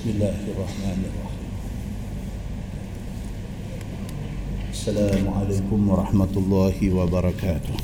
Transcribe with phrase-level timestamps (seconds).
[0.00, 1.48] بسم الله الرحمن الرحيم
[4.72, 7.74] السلام عليكم ورحمة الله وبركاته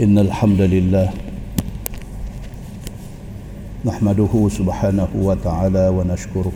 [0.00, 1.10] إن الحمد لله
[3.84, 6.52] نحمده سبحانه وتعالى ونشكره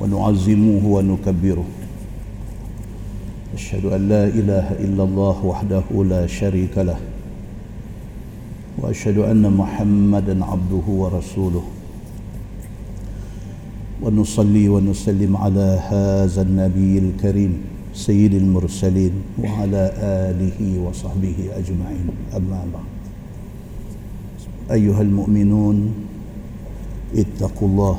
[0.00, 1.66] ونعظمه ونكبره
[3.54, 7.09] أشهد أن لا إله إلا الله وحده لا شريك له
[8.80, 11.62] وأشهد أن محمدا عبده ورسوله.
[14.02, 17.52] ونصلي ونسلم على هذا النبي الكريم
[17.94, 19.12] سيد المرسلين
[19.44, 20.58] وعلى آله
[20.88, 22.06] وصحبه أجمعين.
[22.36, 22.88] أما بعد.
[24.72, 25.94] أيها المؤمنون
[27.16, 27.96] اتقوا الله.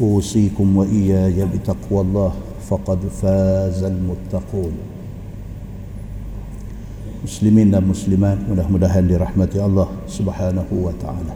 [0.00, 2.32] أوصيكم وإياي بتقوى الله.
[2.64, 4.72] faqad fazal muttaqun
[7.24, 11.32] muslimin dan muslimat mudah-mudahan dirahmati Allah Subhanahu wa taala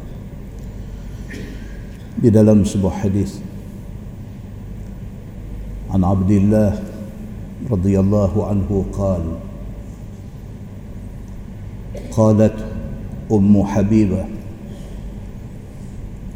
[2.21, 3.41] di dalam sebuah hadis
[5.89, 6.77] an Abdullah
[7.73, 9.49] radhiyallahu anhu qala
[12.19, 12.59] قالت
[13.31, 14.25] أم حبيبة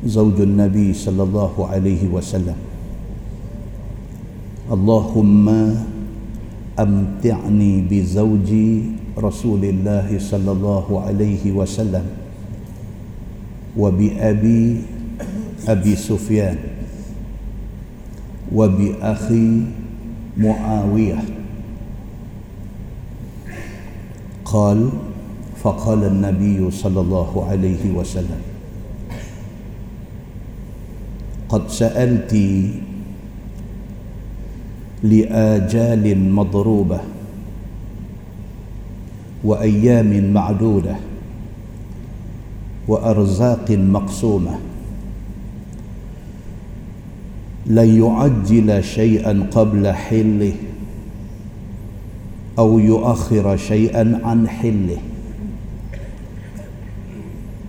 [0.07, 2.55] زوج النبي صلى الله عليه وسلم
[4.71, 5.47] اللهم
[6.79, 8.71] أمتعني بزوجي
[9.19, 12.05] رسول الله صلى الله عليه وسلم
[13.79, 14.61] وبأبي
[15.69, 16.59] أبي سفيان
[18.55, 19.49] وبأخي
[20.37, 21.21] معاوية.
[24.45, 24.91] قال
[25.63, 28.41] فقال النبي صلى الله عليه وسلم
[31.49, 32.33] قد سألت
[35.03, 37.01] لآجال مضروبة
[39.45, 40.97] وأيام معدودة
[42.89, 44.59] وأرزاق مقسومة.
[47.67, 50.53] لن يعجل شيئا قبل حله
[52.59, 54.99] أو يؤخر شيئا عن حله.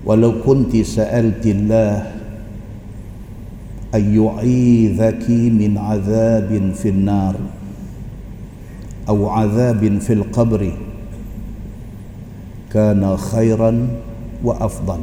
[0.05, 2.11] ولو كنت سألت الله
[3.95, 7.35] أن يعيذك من عذاب في النار
[9.09, 10.73] أو عذاب في القبر
[12.73, 13.87] كان خيرا
[14.43, 14.99] وأفضل.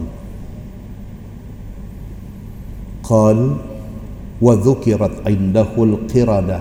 [3.03, 3.57] قال
[4.43, 6.61] وذكرت عنده القردة.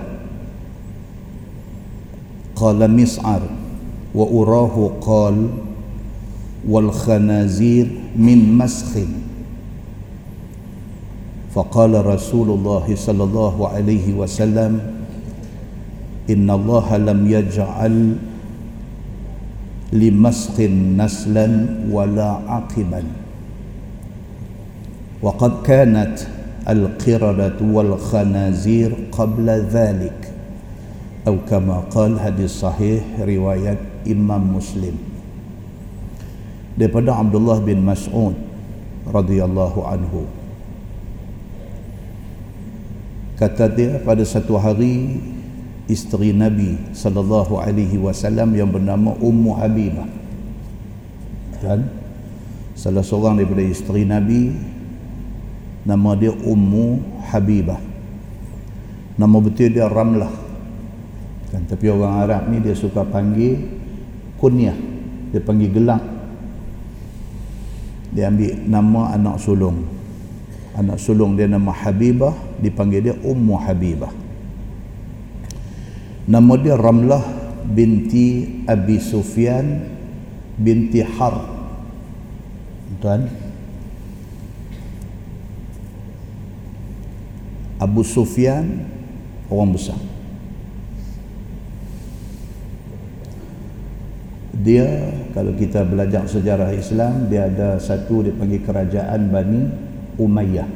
[2.56, 3.42] قال مسعر
[4.14, 5.46] وأراه قال
[6.68, 8.98] والخنازير من مسخ.
[11.54, 14.80] فقال رسول الله صلى الله عليه وسلم
[16.30, 18.16] إن الله لم يجعل
[19.93, 20.57] لمسق
[20.97, 21.47] نسلا
[21.91, 23.03] ولا عقبا
[25.21, 26.15] وقد كانت
[26.69, 30.19] القردة والخنازير قبل ذلك
[31.27, 33.77] أو كما قال حديث صحيح رواية
[34.09, 34.95] إمام مسلم
[36.75, 38.35] daripada Abdullah bin Mas'ud
[39.07, 40.27] radhiyallahu anhu
[43.39, 45.23] kata dia pada satu hari
[45.90, 50.20] isteri Nabi sallallahu alaihi wasallam yang bernama Ummu Habibah
[51.60, 51.84] kan?
[52.74, 54.56] Salah seorang daripada isteri Nabi
[55.84, 57.80] nama dia Ummu Habibah.
[59.20, 60.32] Nama betul dia Ramlah.
[61.52, 61.68] Kan?
[61.68, 63.60] Tapi orang Arab ni dia suka panggil
[64.40, 64.76] kunyah.
[65.30, 66.00] Dia panggil gelang.
[68.16, 69.84] Dia ambil nama anak sulung.
[70.72, 72.32] Anak sulung dia nama Habibah
[72.64, 74.19] dipanggil dia Ummu Habibah
[76.26, 77.22] nama dia Ramlah
[77.64, 79.86] binti Abi Sufyan
[80.60, 81.60] binti Har.
[83.00, 83.24] Tuan.
[87.80, 88.84] Abu Sufyan
[89.48, 89.96] orang besar.
[94.60, 94.84] Dia
[95.32, 99.62] kalau kita belajar sejarah Islam dia ada satu dipanggil kerajaan Bani
[100.20, 100.68] Umayyah.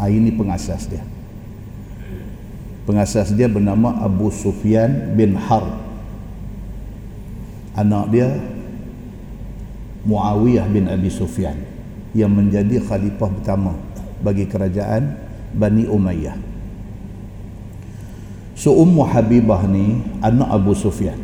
[0.00, 1.15] Ha, ini pengasas dia
[2.86, 5.66] pengasas dia bernama Abu Sufyan bin Harb.
[7.74, 8.30] Anak dia
[10.06, 11.58] Muawiyah bin Abi Sufyan
[12.14, 13.74] yang menjadi khalifah pertama
[14.22, 15.18] bagi kerajaan
[15.52, 16.38] Bani Umayyah.
[18.56, 21.20] So Ummu Habibah ni anak Abu Sufyan.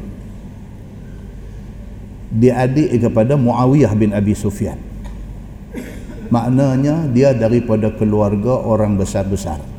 [2.29, 4.77] Dia adik kepada Muawiyah bin Abi Sufyan.
[6.29, 9.72] Maknanya dia daripada keluarga orang besar-besar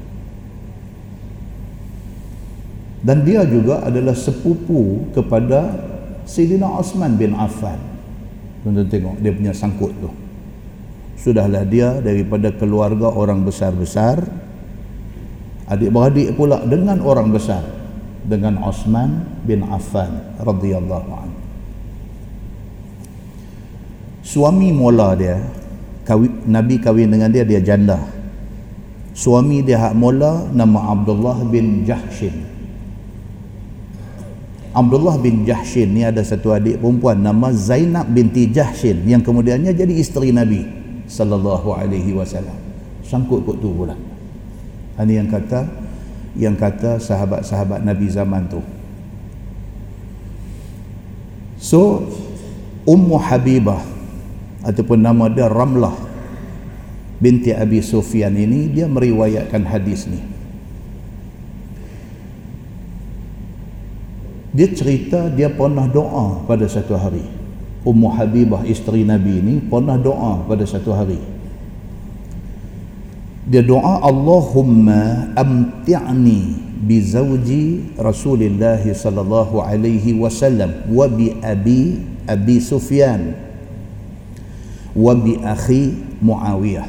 [3.03, 5.75] dan dia juga adalah sepupu kepada
[6.23, 7.75] Sayyidina Osman bin Affan.
[8.63, 10.07] Tuan tengok dia punya sangkut tu.
[11.19, 14.23] Sudahlah dia daripada keluarga orang besar-besar
[15.67, 17.63] adik-beradik pula dengan orang besar
[18.23, 21.39] dengan Osman bin Affan radhiyallahu anhu.
[24.23, 25.43] Suami mula dia
[26.07, 27.99] kahwin, Nabi kahwin dengan dia dia janda
[29.11, 32.52] suami dia hak mula nama Abdullah bin Jahshin
[34.73, 39.93] Abdullah bin Jahshin ni ada satu adik perempuan nama Zainab binti Jahshin yang kemudiannya jadi
[39.93, 40.65] isteri Nabi
[41.05, 42.57] sallallahu alaihi wasallam.
[43.05, 43.93] Sangkut kot tu pula.
[44.97, 45.69] Ini yang kata
[46.33, 48.65] yang kata sahabat-sahabat Nabi zaman tu.
[51.61, 52.09] So
[52.89, 53.79] Ummu Habibah
[54.65, 55.93] ataupun nama dia Ramlah
[57.21, 60.32] binti Abi Sufyan ini dia meriwayatkan hadis ni.
[64.53, 67.25] Dia cerita dia pernah doa pada satu hari.
[67.83, 71.17] Ummu Habibah isteri Nabi ini pernah doa pada satu hari.
[73.49, 76.41] Dia doa Allahumma amti'ni
[76.85, 83.35] bi zawji Rasulullah sallallahu alaihi wasallam wa bi abi Abi Sufyan
[84.95, 86.87] wa bi akhi Muawiyah.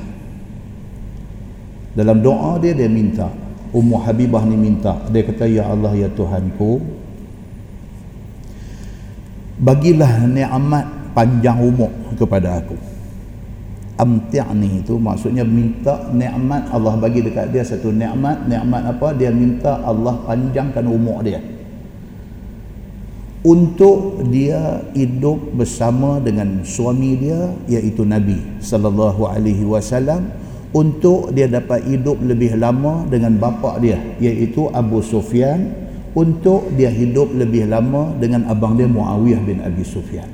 [1.96, 3.32] Dalam doa dia dia minta.
[3.74, 5.00] Ummu Habibah ni minta.
[5.10, 6.93] Dia kata ya Allah ya Tuhanku
[9.58, 12.74] bagilah nikmat panjang umur kepada aku.
[13.94, 17.62] Amti'ni itu maksudnya minta nikmat Allah bagi dekat dia.
[17.62, 19.14] Satu nikmat nikmat apa?
[19.14, 21.38] Dia minta Allah panjangkan umur dia.
[23.44, 30.32] Untuk dia hidup bersama dengan suami dia iaitu Nabi sallallahu alaihi wasallam
[30.72, 35.83] untuk dia dapat hidup lebih lama dengan bapa dia iaitu Abu Sufyan
[36.14, 40.30] untuk dia hidup lebih lama dengan abang dia Muawiyah bin Abi Sufyan.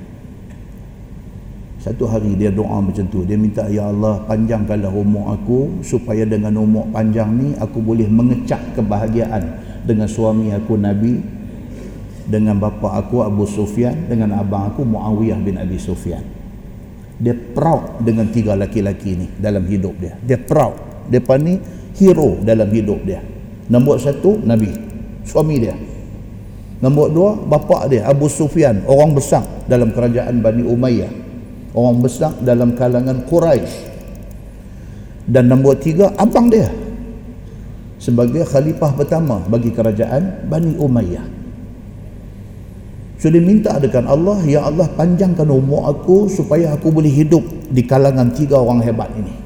[1.81, 3.25] Satu hari dia doa macam tu.
[3.25, 8.61] Dia minta, Ya Allah, panjangkanlah umur aku supaya dengan umur panjang ni aku boleh mengecak
[8.77, 9.41] kebahagiaan
[9.88, 11.17] dengan suami aku Nabi,
[12.29, 16.21] dengan bapa aku Abu Sufyan, dengan abang aku Muawiyah bin Abi Sufyan.
[17.17, 20.21] Dia proud dengan tiga laki-laki ni dalam hidup dia.
[20.21, 21.09] Dia proud.
[21.09, 21.56] Dia ni
[21.97, 23.25] hero dalam hidup dia.
[23.73, 24.90] Nombor satu, Nabi
[25.25, 25.77] suami dia.
[26.81, 31.13] Nombor dua bapa dia Abu Sufyan orang besar dalam kerajaan Bani Umayyah.
[31.77, 33.91] Orang besar dalam kalangan Quraisy
[35.31, 36.67] dan nombor tiga abang dia
[38.03, 41.27] sebagai khalifah pertama bagi kerajaan Bani Umayyah.
[43.21, 47.85] So dia minta dengan Allah Ya Allah panjangkan umur aku supaya aku boleh hidup di
[47.85, 49.37] kalangan tiga orang hebat ini.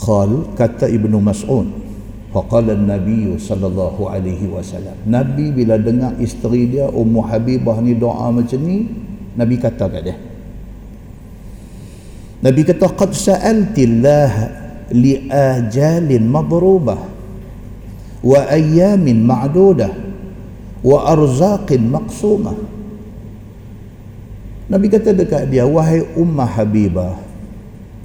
[0.00, 1.68] Qal kata Ibnu Mas'ud
[2.30, 4.94] Faqala Nabi sallallahu alaihi wasallam.
[5.02, 8.86] Nabi bila dengar isteri dia Ummu Habibah ni doa macam ni,
[9.34, 10.16] Nabi kata kat dia.
[12.40, 14.32] Nabi kata qad sa'alti Allah
[14.94, 17.00] li ajalin madrubah
[18.22, 19.90] wa ayamin ma'dudah
[20.86, 22.56] wa arzaqin maqsumah.
[24.70, 27.18] Nabi kata dekat dia, wahai Ummah Habibah,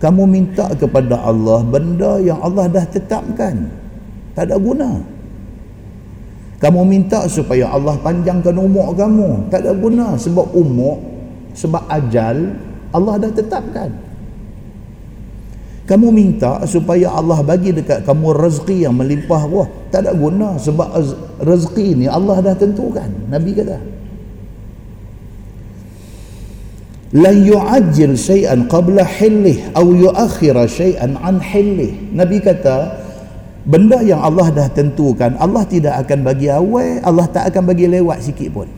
[0.02, 3.85] kamu minta kepada Allah benda yang Allah dah tetapkan
[4.36, 5.16] tak ada guna.
[6.60, 9.52] Kamu minta supaya Allah panjangkan umur kamu.
[9.52, 10.16] Tak ada guna.
[10.16, 11.00] Sebab umur
[11.56, 12.56] sebab ajal
[12.96, 13.92] Allah dah tetapkan.
[15.86, 19.70] Kamu minta supaya Allah bagi dekat kamu rezeki yang melimpah wah.
[19.92, 20.60] Tak ada guna.
[20.60, 20.96] Sebab
[21.44, 23.08] rezeki ni Allah dah tentukan.
[23.30, 23.78] Nabi kata.
[27.16, 31.94] La yu'ajjil shay'an qabla hillih aw yu'akhkhira shay'an an hillih.
[32.12, 33.05] Nabi kata
[33.66, 38.22] benda yang Allah dah tentukan Allah tidak akan bagi awal Allah tak akan bagi lewat
[38.22, 38.70] sikit pun.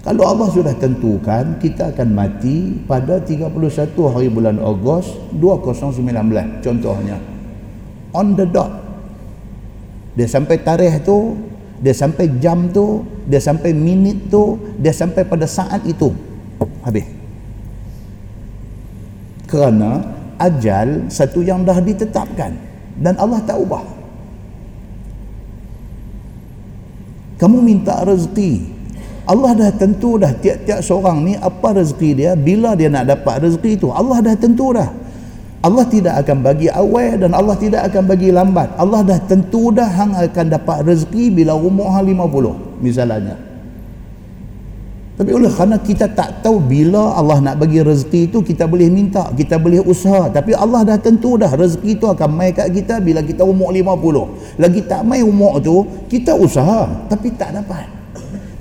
[0.00, 3.52] Kalau Allah sudah tentukan kita akan mati pada 31
[4.08, 7.20] hari bulan Ogos 2019 contohnya.
[8.16, 8.72] On the dot.
[10.16, 11.36] Dia sampai tarikh tu
[11.80, 16.12] dia sampai jam tu dia sampai minit tu dia sampai pada saat itu.
[16.80, 17.04] Habis.
[19.48, 20.00] Kerana
[20.40, 23.84] ajal satu yang dah ditetapkan dan Allah tak ubah.
[27.38, 28.80] Kamu minta rezeki.
[29.28, 33.78] Allah dah tentu dah tiap-tiap seorang ni apa rezeki dia bila dia nak dapat rezeki
[33.78, 34.90] itu Allah dah tentu dah.
[35.60, 38.74] Allah tidak akan bagi awal dan Allah tidak akan bagi lambat.
[38.80, 43.49] Allah dah tentu dah hang akan dapat rezeki bila umur hang 50 misalnya
[45.20, 49.28] tapi oleh kerana kita tak tahu bila Allah nak bagi rezeki itu kita boleh minta
[49.36, 50.32] kita boleh usaha.
[50.32, 54.56] Tapi Allah dah tentu dah rezeki itu akan mai kat kita bila kita umur 50
[54.56, 57.84] lagi tak mai umur tu kita usaha tapi tak dapat.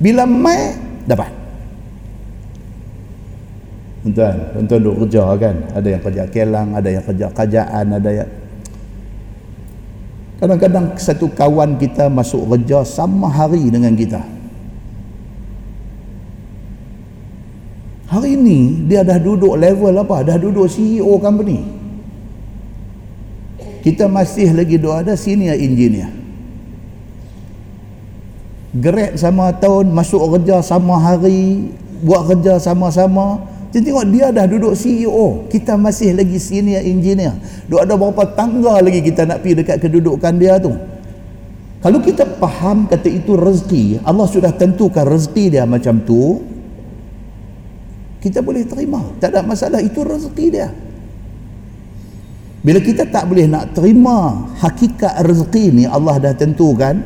[0.03, 0.75] Bila mai
[1.07, 1.31] dapat.
[4.11, 4.35] Tuan
[4.67, 5.55] tuan duk kerja kan?
[5.79, 8.29] Ada yang kerja kelang ada yang kerja kerajaan ada yang
[10.43, 14.38] kadang-kadang satu kawan kita masuk kerja sama hari dengan kita
[18.09, 20.25] Hari ini dia dah duduk level apa?
[20.25, 21.61] Dah duduk CEO company.
[23.85, 26.09] Kita masih lagi dua ada senior engineer.
[28.73, 31.69] Grade sama tahun, masuk kerja sama hari,
[32.01, 33.45] buat kerja sama-sama.
[33.69, 35.45] Jadi tengok dia dah duduk CEO.
[35.45, 37.37] Kita masih lagi senior engineer.
[37.69, 40.73] Duk ada berapa tangga lagi kita nak pergi dekat kedudukan dia tu.
[41.79, 46.48] Kalau kita faham kata itu rezeki, Allah sudah tentukan rezeki dia macam tu,
[48.19, 48.99] kita boleh terima.
[49.19, 49.79] Tak ada masalah.
[49.79, 50.67] Itu rezeki dia.
[52.59, 56.99] Bila kita tak boleh nak terima hakikat rezeki ni Allah dah tentukan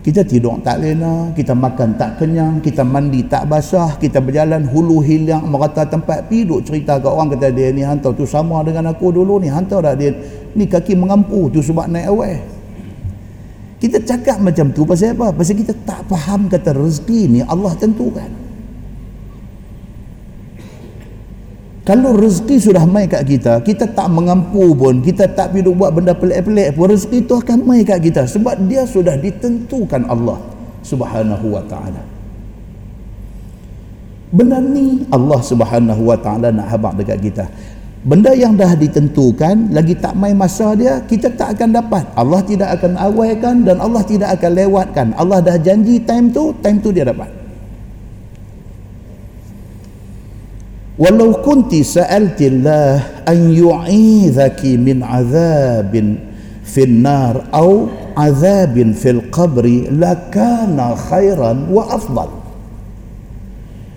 [0.00, 5.04] kita tidur tak lena kita makan tak kenyang kita mandi tak basah kita berjalan hulu
[5.04, 8.96] hilang merata tempat pi duk cerita ke orang kata dia ni hantar tu sama dengan
[8.96, 10.16] aku dulu ni hantar dah dia.
[10.56, 12.40] Ni kaki mengampu tu sebab naik awal
[13.76, 15.36] kita cakap macam tu pasal apa?
[15.36, 18.45] pasal kita tak faham kata rezeki ni Allah tentukan
[21.86, 26.18] Kalau rezeki sudah mai kat kita, kita tak mengampu pun, kita tak pergi buat benda
[26.18, 28.26] pelik-pelik pun, rezeki itu akan mai kat kita.
[28.26, 30.34] Sebab dia sudah ditentukan Allah
[30.82, 32.02] subhanahu wa ta'ala.
[34.34, 37.46] Benda ni Allah subhanahu wa ta'ala nak habak dekat kita.
[38.02, 42.02] Benda yang dah ditentukan, lagi tak mai masa dia, kita tak akan dapat.
[42.18, 45.06] Allah tidak akan awaikan dan Allah tidak akan lewatkan.
[45.14, 47.45] Allah dah janji time tu, time tu dia dapat.
[50.96, 56.16] Walau kunti sa'altillah an yu'idhaki min azabin
[56.64, 62.32] fil nar au azabin fil qabri lakana khairan wa afdal.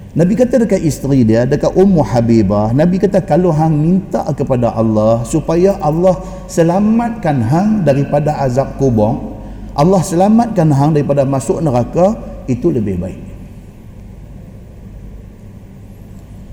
[0.10, 5.22] Nabi kata dekat isteri dia dekat Ummu Habibah Nabi kata kalau hang minta kepada Allah
[5.22, 6.18] supaya Allah
[6.50, 9.38] selamatkan hang daripada azab kubur
[9.78, 12.18] Allah selamatkan hang daripada masuk neraka
[12.50, 13.29] itu lebih baik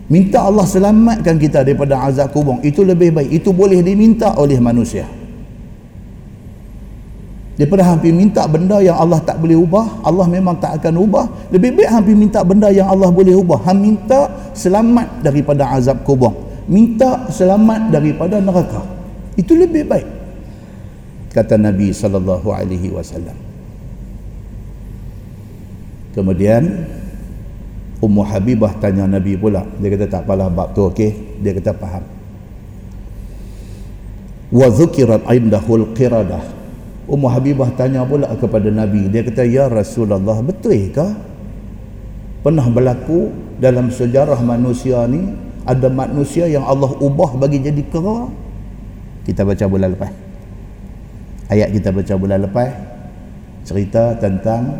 [0.07, 2.59] minta Allah selamatkan kita daripada azab kubur.
[2.63, 3.31] Itu lebih baik.
[3.31, 5.07] Itu boleh diminta oleh manusia.
[7.57, 11.25] Daripada hampir minta benda yang Allah tak boleh ubah Allah memang tak akan ubah.
[11.49, 13.65] Lebih baik hampir minta benda yang Allah boleh ubah.
[13.65, 16.37] Ham minta selamat daripada azab kubur.
[16.69, 18.85] Minta selamat daripada neraka.
[19.41, 20.09] Itu lebih baik.
[21.33, 21.93] Kata Nabi
[22.93, 23.37] wasallam.
[26.17, 26.65] Kemudian
[27.97, 29.65] Ummu Habibah tanya Nabi pula.
[29.81, 31.41] Dia kata tak apalah bab tu okey?
[31.41, 32.05] Dia kata faham.
[34.53, 36.45] Wa dhukirat indahul qiradah.
[37.09, 39.09] Ummu Habibah tanya pula kepada Nabi.
[39.09, 41.07] Dia kata ya Rasulullah betul ke?
[42.45, 45.35] Pernah berlaku dalam sejarah manusia ni
[45.67, 48.31] ada manusia yang Allah ubah bagi jadi kera?
[49.26, 50.12] Kita baca bulan lepas.
[51.50, 52.71] Ayat kita baca bulan lepas
[53.67, 54.79] cerita tentang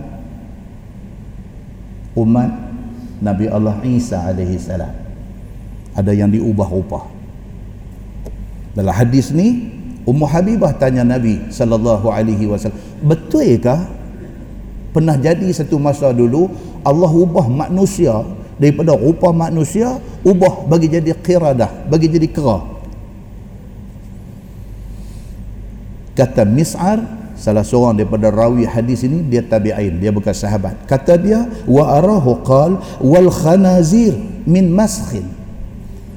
[2.15, 2.66] umat
[3.23, 4.93] Nabi Allah Isa alaihi salam.
[5.97, 7.17] Ada yang diubah rupa
[8.77, 9.73] dalam hadis ni
[10.05, 13.89] Ummu Habibah tanya Nabi sallallahu alaihi wasallam betulkah
[14.93, 16.53] pernah jadi satu masa dulu
[16.85, 18.23] Allah ubah manusia
[18.61, 22.77] daripada rupa manusia ubah bagi jadi qiradah bagi jadi kera?
[26.17, 27.03] Kata Mis'ar
[27.37, 30.89] salah seorang daripada rawi hadis ini dia tabi'in dia bukan sahabat.
[30.89, 34.17] Kata dia wa arahu qal wal khanazir
[34.49, 35.37] min maskhin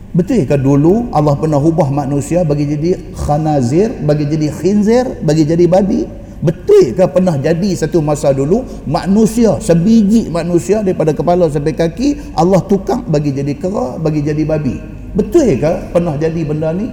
[0.09, 5.65] betul ke dulu Allah pernah ubah manusia bagi jadi khanazir bagi jadi khinzir bagi jadi
[5.69, 6.05] babi?
[6.39, 12.63] Betul ke pernah jadi satu masa dulu manusia sebiji manusia daripada kepala sampai kaki Allah
[12.63, 14.79] tukar bagi jadi kera bagi jadi babi?
[15.13, 16.87] Betul ke pernah jadi benda ni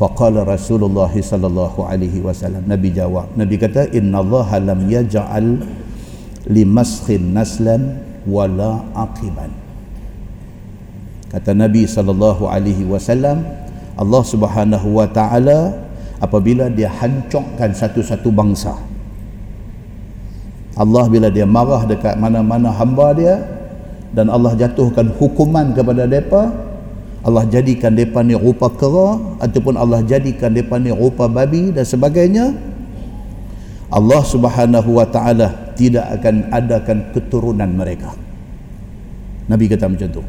[0.00, 5.60] faqala rasulullah sallallahu alaihi wasallam nabi jawab nabi kata innallaha lam yaj'al
[6.48, 9.52] limaskhin naslan wala aqiban.
[11.28, 13.44] Kata nabi sallallahu alaihi wasallam
[14.00, 15.76] Allah Subhanahu wa taala
[16.16, 18.72] apabila dia hancurkan satu-satu bangsa
[20.80, 23.36] Allah bila dia marah dekat mana-mana hamba dia
[24.16, 26.69] dan Allah jatuhkan hukuman kepada mereka
[27.20, 32.56] Allah jadikan mereka ni rupa kera ataupun Allah jadikan mereka ni rupa babi dan sebagainya
[33.92, 38.14] Allah Subhanahu wa taala tidak akan adakan keturunan mereka.
[39.50, 40.22] Nabi kata macam tu.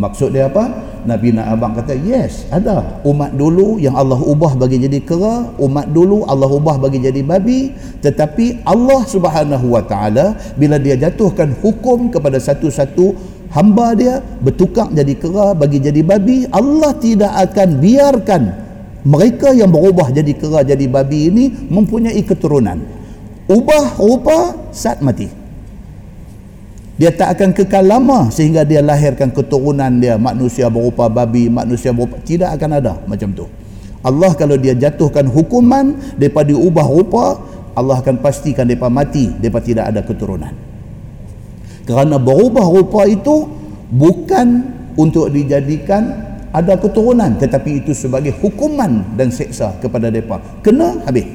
[0.00, 0.64] Maksud dia apa?
[1.04, 3.04] Nabi nak abang kata yes ada.
[3.04, 7.76] Umat dulu yang Allah ubah bagi jadi kera umat dulu Allah ubah bagi jadi babi
[8.00, 13.12] tetapi Allah Subhanahu wa taala bila dia jatuhkan hukum kepada satu-satu
[13.50, 16.46] hamba dia bertukar jadi kera bagi jadi babi.
[16.50, 18.42] Allah tidak akan biarkan
[19.06, 22.78] mereka yang berubah jadi kera jadi babi ini mempunyai keturunan.
[23.50, 25.26] Ubah rupa saat mati.
[27.00, 30.20] Dia tak akan kekal lama sehingga dia lahirkan keturunan dia.
[30.20, 33.48] Manusia berupa babi manusia berupa tidak akan ada macam tu.
[34.00, 37.24] Allah kalau dia jatuhkan hukuman daripada ubah rupa
[37.76, 40.52] Allah akan pastikan mereka mati mereka tidak ada keturunan
[41.90, 43.50] kerana berubah rupa itu
[43.90, 44.62] bukan
[44.94, 50.38] untuk dijadikan ada keturunan tetapi itu sebagai hukuman dan seksa kepada mereka.
[50.62, 51.26] Kena habis.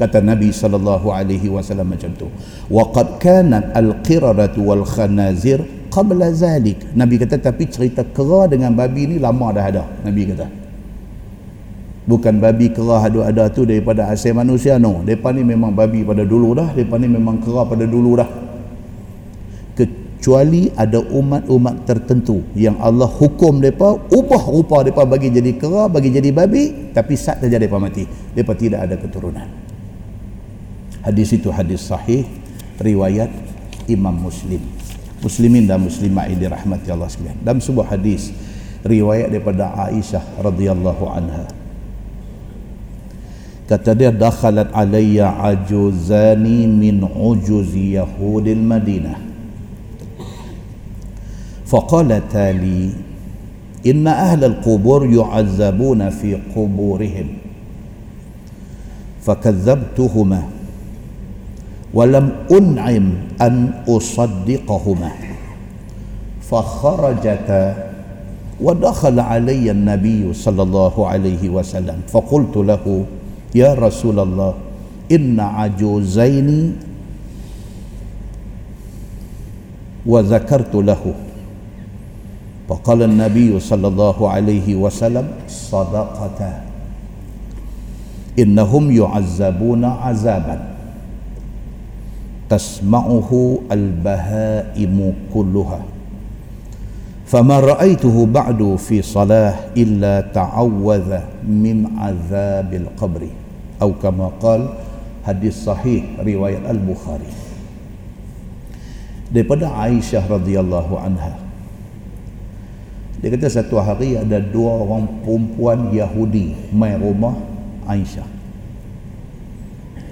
[0.00, 2.32] Kata Nabi sallallahu alaihi wasallam macam tu.
[2.72, 5.60] Wa qad kanat al-qiradatu wal khanazir
[5.92, 6.80] qabla zalik.
[6.96, 10.48] Nabi kata tapi cerita kera dengan babi ni lama dah ada Nabi kata.
[12.08, 15.04] Bukan babi kera ada ada tu daripada asal manusia no.
[15.04, 18.47] Depa ni memang babi pada dulu dah depa ni memang kera pada dulu dah
[20.18, 26.10] kecuali ada umat-umat tertentu yang Allah hukum mereka ubah rupa mereka bagi jadi kera bagi
[26.10, 28.02] jadi babi tapi saat saja mereka mati.
[28.34, 29.46] Mereka tidak ada keturunan.
[31.06, 32.26] Hadis itu hadis sahih
[32.82, 33.30] riwayat
[33.86, 34.58] Imam Muslim.
[35.22, 37.38] Muslimin dan muslimah ini rahmati Allah sekalian.
[37.38, 38.34] Dalam sebuah hadis
[38.82, 41.46] riwayat daripada Aisyah radhiyallahu anha.
[43.70, 49.27] Kata dia dakhalat alayya ajuzani min ujuzi yahudil madinah
[51.68, 52.90] فقالت لي
[53.86, 57.28] إن أهل القبور يعذبون في قبورهم.
[59.22, 60.42] فكذبتهما
[61.94, 65.12] ولم أنعم أن أصدقهما.
[66.40, 67.92] فخرجتا
[68.60, 71.98] ودخل علي النبي صلى الله عليه وسلم.
[72.08, 73.04] فقلت له
[73.54, 74.54] يا رسول الله
[75.12, 76.76] إن عجوزين.
[80.06, 81.27] وذكرت له.
[82.68, 86.40] فقال النبي صلى الله عليه وسلم صدقة.
[88.38, 90.56] إنهم يعذبون عذابا.
[92.52, 93.30] تسمعه
[93.72, 94.96] البهائم
[95.34, 95.80] كلها.
[97.26, 101.08] فما رأيته بعد في صلاة إلا تعوذ
[101.48, 103.22] من عذاب القبر.
[103.80, 104.68] أو كما قال
[105.24, 107.32] حديث صحيح رواية البخاري.
[109.28, 111.47] daripada Aisyah radhiyallahu anha
[113.18, 117.34] Dia kata satu hari ada dua orang perempuan Yahudi mai rumah
[117.90, 118.26] Aisyah.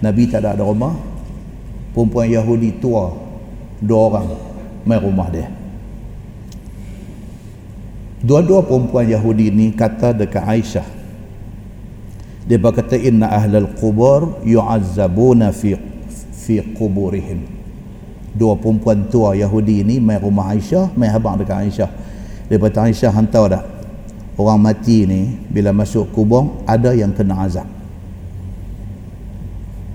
[0.02, 0.94] Nabi tak ada ada rumah.
[1.94, 3.14] Perempuan Yahudi tua
[3.78, 4.26] dua orang
[4.82, 5.46] mai rumah dia.
[8.26, 10.86] Dua-dua perempuan Yahudi ni kata dekat Aisyah.
[12.42, 15.78] Dia berkata inna ahlal qubur yu'azzabuna fi
[16.34, 17.46] fi quburihim.
[18.34, 21.90] Dua perempuan tua Yahudi ni mai rumah Aisyah, mai habang dekat Aisyah
[22.46, 23.64] daripada Aisyah hantar dah.
[24.36, 27.64] Orang mati ni bila masuk kubur ada yang kena azab.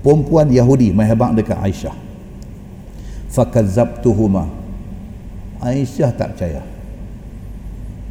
[0.02, 1.94] Perempuan Yahudi mahabak dekat Aisyah.
[3.30, 4.50] Fakazabtuhuma.
[5.62, 6.62] Aisyah tak percaya.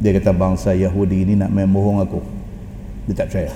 [0.00, 2.24] Dia kata bangsa Yahudi ni nak main bohong aku.
[3.06, 3.52] Dia tak percaya.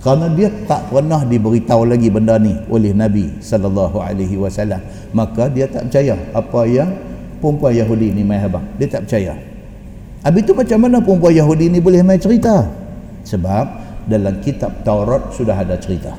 [0.00, 4.82] Kerana dia tak pernah diberitahu lagi benda ni oleh Nabi sallallahu alaihi wasallam.
[5.14, 6.90] Maka dia tak percaya apa yang
[7.38, 9.49] perempuan Yahudi ni mai habang dia tak percaya
[10.20, 12.68] Habis itu macam mana perempuan Yahudi ni boleh main cerita?
[13.24, 13.64] Sebab
[14.04, 16.12] dalam kitab Taurat sudah ada cerita.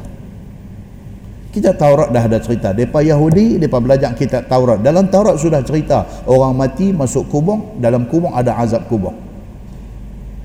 [1.52, 2.72] Kitab Taurat dah ada cerita.
[2.72, 4.80] Mereka Yahudi, mereka belajar kitab Taurat.
[4.80, 6.08] Dalam Taurat sudah cerita.
[6.26, 9.14] Orang mati masuk kubur, dalam kubur ada azab kubur.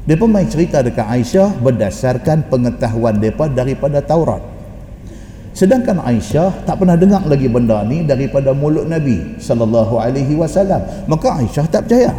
[0.04, 4.42] Mereka main cerita dekat Aisyah berdasarkan pengetahuan mereka daripada Taurat.
[5.56, 10.84] Sedangkan Aisyah tak pernah dengar lagi benda ni daripada mulut Nabi sallallahu alaihi wasallam.
[11.08, 12.12] Maka Aisyah tak percaya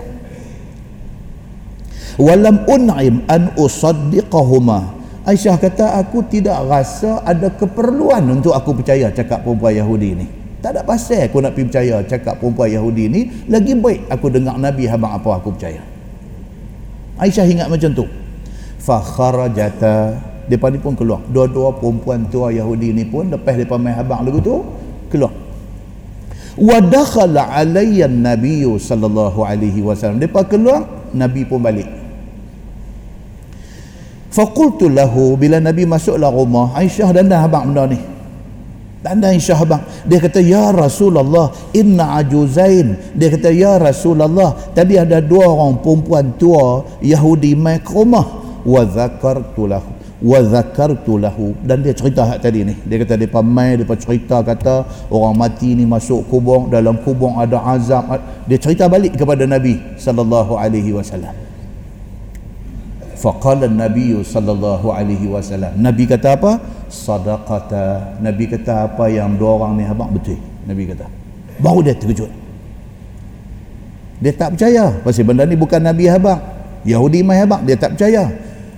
[2.17, 4.97] walam un'im an usaddiqahuma.
[5.27, 10.25] Aisyah kata aku tidak rasa ada keperluan untuk aku percaya cakap perempuan Yahudi ni.
[10.63, 13.21] Tak ada pasal aku nak pergi percaya cakap perempuan Yahudi ni.
[13.51, 15.83] Lagi baik aku dengar Nabi habang apa aku percaya.
[17.19, 18.07] Aisyah ingat macam tu.
[18.79, 20.15] Fa kharajata.
[20.47, 21.19] Depa ni pun keluar.
[21.27, 24.63] Dua-dua perempuan tua Yahudi ni pun lepas depa main habang lagu tu
[25.11, 25.35] keluar.
[26.55, 30.23] Wa dakhala alayya an-nabiy sallallahu alaihi wasallam.
[30.23, 32.06] Depa keluar nabi pun balik
[34.37, 37.97] faqultu lahu bila nabi masuklah rumah Aisyah dan dah abang benda ni.
[39.01, 39.81] Tanda Aisyah abang.
[40.05, 43.17] Dia kata ya Rasulullah inna ajuzain.
[43.17, 48.45] Dia kata ya Rasulullah tadi ada dua orang perempuan tua Yahudi mai ke rumah.
[48.61, 49.89] Wa zakartu lahu.
[50.21, 51.55] Wa zakartu lahu.
[51.63, 52.75] Dan dia cerita hak tadi ni.
[52.83, 57.63] Dia kata depa mai depa cerita kata orang mati ni masuk kubur dalam kubur ada
[57.73, 58.11] azab.
[58.45, 61.46] Dia cerita balik kepada nabi sallallahu alaihi wasallam
[63.17, 65.73] faqala nabi sallallahu alaihi wasallam.
[65.75, 66.61] Nabi kata apa?
[66.87, 68.21] Sadaqata.
[68.21, 70.37] Nabi kata apa yang dua orang ni abang betul?
[70.69, 71.09] Nabi kata.
[71.57, 72.29] Baru dia terkejut.
[74.21, 74.93] Dia tak percaya.
[75.01, 76.41] Pasal benda ni bukan nabi abang
[76.85, 78.29] Yahudi mai abang dia tak percaya.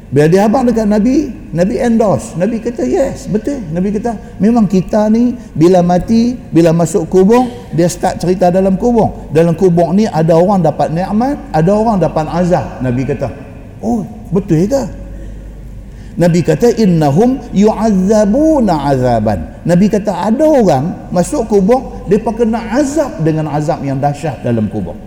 [0.10, 2.34] Bila dia abang dekat Nabi, Nabi endorse.
[2.34, 3.62] Nabi kata, yes, betul.
[3.70, 7.46] Nabi kata, memang kita ni bila mati, bila masuk kubur,
[7.78, 9.30] dia start cerita dalam kubur.
[9.30, 12.82] Dalam kubur ni ada orang dapat nikmat, ada orang dapat azab.
[12.82, 13.30] Nabi kata,
[13.86, 14.84] oh, betul ke?
[16.20, 19.64] Nabi kata, innahum yu'azzabuna azaban.
[19.64, 25.00] Nabi kata, ada orang masuk kubur, dia kena azab dengan azab yang dahsyat dalam kubur.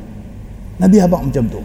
[0.80, 1.60] Nabi abang macam tu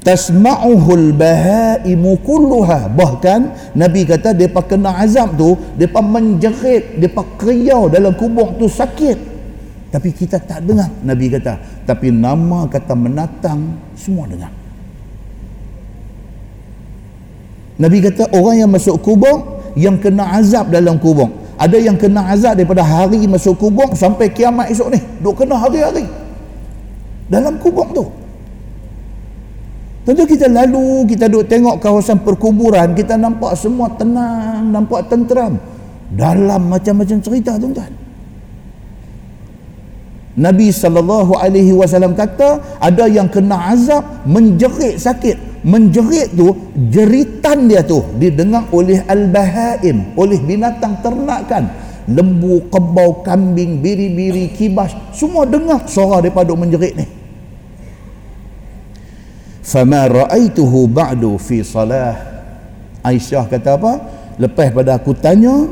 [0.00, 8.16] tasma'uhul bahaimu kulluha bahkan nabi kata depa kena azab tu depa menjerit depa kriau dalam
[8.16, 9.28] kubur tu sakit
[9.92, 14.52] tapi kita tak dengar nabi kata tapi nama kata menatang semua dengar
[17.80, 22.60] nabi kata orang yang masuk kubur yang kena azab dalam kubur ada yang kena azab
[22.60, 26.04] daripada hari masuk kubur sampai kiamat esok ni duk kena hari-hari
[27.32, 28.04] dalam kubur tu
[30.00, 35.60] Tentu kita lalu, kita duduk tengok kawasan perkuburan, kita nampak semua tenang, nampak tenteram.
[36.10, 37.92] Dalam macam-macam cerita tuan-tuan.
[40.40, 45.36] Nabi sallallahu alaihi wasallam kata ada yang kena azab menjerit sakit.
[45.60, 46.56] Menjerit tu
[46.88, 51.68] jeritan dia tu didengar oleh al-bahaim, oleh binatang ternakan.
[52.10, 57.06] Lembu, kebau, kambing, biri-biri, kibas, semua dengar suara daripada menjerit ni.
[59.60, 62.16] Fama ra'aituhu ba'du fi salah.
[63.04, 63.92] Aisyah kata apa?
[64.40, 65.68] Lepas pada aku tanya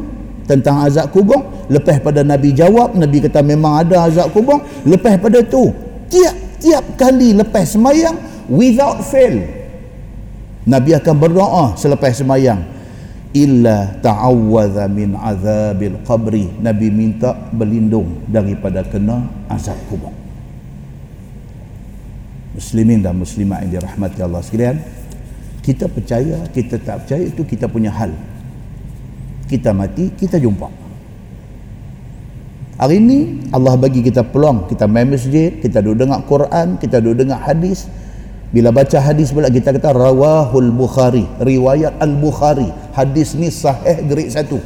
[0.48, 5.44] tentang azab kubur lepas pada Nabi jawab Nabi kata memang ada azab kubur lepas pada
[5.44, 5.68] tu
[6.08, 8.16] tiap-tiap kali lepas semayang
[8.48, 9.44] without fail
[10.68, 12.60] Nabi akan berdoa selepas semayang
[13.32, 16.52] illa ta'awwadha min azabil qabri.
[16.60, 20.12] Nabi minta berlindung daripada kena azab kubur.
[22.52, 24.76] Muslimin dan muslimat yang dirahmati Allah sekalian
[25.64, 28.12] kita percaya kita tak percaya itu kita punya hal.
[29.48, 30.68] Kita mati kita jumpa.
[32.76, 34.68] Hari ini Allah bagi kita peluang.
[34.68, 37.88] Kita main masjid kita duduk dengar Quran kita duduk dengar hadis
[38.48, 41.28] bila baca hadis pula kita kata rawahul bukhari.
[41.36, 42.72] Riwayat al-bukhari.
[42.96, 44.56] Hadis ni sahih gerik satu.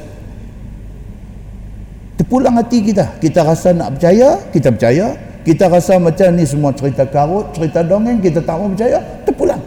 [2.14, 3.18] Terpulang hati kita.
[3.18, 5.06] Kita rasa nak percaya kita percaya.
[5.42, 9.58] Kita rasa macam ni semua cerita karut cerita dongeng kita tak mau percaya terpulang.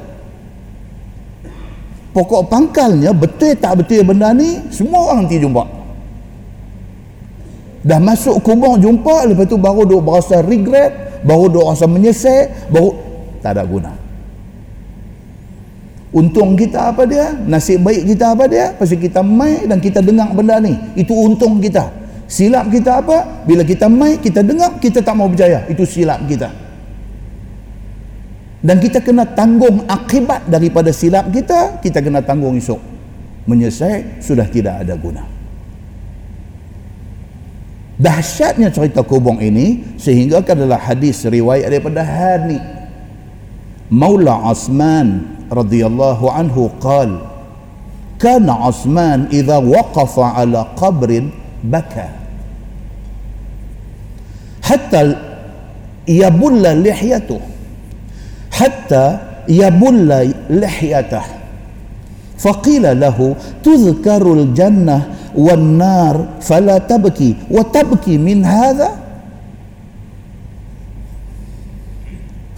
[2.16, 5.64] Pokok pangkalnya betul tak betul benda ni semua orang nanti jumpa.
[7.84, 12.96] Dah masuk kubur jumpa lepas tu baru duk berasa regret baru duk rasa menyesal baru
[13.44, 14.05] tak ada guna
[16.16, 17.36] untung kita apa dia?
[17.36, 18.72] Nasib baik kita apa dia?
[18.72, 20.72] Pasal kita mai dan kita dengar benda ni.
[20.96, 21.92] Itu untung kita.
[22.26, 23.44] Silap kita apa?
[23.44, 25.68] Bila kita mai kita dengar kita tak mau berjaya.
[25.68, 26.50] Itu silap kita.
[28.66, 32.80] Dan kita kena tanggung akibat daripada silap kita kita kena tanggung esok.
[33.46, 35.22] Menyesal sudah tidak ada guna.
[37.96, 42.85] Dahsyatnya cerita kubung ini sehingga adalah hadis riwayat daripada Hani
[43.96, 47.20] مولى عثمان رضي الله عنه قال
[48.20, 51.30] كان عثمان إذا وقف على قبر
[51.64, 52.10] بكى.
[54.62, 55.16] حتى
[56.08, 57.40] يبل لحيته
[58.52, 59.18] حتى
[59.50, 61.24] يبل لحيته.
[62.38, 64.98] فقيل له تذكر الجنة
[65.36, 68.90] والنار فلا تبكي وتبكي من هذا؟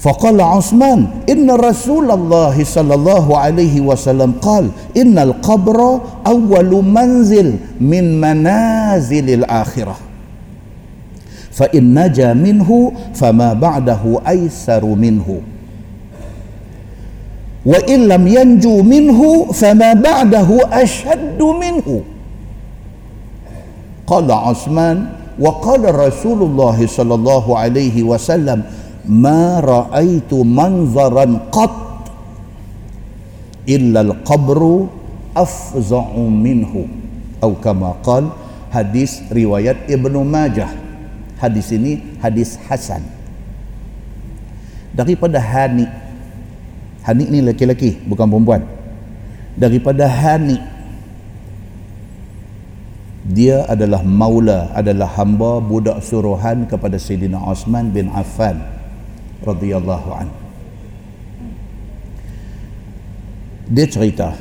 [0.07, 8.21] فقال عثمان إن رسول الله صلى الله عليه وسلم قال إن القبر أول منزل من
[8.21, 9.95] منازل الآخرة.
[11.51, 15.27] فإن نجا منه فما بعده أيسر منه.
[17.65, 22.01] وإن لم ينجو منه فما بعده أشد منه.
[24.07, 25.05] قال عثمان
[25.39, 28.63] وقال رسول الله صلى الله عليه وسلم
[29.07, 31.73] ma ra'aitu manzaran qat
[33.63, 34.91] illa al-qabru
[35.31, 36.85] afza'u minhu.
[37.39, 38.29] Atau kama qal
[38.69, 40.69] hadis riwayat Ibnu Majah.
[41.39, 43.01] Hadis ini hadis hasan.
[44.91, 45.87] Daripada Hani.
[47.05, 48.61] Hani ni lelaki-lelaki bukan perempuan.
[49.53, 50.57] Daripada Hani.
[53.27, 58.76] Dia adalah maula adalah hamba budak suruhan kepada Sayyidina Osman bin Affan
[59.43, 60.27] radhiyallahu an
[63.67, 64.33] dia cerita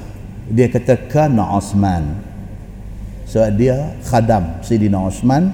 [0.46, 2.22] dia kata kana Osman
[3.26, 5.50] so dia khadam Sayyidina Osman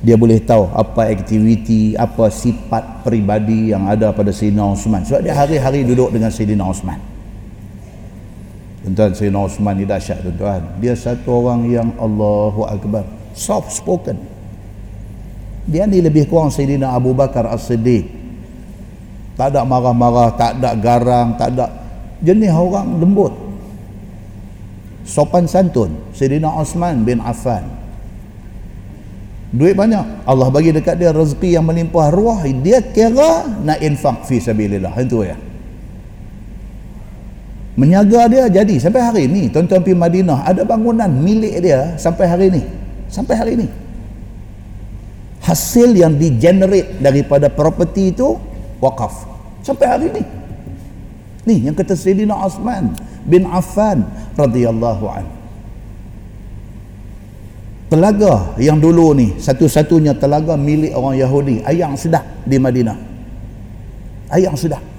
[0.00, 5.36] dia boleh tahu apa aktiviti apa sifat peribadi yang ada pada Sayyidina Osman sebab dia
[5.36, 7.10] hari-hari duduk dengan Sayyidina Osman
[8.80, 10.64] Tuan-tuan Sayyidina Osman ni dahsyat tuan-tuan.
[10.80, 13.04] Dia satu orang yang Allahu Akbar.
[13.36, 14.16] Soft spoken.
[15.68, 18.19] Dia ni lebih kurang Sayyidina Abu Bakar As-Siddiq.
[19.40, 21.72] Tak ada marah-marah, tak ada garang, tak ada
[22.20, 23.32] jenis orang lembut.
[25.08, 25.96] Sopan santun.
[26.12, 27.64] Sayyidina Osman bin Affan.
[29.56, 30.28] Duit banyak.
[30.28, 32.44] Allah bagi dekat dia rezeki yang melimpah ruah.
[32.60, 34.92] Dia kira nak infak fi sabilillah.
[35.00, 35.40] Itu ya
[37.80, 42.52] menyaga dia jadi sampai hari ini tuan-tuan pergi Madinah ada bangunan milik dia sampai hari
[42.52, 42.62] ini
[43.08, 43.66] sampai hari ini
[45.40, 48.36] hasil yang digenerate daripada property itu
[48.84, 49.29] wakaf
[49.60, 50.22] sampai hari ini
[51.48, 54.04] ni yang kata Sayyidina Osman bin Affan
[54.36, 55.26] radhiyallahu an
[57.90, 62.98] telaga yang dulu ni satu-satunya telaga milik orang Yahudi ayang sedap di Madinah
[64.30, 64.90] ayang sedap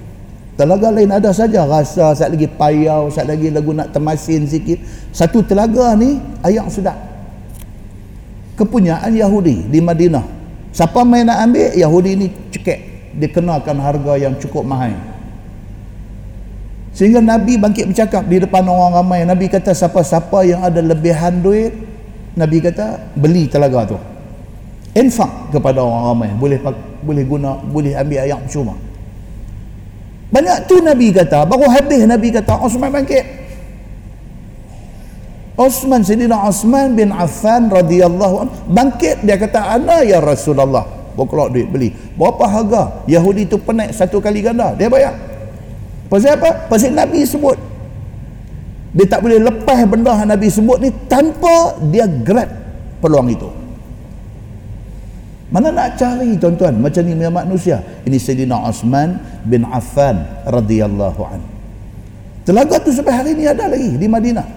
[0.52, 4.84] Telaga lain ada saja rasa sat lagi payau, sat lagi lagu nak temasin sikit.
[5.08, 6.92] Satu telaga ni ayam sudah.
[8.60, 10.20] Kepunyaan Yahudi di Madinah.
[10.76, 12.91] Siapa main nak ambil, Yahudi ni cekek.
[13.16, 14.96] Dia kenakan harga yang cukup mahal.
[16.92, 19.24] Sehingga Nabi bangkit bercakap di depan orang ramai.
[19.24, 21.72] Nabi kata siapa-siapa yang ada lebihan duit,
[22.36, 23.98] Nabi kata beli telaga tu.
[24.92, 26.30] Infak kepada orang ramai.
[26.36, 26.60] Boleh
[27.00, 28.76] boleh guna, boleh ambil ayam cuma.
[30.32, 33.24] Banyak tu Nabi kata, baru habis Nabi kata Osman bangkit.
[35.56, 41.01] Osman Sayyidina Osman bin Affan radhiyallahu anhu bangkit dia kata ana ya Rasulullah.
[41.14, 41.90] Berkelak duit beli.
[42.16, 42.82] Berapa harga?
[43.06, 44.72] Yahudi tu penaik satu kali ganda.
[44.76, 45.16] Dia bayar.
[46.12, 46.68] Pasal apa?
[46.68, 47.56] Pasal Nabi sebut.
[48.92, 52.48] Dia tak boleh lepas benda yang Nabi sebut ni tanpa dia grab
[53.00, 53.48] peluang itu.
[55.52, 57.80] Mana nak cari tuan-tuan macam ni manusia?
[58.08, 61.40] Ini Sayyidina Osman bin Affan radhiyallahu an.
[62.44, 64.48] Telaga tu sampai hari ni ada lagi di Madinah.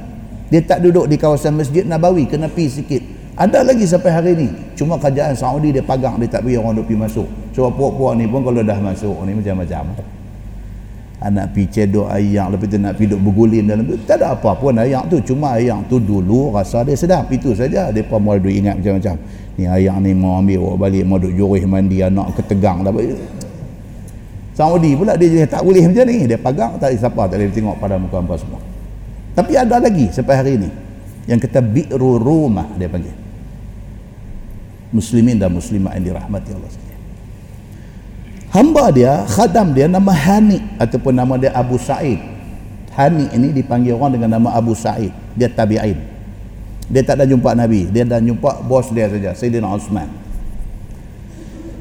[0.52, 3.15] Dia tak duduk di kawasan Masjid Nabawi, kena pi sikit.
[3.36, 4.48] Ada lagi sampai hari ni.
[4.80, 7.28] Cuma kerajaan Saudi dia pagang, dia tak bagi orang duk pi masuk.
[7.52, 9.92] Sebab puak-puak ni pun kalau dah masuk ni macam-macam.
[11.20, 14.00] Anak pi cedok ayam, lepas tu nak pi duk berguling dalam tu.
[14.08, 15.20] Tak ada apa pun ayam tu.
[15.20, 17.28] Cuma ayam tu dulu rasa dia sedap.
[17.28, 17.92] Itu saja.
[17.92, 19.20] Pun mula duk ingat macam-macam
[19.56, 22.92] ni ayah ni mau ambil bawa balik mau duk jurih mandi anak ketegang dah
[24.56, 27.76] Saudi pula dia tak boleh macam ni dia pagang tak ada siapa tak boleh tengok
[27.80, 28.60] pada muka apa semua
[29.36, 30.70] tapi ada lagi sampai hari ini
[31.28, 33.25] yang kata bi'ru rumah dia panggil
[34.96, 37.02] muslimin dan muslimah yang dirahmati Allah sekalian.
[38.56, 42.24] Hamba dia khadam dia nama Hani ataupun nama dia Abu Sa'id.
[42.96, 45.12] Hani ini dipanggil orang dengan nama Abu Sa'id.
[45.36, 46.00] Dia tabi'in.
[46.88, 47.92] Dia tak ada jumpa Nabi.
[47.92, 50.25] Dia dah jumpa bos dia saja Sayyidina Osman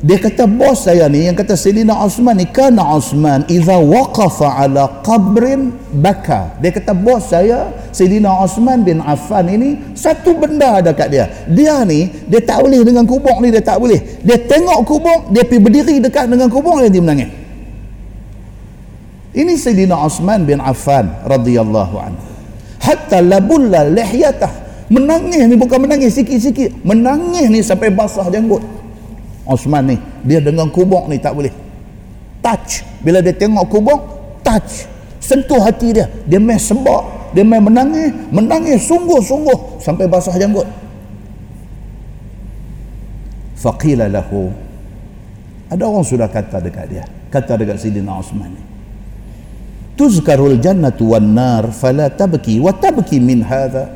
[0.05, 5.01] dia kata bos saya ni yang kata Sayyidina Osman ni kana Osman idza waqafa ala
[5.01, 6.61] qabrin baka.
[6.61, 11.25] Dia kata bos saya Sayyidina Osman bin Affan ini satu benda ada kat dia.
[11.49, 13.97] Dia ni dia tak boleh dengan kubur ni dia tak boleh.
[14.21, 17.33] Dia tengok kubur dia pergi berdiri dekat dengan kubur dia menangis.
[19.33, 22.25] Ini Sayyidina Osman bin Affan radhiyallahu anhu.
[22.77, 24.53] Hatta labulla lihyatah.
[24.93, 26.85] Menangis ni bukan menangis sikit-sikit.
[26.85, 28.74] Menangis ni sampai basah janggut
[29.45, 31.53] Osman ni dia dengan kubur ni tak boleh.
[32.41, 32.85] Touch.
[33.01, 33.99] Bila dia tengok kubur
[34.45, 34.89] touch.
[35.21, 36.09] Sentuh hati dia.
[36.29, 40.69] Dia main sebab dia main menangis menangis sungguh-sungguh sampai basah janggut.
[43.57, 44.53] Faqila lahu.
[45.73, 47.05] Ada orang sudah kata dekat dia
[47.35, 48.63] kata dekat Sidina Osman ni.
[49.99, 53.91] Tuzkarul jannatu wan nar fala tabki wa tabki min hadha.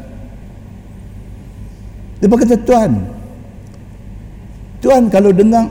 [2.18, 3.17] Dia kata Tuan
[4.78, 5.66] Tuan kalau dengar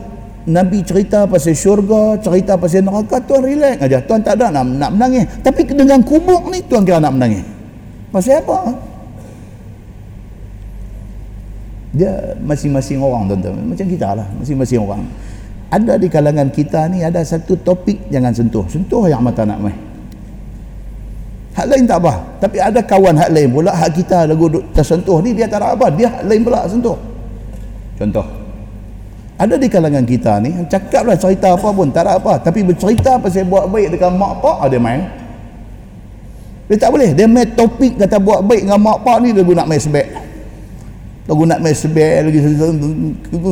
[0.47, 3.99] Nabi cerita pasal syurga cerita pasal neraka Tuan relax aja.
[4.03, 5.27] Tuan tak ada nak, nak menangis.
[5.43, 7.43] Tapi dengan kubur ni Tuan kira nak menangis.
[8.11, 8.57] Pasal apa?
[11.97, 13.63] Dia masing-masing orang tuan-tuan.
[13.63, 15.03] Macam kita lah masing-masing orang.
[15.67, 18.63] Ada di kalangan kita ni ada satu topik jangan sentuh.
[18.71, 19.87] Sentuh yang mata nak main
[21.57, 22.13] hak lain tak apa.
[22.37, 24.45] Tapi ada kawan hak lain pula hak kita lagu
[24.77, 25.89] tersentuh ni dia tak ada apa.
[25.89, 26.95] Dia hak lain pula sentuh.
[27.97, 28.36] Contoh
[29.37, 32.41] ada di kalangan kita ni cakaplah cerita apa pun tak ada apa.
[32.41, 35.05] Tapi bercerita pasal buat baik dekat mak pak ada main.
[36.65, 37.13] Dia tak boleh.
[37.13, 40.25] Dia main topik kata buat baik dengan mak pak ni dia guna main sebab
[41.27, 42.39] lagu nak main sebab lagi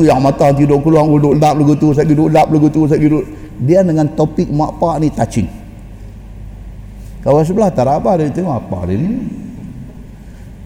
[0.08, 3.22] yang mata tidur keluar duduk lap lagu tu saya duduk lap lagu tu saya duduk.
[3.62, 5.48] Dia dengan topik mak pak ni touching.
[7.22, 9.45] Kawan sebelah tak ada apa dia tengok apa dia ni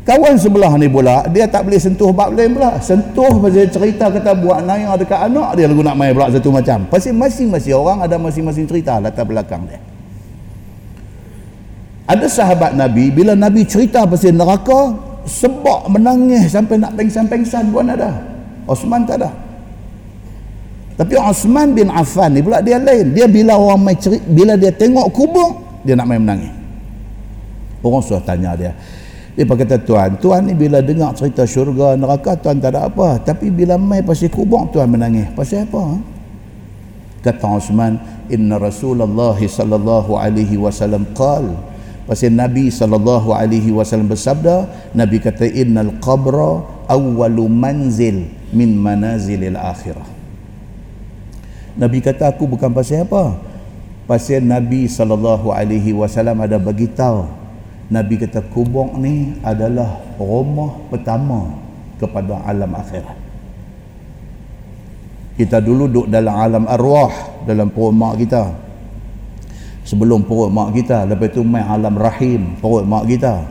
[0.10, 2.82] kawan sebelah ni pula dia tak boleh sentuh bab lain pula.
[2.82, 6.90] Sentuh pasal cerita kata buat naya dekat anak dia lagu nak main pula satu macam.
[6.90, 9.78] Pasal masing-masing orang ada masing-masing cerita latar belakang dia.
[12.10, 14.98] Ada sahabat Nabi bila Nabi cerita pasal neraka
[15.30, 18.18] sebab menangis sampai nak pengsan-pengsan pun ada.
[18.66, 19.30] Osman tak ada.
[20.98, 23.14] Tapi Osman bin Affan ni pula dia lain.
[23.14, 26.50] Dia bila orang main cerita bila dia tengok kubur dia nak main menangis.
[27.86, 28.74] Orang sudah tanya dia
[29.38, 33.22] dia kata tuan tuan ni bila dengar cerita syurga neraka tuan tak ada apa.
[33.24, 35.32] Tapi bila mai pasal kubur tuan menangis.
[35.32, 35.96] Pasal apa ha?
[37.20, 38.00] kata Osman
[38.32, 41.56] inna rasulullah sallallahu alaihi wasallam qal.
[42.04, 44.66] Pasal nabi sallallahu alaihi wasallam bersabda
[44.98, 50.08] nabi kata innal qabra awwalu manzil min manazilil akhirah.
[51.80, 53.40] Nabi kata aku bukan pasal apa.
[54.04, 57.39] Pasal nabi sallallahu alaihi wasallam ada bagi tahu
[57.90, 61.50] Nabi kata kubur ni adalah rumah pertama
[61.98, 63.18] kepada alam akhirat.
[65.34, 67.10] Kita dulu duduk dalam alam arwah
[67.50, 68.54] dalam perut mak kita.
[69.90, 73.42] Sebelum perut mak kita, lepas tu main alam rahim perut mak kita.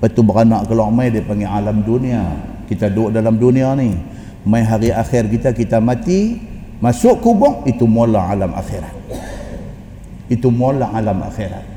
[0.00, 2.24] Lepas tu beranak keluar mai dia panggil alam dunia.
[2.64, 3.92] Kita duduk dalam dunia ni.
[4.48, 6.40] Mai hari akhir kita kita mati,
[6.80, 8.96] masuk kubur itu mula alam akhirat.
[10.32, 11.73] Itu mula alam akhirat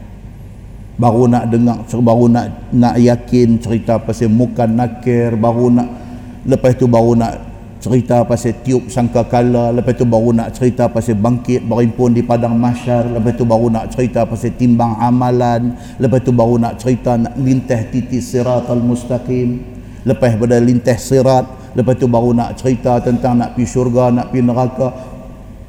[0.98, 5.90] baru nak dengar baru nak nak yakin cerita pasal muka nakir baru nak
[6.50, 7.34] lepas tu baru nak
[7.78, 12.58] cerita pasal tiup sangka kala lepas tu baru nak cerita pasal bangkit berimpun di padang
[12.58, 17.38] mahsyar lepas tu baru nak cerita pasal timbang amalan lepas tu baru nak cerita nak
[17.38, 19.62] lintah titis siratal mustaqim
[20.02, 21.46] lepas pada lintah sirat
[21.78, 24.90] lepas tu baru nak cerita tentang nak pergi syurga nak pergi neraka.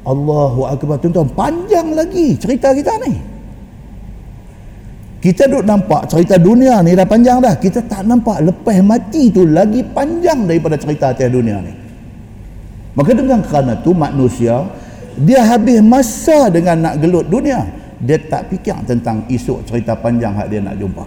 [0.09, 0.97] Allahu Akbar.
[0.97, 3.28] Tuan-tuan panjang lagi cerita kita ni
[5.19, 7.59] kita duduk nampak cerita dunia ni dah panjang dah.
[7.59, 11.75] Kita tak nampak lepas mati tu lagi panjang daripada cerita atas dunia ni.
[12.95, 14.63] Maka dengan kerana tu manusia
[15.19, 17.67] dia habis masa dengan nak gelut dunia.
[17.99, 21.03] Dia tak fikir tentang isu cerita panjang hak dia nak jumpa.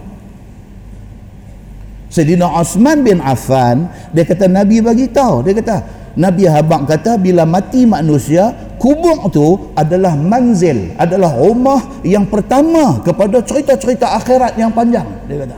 [2.13, 5.41] Sayyidina Osman bin Affan dia kata Nabi bagi tahu.
[5.41, 5.75] Dia kata
[6.13, 13.39] Nabi Habak kata bila mati manusia kubur tu adalah manzil adalah rumah yang pertama kepada
[13.39, 15.57] cerita-cerita akhirat yang panjang dia kata.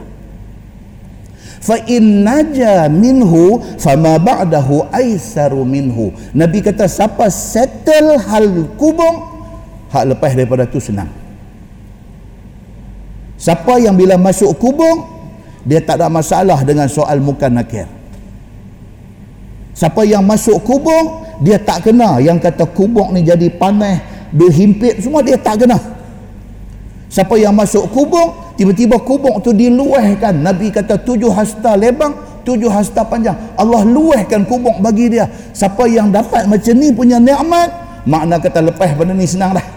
[1.65, 6.13] Fa in naja minhu fama ba'dahu aisaru minhu.
[6.37, 9.33] Nabi kata siapa settle hal kubur
[9.89, 11.09] hak lepas daripada tu senang.
[13.41, 15.09] Siapa yang bila masuk kubur
[15.65, 17.89] dia tak ada masalah dengan soal muka nakir.
[19.73, 22.19] Siapa yang masuk kubur, dia tak kena.
[22.19, 25.79] Yang kata kubur ni jadi panas, berhimpit, semua dia tak kena.
[27.07, 30.35] Siapa yang masuk kubur, tiba-tiba kubur tu diluahkan.
[30.35, 32.11] Nabi kata tujuh hasta lebang,
[32.43, 33.35] tujuh hasta panjang.
[33.55, 35.31] Allah luahkan kubur bagi dia.
[35.55, 37.71] Siapa yang dapat macam ni punya nikmat,
[38.03, 39.67] makna kata lepas pada ni senang dah.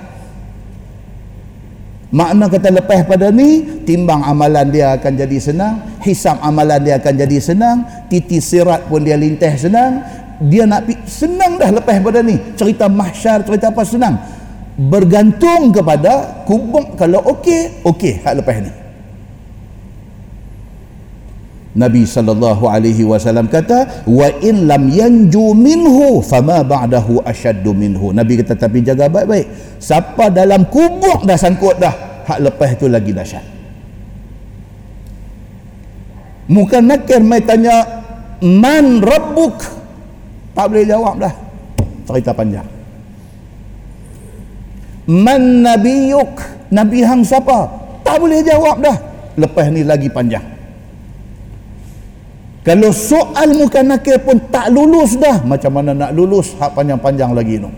[2.09, 7.14] Makna kata lepas pada ni timbang amalan dia akan jadi senang, hisap amalan dia akan
[7.21, 10.01] jadi senang, titi sirat pun dia lintah senang.
[10.38, 12.38] Dia nak senang dah lepas pada ni.
[12.55, 14.14] Cerita mahsyar, cerita apa senang.
[14.79, 18.72] Bergantung kepada kubur kalau okey, okey hak lepas ni.
[21.79, 28.11] Nabi sallallahu alaihi wasallam kata wa in lam yanju minhu fama ba'dahu ashaddu minhu.
[28.11, 29.79] Nabi kata tapi jaga baik-baik.
[29.79, 33.46] Siapa dalam kubur dah sangkut dah, hak lepas tu lagi dahsyat.
[36.50, 38.02] Muka nakir mai tanya
[38.42, 39.77] man rabbuk?
[40.59, 41.31] Tak boleh jawab dah.
[42.02, 42.67] Cerita panjang.
[45.06, 46.35] Man nabiyuk?
[46.75, 47.71] Nabi hang siapa?
[48.02, 48.98] Tak boleh jawab dah.
[49.38, 50.42] Lepas ni lagi panjang.
[52.67, 57.63] Kalau soal muka nakir pun tak lulus dah, macam mana nak lulus hak panjang-panjang lagi
[57.63, 57.71] tu.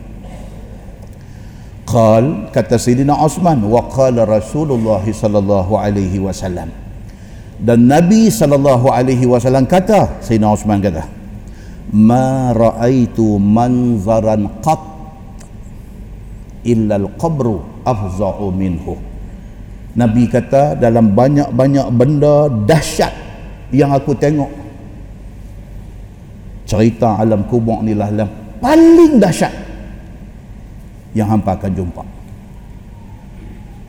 [1.84, 6.72] Qal kata Sayyidina Osman wa qala Rasulullah sallallahu alaihi wasallam.
[7.60, 11.19] Dan Nabi sallallahu alaihi wasallam kata, Sayyidina Osman kata,
[11.90, 14.82] "Ma ra'aitu manzaran qat
[16.66, 18.94] illa al-qabru afza'u minhu."
[19.98, 23.10] Nabi kata dalam banyak-banyak benda dahsyat
[23.74, 24.50] yang aku tengok.
[26.66, 28.30] Cerita alam kubur ni lah yang
[28.62, 29.50] paling dahsyat
[31.10, 32.02] yang hampa akan jumpa.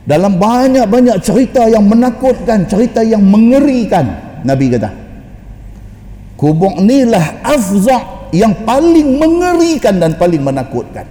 [0.02, 4.10] Dalam banyak-banyak cerita yang menakutkan cerita yang mengerikan
[4.42, 4.90] Nabi kata
[6.42, 11.06] kubur ni lah afza' yang paling mengerikan dan paling menakutkan.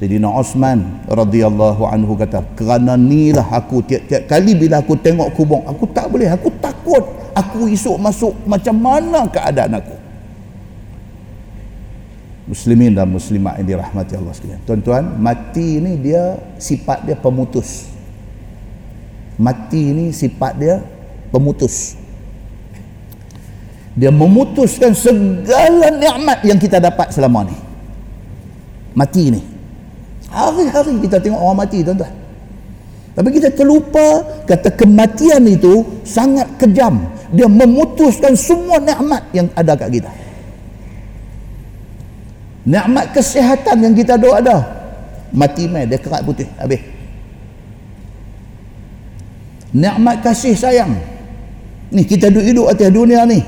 [0.00, 5.86] Sayyidina Osman radhiyallahu anhu kata kerana nilah aku tiap-tiap kali bila aku tengok kubur aku
[5.94, 9.96] tak boleh aku takut aku esok masuk macam mana keadaan aku.
[12.44, 14.60] Muslimin dan muslimat yang dirahmati Allah sekalian.
[14.64, 17.88] Tuan-tuan mati ni dia sifat dia pemutus.
[19.36, 20.80] Mati ni sifat dia
[21.32, 22.03] pemutus
[23.94, 27.56] dia memutuskan segala nikmat yang kita dapat selama ni
[28.94, 29.54] mati ni
[30.34, 32.10] Hari-hari kita tengok orang mati tuan-tuan.
[33.14, 37.06] Tapi kita terlupa kata kematian itu sangat kejam.
[37.30, 40.10] Dia memutuskan semua nikmat yang ada kat kita.
[42.66, 44.58] Nikmat kesihatan yang kita doa ada.
[45.30, 46.82] Mati mai dia kerat putih habis.
[49.70, 50.98] Nikmat kasih sayang.
[51.94, 53.38] Ni kita duduk hidup atas dunia ni.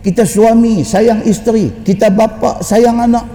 [0.00, 3.26] Kita suami sayang isteri, kita bapa sayang anak.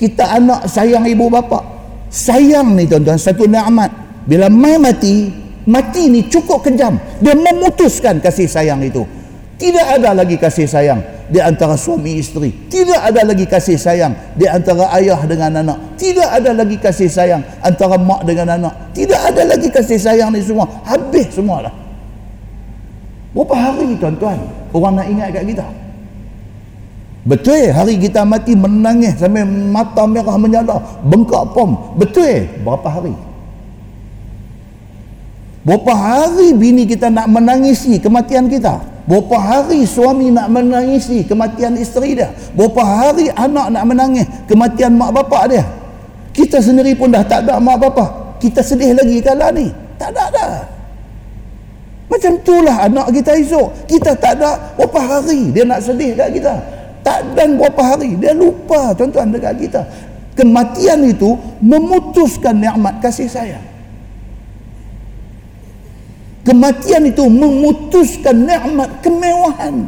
[0.00, 1.80] Kita anak sayang ibu bapa
[2.10, 3.92] sayang ni tuan-tuan satu nikmat.
[4.26, 5.28] Bila mai mati
[5.64, 6.98] mati ni cukup kejam.
[7.22, 9.06] Dia memutuskan kasih sayang itu.
[9.60, 12.48] Tidak ada lagi kasih sayang di antara suami isteri.
[12.48, 16.00] Tidak ada lagi kasih sayang di antara ayah dengan anak.
[16.00, 18.96] Tidak ada lagi kasih sayang antara mak dengan anak.
[18.96, 20.64] Tidak ada lagi kasih sayang ni semua.
[20.88, 21.72] Habis semualah.
[23.36, 24.40] Berapa hari tuan-tuan?
[24.72, 25.79] Orang nak ingat kat kita
[27.20, 31.76] Betul hari kita mati menangis sampai mata merah menyala, bengkak pom.
[32.00, 33.12] Betul berapa hari?
[35.60, 38.80] Berapa hari bini kita nak menangisi kematian kita?
[39.04, 42.32] Berapa hari suami nak menangisi kematian isteri dia?
[42.56, 45.64] Berapa hari anak nak menangis kematian mak bapak dia?
[46.32, 48.40] Kita sendiri pun dah tak ada mak bapak.
[48.40, 49.68] Kita sedih lagi kala ni.
[50.00, 50.52] Tak ada dah.
[52.08, 53.68] Macam itulah anak kita esok.
[53.84, 58.16] Kita tak ada berapa hari dia nak sedih kat kita tak dan berapa hari.
[58.16, 59.82] Dia lupa tuan-tuan dekat kita.
[60.36, 63.66] Kematian itu memutuskan nikmat kasih sayang.
[66.40, 69.86] Kematian itu memutuskan nikmat kemewahan.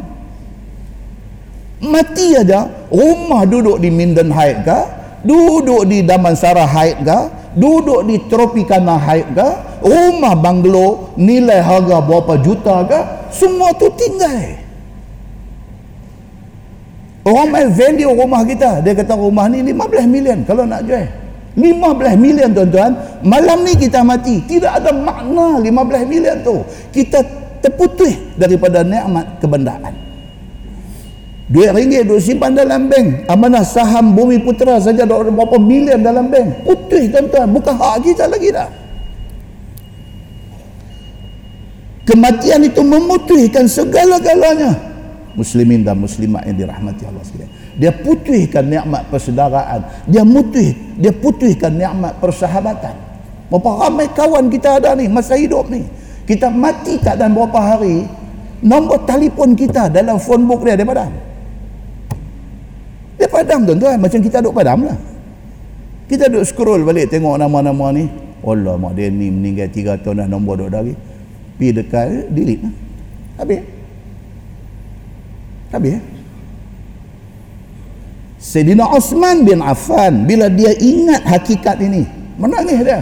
[1.82, 4.78] Mati aja rumah duduk di Minden Heights ke
[5.26, 7.18] duduk di Damansara Heights ke
[7.58, 9.48] duduk di Tropicana Heights ke
[9.82, 13.00] rumah banglo nilai harga berapa juta ke
[13.34, 14.61] semua tu tinggal
[17.22, 18.82] Orang main value rumah kita.
[18.82, 21.06] Dia kata rumah ni 15 million kalau nak jual.
[21.54, 23.22] 15 million tuan-tuan.
[23.22, 24.42] Malam ni kita mati.
[24.42, 26.66] Tidak ada makna 15 million tu.
[26.90, 27.22] Kita
[27.62, 29.94] terputus daripada nikmat kebendaan.
[31.46, 33.30] Duit ringgit duk simpan dalam bank.
[33.30, 36.66] Amanah saham bumi putera saja ada berapa million dalam bank.
[36.66, 37.46] Putus tuan-tuan.
[37.54, 38.66] Bukan hak kita lagi dah.
[42.02, 44.91] Kematian itu memutuskan segala-galanya
[45.32, 47.50] muslimin dan muslimat yang dirahmati Allah sekalian.
[47.76, 49.80] Dia putihkan nikmat persaudaraan.
[50.08, 52.94] Dia mutih, dia putihkan nikmat persahabatan.
[53.48, 55.84] Berapa ramai kawan kita ada ni masa hidup ni.
[56.24, 58.08] Kita mati tak dalam berapa hari,
[58.64, 61.12] nombor telefon kita dalam phone book dia dia padam.
[63.18, 64.98] Dia padam tuan-tuan, macam kita duduk padam lah.
[66.08, 68.08] Kita duduk scroll balik tengok nama-nama ni.
[68.42, 70.94] Allah mak dia ni meninggal 3 tahun dah nombor duduk lagi.
[71.58, 72.74] Pergi dekat, delete lah.
[73.42, 73.81] Habis.
[75.72, 76.00] Nabi ya.
[78.42, 82.04] Sayyidina Osman bin Affan bila dia ingat hakikat ini
[82.36, 83.00] menangis dia.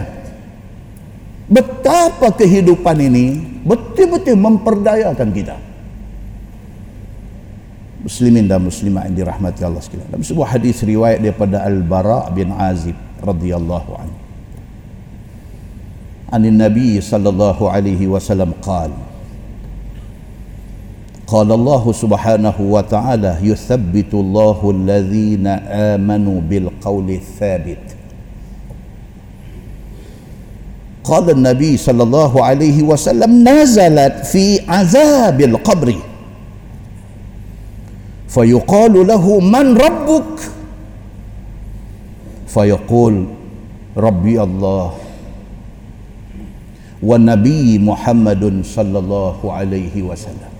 [1.51, 5.57] Betapa kehidupan ini betul-betul memperdayakan kita.
[8.01, 10.09] Muslimin dan muslimat yang dirahmati Allah sekalian.
[10.09, 14.17] Dalam sebuah hadis riwayat daripada Al-Bara bin Azib radhiyallahu anhu.
[16.31, 19.10] An Nabi sallallahu alaihi wasallam qala
[21.31, 25.47] قال الله سبحانه وتعالى يثبت الله الذين
[25.95, 27.85] آمنوا بالقول الثابت.
[31.03, 35.95] قال النبي صلى الله عليه وسلم نزلت في عذاب القبر.
[38.27, 40.35] فيقال له من ربك؟
[42.47, 43.25] فيقول
[43.97, 44.87] ربي الله.
[47.03, 50.50] والنبي محمد صلى الله عليه وسلم.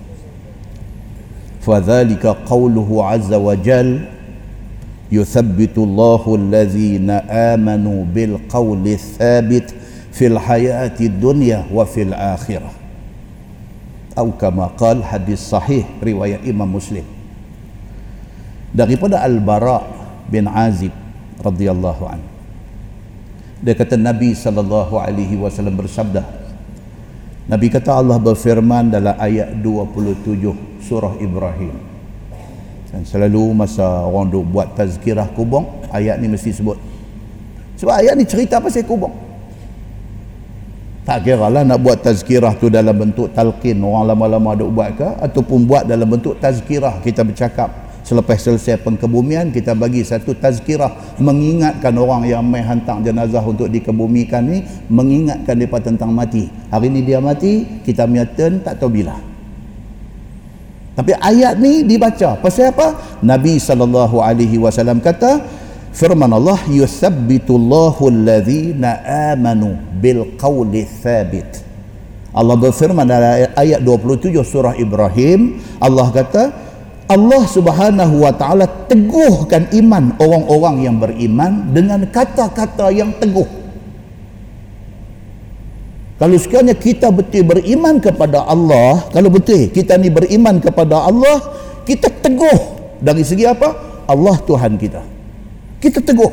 [1.67, 3.99] فذلك قوله عز وجل
[5.11, 9.67] يثبت الله الذين آمنوا بالقول الثابت
[10.17, 12.73] fil hayati dunya wa fil akhirah
[14.17, 17.05] atau kama qal hadis sahih riwayat Imam Muslim
[18.73, 19.85] daripada Al-Bara
[20.25, 20.89] bin Azib
[21.45, 22.29] radhiyallahu anhu
[23.61, 26.25] dia kata Nabi sallallahu alaihi wasallam bersabda
[27.52, 31.76] Nabi kata Allah berfirman dalam ayat 27 surah Ibrahim.
[32.88, 36.80] Dan selalu masa orang duk buat tazkirah kubur ayat ni mesti sebut.
[37.76, 39.12] Sebab ayat ni cerita pasal kubur.
[41.04, 43.76] Tak kira lah nak buat tazkirah tu dalam bentuk talqin.
[43.84, 47.68] Orang lama-lama duk buat ke ataupun buat dalam bentuk tazkirah kita bercakap
[48.12, 51.16] selepas selesai pengkebumian kita bagi satu tazkirah.
[51.16, 54.60] Mengingatkan orang yang mai hantar jenazah untuk dikebumikan ni
[54.92, 56.52] mengingatkan mereka tentang mati.
[56.68, 59.16] Hari ni dia mati kita miatan tak tahu bila.
[60.92, 62.36] Tapi ayat ni dibaca.
[62.36, 63.18] Pasal apa?
[63.24, 65.40] Nabi SAW kata
[65.96, 69.00] firman Allah yuthabbitullahu alladhina
[69.32, 71.64] amanu bil qawli thabit.
[72.32, 75.60] Allah berfirman dalam ayat 27 surah Ibrahim.
[75.80, 76.71] Allah kata
[77.12, 83.44] Allah subhanahu wa ta'ala teguhkan iman orang-orang yang beriman dengan kata-kata yang teguh.
[86.16, 91.38] Kalau sekiranya kita betul beriman kepada Allah kalau betul kita ni beriman kepada Allah
[91.84, 92.80] kita teguh.
[93.02, 93.74] Dari segi apa?
[94.06, 95.02] Allah Tuhan kita.
[95.82, 96.32] Kita teguh.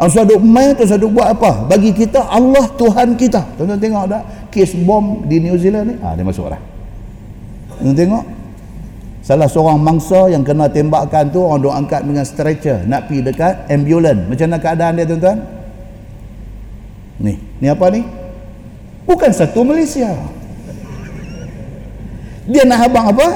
[0.00, 1.68] Asal duk main tu asal buat apa?
[1.68, 3.56] Bagi kita Allah Tuhan kita.
[3.60, 4.22] Tuan-tuan tengok tak?
[4.48, 5.94] Kes bom di New Zealand ni?
[6.00, 6.76] Ah dia masuk dah
[7.80, 8.24] tuan tengok
[9.26, 13.66] salah seorang mangsa yang kena tembakan tu orang duk angkat dengan stretcher nak pi dekat
[13.66, 15.38] ambulans macam mana keadaan dia tuan-tuan
[17.18, 18.06] ni ni apa ni
[19.02, 20.14] bukan satu Malaysia
[22.46, 23.28] dia nak abang apa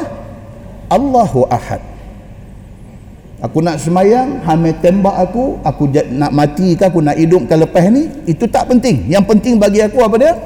[0.95, 1.83] Allahu Ahad
[3.41, 7.89] Aku nak semayang, hamil tembak aku, aku nak mati ke aku nak hidup ke lepas
[7.89, 9.09] ni, itu tak penting.
[9.09, 10.37] Yang penting bagi aku apa dia?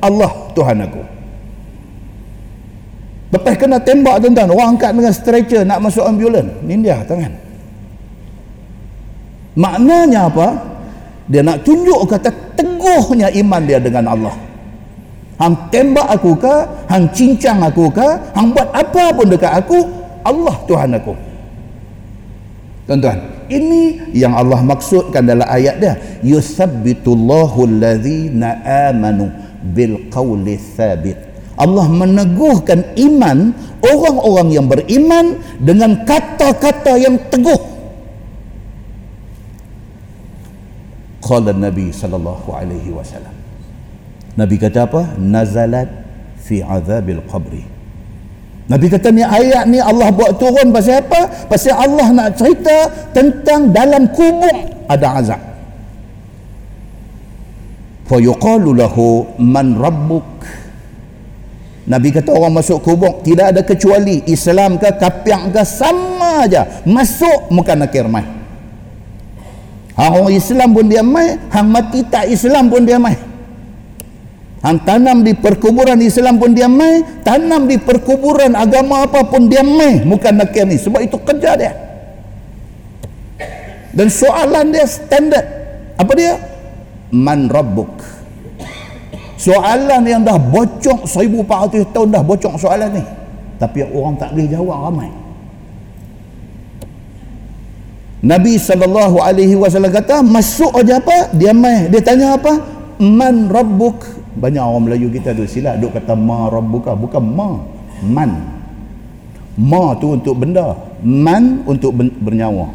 [0.00, 1.17] Allah Tuhan aku.
[3.28, 6.48] Lepas kena tembak tuan-tuan, orang angkat dengan stretcher nak masuk ambulan.
[6.64, 7.28] Ni dia tangan.
[9.52, 10.48] Maknanya apa?
[11.28, 14.34] Dia nak tunjuk kata teguhnya iman dia dengan Allah.
[15.36, 16.56] Hang tembak aku ke,
[16.88, 19.76] hang cincang aku ke, hang buat apa pun dekat aku,
[20.24, 21.12] Allah Tuhan aku.
[22.88, 23.20] Tuan-tuan,
[23.52, 25.94] ini yang Allah maksudkan dalam ayat dia.
[26.24, 29.28] Yusabbitullahu allazina amanu
[29.60, 31.27] bil qawli thabit.
[31.58, 33.50] Allah meneguhkan iman
[33.82, 37.58] orang-orang yang beriman dengan kata-kata yang teguh.
[41.18, 43.34] Qala Nabi sallallahu alaihi wasallam.
[44.38, 45.18] Nabi kata apa?
[45.18, 45.90] Nazalat
[46.38, 47.66] fi azabil qabri.
[48.68, 51.48] Nabi kata ni ayat ni Allah buat turun pasal apa?
[51.50, 54.56] Pasal Allah nak cerita tentang dalam kubur
[54.86, 55.40] ada azab.
[58.08, 60.24] Fa yuqalu lahu man rabbuk?
[61.88, 66.84] Nabi kata orang masuk kubur tidak ada kecuali Islam ke kafir ke sama aja.
[66.84, 68.28] Masuk muka nakir mai.
[69.96, 73.16] Hang orang Islam pun dia mai, hang mati tak Islam pun dia mai.
[74.62, 79.64] Hang tanam di perkuburan Islam pun dia mai, tanam di perkuburan agama apa pun dia
[79.64, 80.76] mai, bukan nak ni.
[80.76, 81.72] Sebab itu kerja dia.
[83.96, 85.46] Dan soalan dia standard.
[85.98, 86.38] Apa dia?
[87.10, 88.17] Man rabbuk.
[89.38, 93.04] Soalan yang dah bocok 1400 tahun dah bocok soalan ni.
[93.58, 95.10] Tapi orang tak boleh jawab ramai.
[98.18, 101.30] Nabi sallallahu alaihi wasallam kata, masuk aja apa?
[101.38, 102.58] Dia mai, dia tanya apa?
[102.98, 104.18] Man rabbuk?
[104.38, 107.58] banyak orang Melayu kita tu silap duk kata ma rabbuka bukan ma
[108.06, 108.30] man
[109.58, 112.70] ma tu untuk benda man untuk bernyawa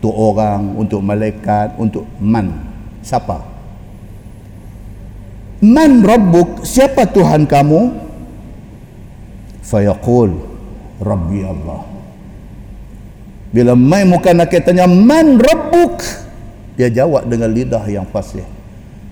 [0.00, 2.48] untuk orang untuk malaikat untuk man
[3.04, 3.44] siapa
[5.62, 7.94] man rabbuk siapa tuhan kamu
[9.62, 10.34] fayaqul
[10.98, 11.86] rabbi allah
[13.54, 16.02] bila mai muka nak tanya man rabbuk
[16.74, 18.44] dia jawab dengan lidah yang fasih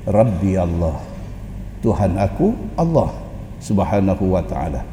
[0.05, 1.11] rabbi allah
[1.81, 3.09] Tuhan aku Allah
[3.61, 4.85] Subhanahu wa taala.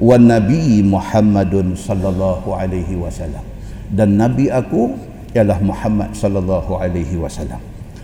[0.00, 3.44] Wa nabi Muhammadun sallallahu alaihi wasallam.
[3.92, 4.96] Dan nabi aku
[5.36, 7.60] ialah Muhammad sallallahu alaihi wasallam.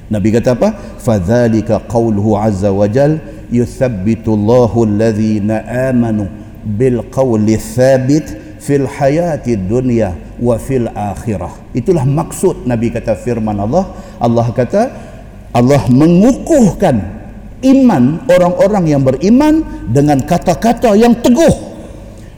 [0.06, 0.74] Nabi kata apa?
[1.02, 3.18] Fadzalika qauluhu azza wa jal
[3.50, 6.30] yuthabbitu Allahu alladhina amanu
[6.62, 11.50] bil qawli thabit fil hayati dunya wa fil akhirah.
[11.74, 13.90] Itulah maksud Nabi kata firman Allah.
[14.22, 14.82] Allah kata
[15.50, 16.96] Allah mengukuhkan
[17.64, 21.54] iman orang-orang yang beriman dengan kata-kata yang teguh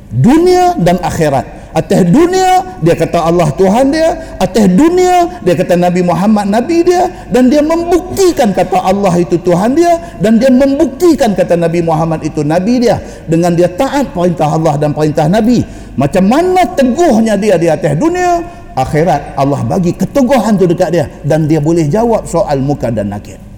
[0.08, 6.00] dunia dan akhirat atas dunia dia kata Allah Tuhan dia atas dunia dia kata Nabi
[6.00, 11.54] Muhammad Nabi dia dan dia membuktikan kata Allah itu Tuhan dia dan dia membuktikan kata
[11.60, 12.96] Nabi Muhammad itu Nabi dia
[13.28, 15.60] dengan dia taat perintah Allah dan perintah Nabi
[15.98, 18.40] macam mana teguhnya dia di atas dunia
[18.78, 23.48] akhirat Allah bagi keteguhan tu dekat dia dan dia boleh jawab soal muka dan nakir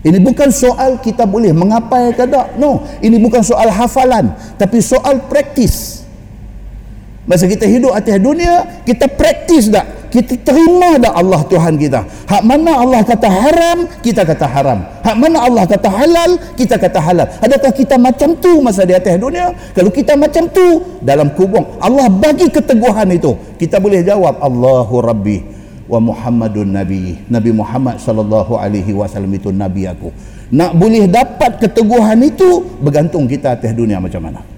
[0.00, 2.56] ini bukan soal kita boleh mengapai ke tak.
[2.56, 2.88] No.
[3.04, 4.32] Ini bukan soal hafalan.
[4.56, 5.99] Tapi soal praktis.
[7.30, 10.10] Masa kita hidup atas dunia, kita praktis tak?
[10.10, 12.02] Kita terima tak Allah Tuhan kita?
[12.26, 14.82] Hak mana Allah kata haram, kita kata haram.
[15.06, 17.30] Hak mana Allah kata halal, kita kata halal.
[17.38, 19.54] Adakah kita macam tu masa di atas dunia?
[19.78, 23.38] Kalau kita macam tu, dalam kubung, Allah bagi keteguhan itu.
[23.54, 25.38] Kita boleh jawab, Allahu Rabbi
[25.86, 27.30] wa Muhammadun Nabi.
[27.30, 30.10] Nabi Muhammad sallallahu alaihi wasallam itu nabi aku.
[30.50, 34.49] Nak boleh dapat keteguhan itu bergantung kita atas dunia macam mana.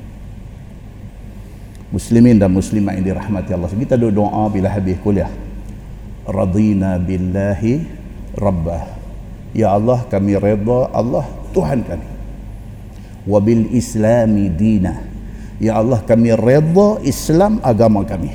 [1.93, 3.68] Muslimin dan muslimat yang dirahmati Allah.
[3.68, 5.28] Kita doa bila habis kuliah.
[6.24, 7.84] Radina billahi
[8.32, 8.82] rabbah.
[9.53, 12.09] Ya Allah kami redha Allah Tuhan kami.
[13.28, 15.05] Wa bil islami dina.
[15.61, 18.32] Ya Allah kami redha Islam agama kami.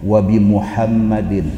[0.00, 1.52] Wa bi Muhammadin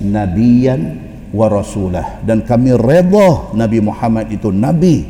[0.00, 0.80] nabiyan
[1.28, 5.04] wa rasulah dan kami redha Nabi Muhammad itu nabi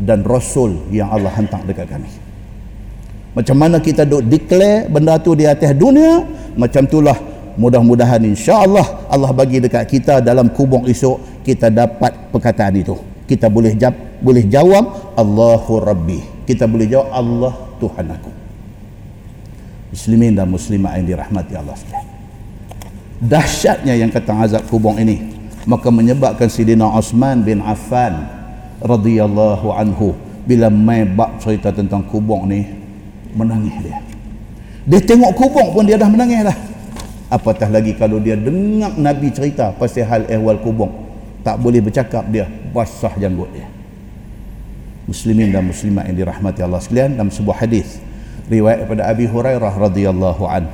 [0.00, 2.27] dan rasul yang Allah hantar dekat kami.
[3.36, 6.24] Macam mana kita duk declare benda tu di atas dunia,
[6.56, 7.14] macam itulah
[7.58, 12.96] mudah-mudahan insya-Allah Allah bagi dekat kita dalam kubung esok kita dapat perkataan itu.
[13.28, 16.20] Kita boleh jawab, boleh jawab Allahu Rabbi.
[16.48, 18.30] Kita boleh jawab Allah Tuhan aku.
[19.92, 21.76] Muslimin dan muslimat yang dirahmati Allah
[23.18, 25.34] dahsyatnya yang kata azab kubur ini
[25.66, 28.30] maka menyebabkan Sidina Osman bin Affan
[28.78, 30.14] radhiyallahu anhu
[30.46, 32.77] bila mai bab cerita tentang kubur ni
[33.36, 33.98] menangis dia.
[34.88, 36.58] Dia tengok kubur pun dia dah menangis dah.
[37.28, 40.88] Apatah lagi kalau dia dengar Nabi cerita pasal hal ehwal kubur
[41.44, 43.68] tak boleh bercakap dia basah janggut dia.
[45.08, 48.00] Muslimin dan muslimat yang dirahmati Allah sekalian dalam sebuah hadis
[48.48, 50.72] riwayat daripada Abi Hurairah radhiyallahu anhu.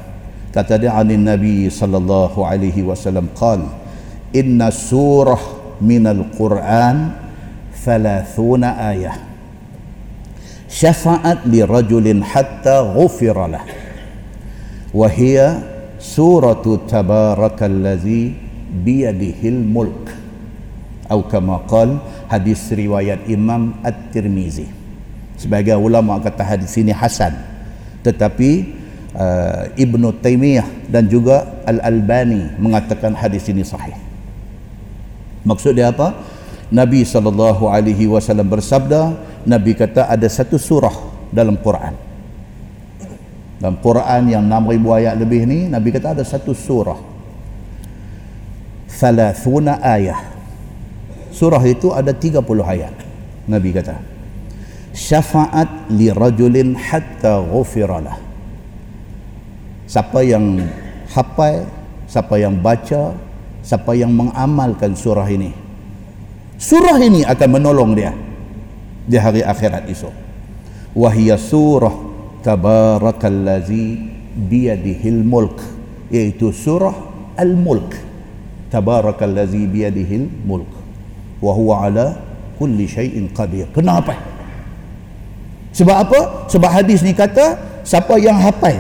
[0.55, 3.67] Kata dia anin nabi sallallahu alaihi wasallam qal
[4.31, 5.39] inna surah
[5.83, 7.11] minal quran
[7.75, 9.34] thalathuna ayah
[10.75, 13.62] syafa'at li rajulin hatta ghufira lah
[14.91, 15.62] wa hiya
[16.03, 18.35] suratu tabarakallazi
[18.83, 20.11] biyadihil mulk
[21.07, 24.66] atau kama qal hadis riwayat imam at-tirmizi
[25.39, 27.39] sebagai ulama kata hadis ini hasan
[28.03, 28.83] tetapi
[29.16, 33.97] uh, Ibnu Taimiyah dan juga Al-Albani mengatakan hadis ini sahih.
[35.49, 36.12] Maksud dia apa?
[36.68, 37.07] Nabi
[38.05, 40.95] wasallam bersabda, Nabi kata ada satu surah
[41.32, 41.95] dalam Quran.
[43.61, 47.01] Dalam Quran yang 6000 ayat lebih ni, Nabi kata ada satu surah.
[48.88, 50.20] Thalathuna ayah.
[51.32, 52.95] Surah itu ada 30 ayat.
[53.49, 53.97] Nabi kata.
[54.95, 58.24] Syafa'at li rajulin hatta ghufira lah
[59.84, 60.64] siapa yang
[61.12, 61.68] hafal
[62.09, 63.12] siapa yang baca
[63.61, 65.53] siapa yang mengamalkan surah ini
[66.57, 68.12] surah ini akan menolong dia
[69.05, 70.13] di hari akhirat esok.
[70.97, 71.93] Wahia surah
[72.41, 74.01] tabarakallazi
[74.35, 75.61] biyadihil mulk
[76.09, 76.95] iaitu surah
[77.37, 77.97] al-mulk.
[78.73, 80.71] Tabarakallazi biyadihil mulk.
[81.39, 82.17] Wa huwa ala
[82.57, 83.69] kulli syai'in qadir.
[83.75, 84.17] Kenapa
[85.75, 86.21] sebab apa?
[86.47, 88.79] Sebab hadis ni kata siapa yang hafal?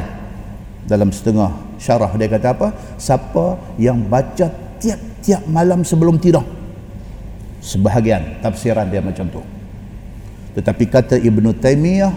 [0.86, 2.68] Dalam setengah syarah dia kata apa?
[2.96, 4.46] Siapa yang baca
[4.78, 6.46] tiap-tiap malam sebelum tidur.
[7.58, 9.53] Sebahagian tafsiran dia macam tu
[10.54, 12.14] tetapi kata Ibnu Taimiyah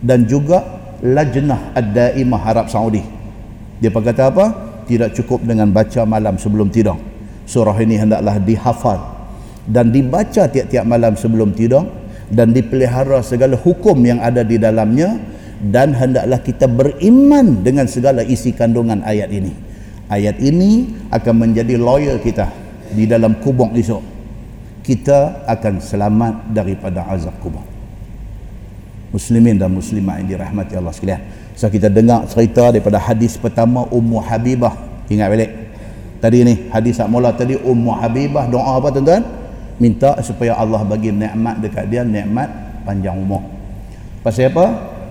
[0.00, 3.02] dan juga Lajnah Ad-Daimah Arab Saudi.
[3.82, 4.46] Dia kata apa?
[4.86, 6.96] Tidak cukup dengan baca malam sebelum tidur.
[7.48, 9.00] Surah ini hendaklah dihafal
[9.66, 11.82] dan dibaca tiap-tiap malam sebelum tidur
[12.30, 15.18] dan dipelihara segala hukum yang ada di dalamnya
[15.58, 19.52] dan hendaklah kita beriman dengan segala isi kandungan ayat ini.
[20.10, 22.50] Ayat ini akan menjadi lawyer kita
[22.94, 24.02] di dalam kubur esok.
[24.86, 27.69] Kita akan selamat daripada azab kubur
[29.10, 31.22] muslimin dan muslimat yang dirahmati Allah sekalian.
[31.58, 34.74] So kita dengar cerita daripada hadis pertama Ummu Habibah.
[35.10, 35.50] Ingat balik?
[36.22, 39.22] Tadi ni hadis sak mula tadi Ummu Habibah doa apa tuan-tuan?
[39.80, 42.48] Minta supaya Allah bagi nikmat dekat dia nikmat
[42.84, 43.40] panjang umur.
[44.20, 44.66] Pasal apa?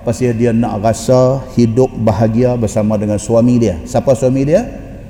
[0.05, 3.81] Pasal dia nak rasa hidup bahagia bersama dengan suami dia.
[3.83, 4.63] Siapa suami dia?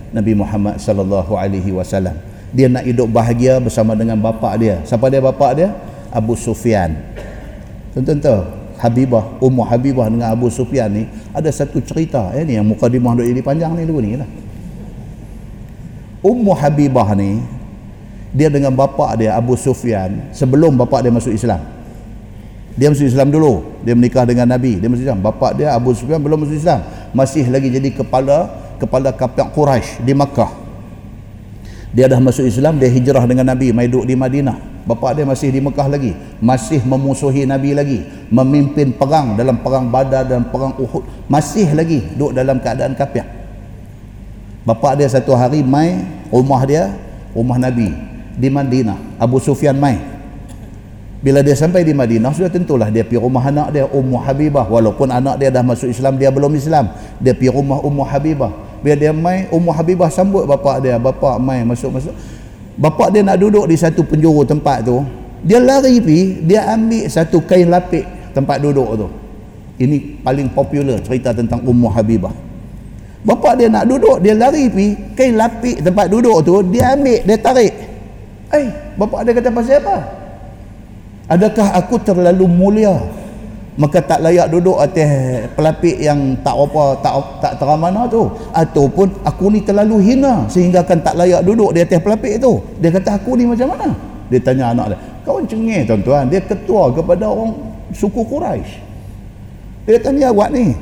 [0.09, 2.17] Nabi Muhammad sallallahu alaihi wasallam.
[2.49, 4.81] Dia nak hidup bahagia bersama dengan bapa dia.
[4.81, 5.69] Siapa dia bapa dia?
[6.09, 6.97] Abu Sufyan.
[7.93, 11.03] Tentu Habibah Ummu Habibah dengan Abu Sufyan ni
[11.35, 14.29] ada satu cerita eh, ni yang mukadimah duk jadi panjang ni dulu ni lah.
[16.23, 17.43] Ummu Habibah ni
[18.31, 21.59] dia dengan bapa dia Abu Sufyan sebelum bapa dia masuk Islam.
[22.79, 23.83] Dia masuk Islam dulu.
[23.83, 25.19] Dia menikah dengan Nabi dia masuk Islam.
[25.19, 26.79] Bapa dia Abu Sufyan belum masuk Islam.
[27.11, 28.47] Masih lagi jadi kepala
[28.79, 30.55] kepala kapiak Quraisy di Makkah.
[31.91, 35.53] Dia dah masuk Islam dia hijrah dengan Nabi mai duduk di Madinah bapa dia masih
[35.53, 36.17] di Mekah lagi.
[36.41, 38.01] Masih memusuhi Nabi lagi.
[38.33, 41.05] Memimpin perang dalam perang Badar dan perang Uhud.
[41.29, 43.29] Masih lagi duduk dalam keadaan kapiak.
[44.65, 46.01] Bapa dia satu hari mai
[46.33, 46.89] rumah dia
[47.37, 47.93] rumah Nabi
[48.33, 49.21] di Madinah.
[49.21, 50.01] Abu Sufyan mai.
[51.19, 54.65] Bila dia sampai di Madinah sudah tentulah dia pergi rumah anak dia Ummu Habibah.
[54.65, 56.89] Walaupun anak dia dah masuk Islam dia belum Islam.
[57.21, 58.51] Dia pergi rumah Ummu Habibah.
[58.79, 60.95] Bila dia mai Ummu Habibah sambut bapa dia.
[60.97, 62.38] Bapa mai masuk-masuk
[62.79, 65.03] bapa dia nak duduk di satu penjuru tempat tu
[65.43, 68.03] dia lari pi dia ambil satu kain lapik
[68.35, 69.07] tempat duduk tu.
[69.79, 72.35] Ini paling popular cerita tentang Ummu Habibah.
[73.23, 77.37] Bapa dia nak duduk dia lari pi kain lapik tempat duduk tu dia ambil dia
[77.39, 77.73] tarik.
[78.51, 79.97] Eh bapa dia kata pasal apa?
[81.29, 82.95] Adakah aku terlalu mulia
[83.79, 88.27] maka tak layak duduk atas pelapik yang tak apa tak tak terang mana tu.
[88.51, 92.59] Ataupun aku ni terlalu hina sehingga kan tak layak duduk di atas pelapik tu.
[92.83, 93.95] Dia kata aku ni macam mana?
[94.27, 96.27] Dia tanya anak dia kau cengih tuan-tuan?
[96.27, 97.55] Dia ketua kepada orang
[97.95, 98.81] suku Quraisy.
[99.87, 100.75] Dia kata ni awak ni.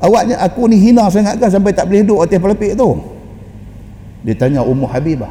[0.00, 2.96] Awaknya aku ni hina sangat kan sampai tak boleh duduk atas pelapik tu.
[4.24, 5.28] Dia tanya Ummu Habibah.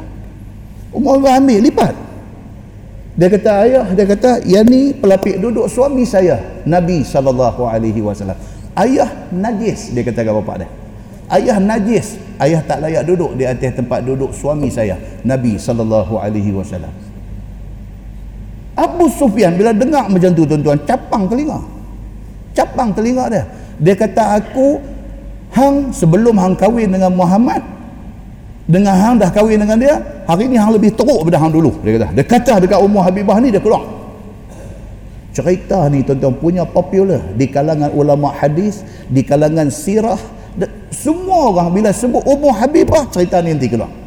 [0.94, 1.94] Ummu Habibah ambil lipat
[3.18, 8.38] dia kata ayah dia kata yang ni pelapik duduk suami saya Nabi sallallahu alaihi wasallam.
[8.78, 10.68] Ayah najis dia kata kepada bapak dia.
[11.30, 12.18] Ayah najis.
[12.40, 14.96] Ayah tak layak duduk di atas tempat duduk suami saya
[15.26, 16.90] Nabi sallallahu alaihi wasallam.
[18.78, 21.60] Abu Sufyan bila dengar macam tu tuan-tuan capang telinga.
[22.54, 23.44] Capang telinga dia.
[23.76, 24.80] Dia kata aku
[25.50, 27.79] hang sebelum hang kahwin dengan Muhammad
[28.70, 29.98] dengan hang dah kahwin dengan dia
[30.30, 31.70] hari ni hang lebih teruk daripada hang dulu.
[31.82, 33.82] Dia kata dia kata dekat Ummu Habibah ni dia keluar.
[35.34, 37.20] Cerita ni tuan-tuan punya popular.
[37.34, 40.18] Di kalangan ulama hadis di kalangan sirah
[40.94, 43.99] semua orang bila sebut Ummu Habibah cerita ni nanti keluar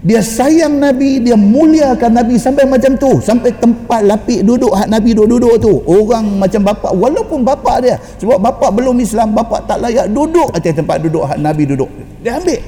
[0.00, 3.20] dia sayang Nabi dia muliakan Nabi sampai macam tu.
[3.20, 5.72] Sampai tempat lapik duduk hak Nabi duduk-duduk tu.
[5.84, 10.72] Orang macam bapa walaupun bapa dia sebab bapa belum Islam bapa tak layak duduk atas
[10.72, 11.90] tempat duduk hak Nabi duduk.
[12.24, 12.60] Dia ambil.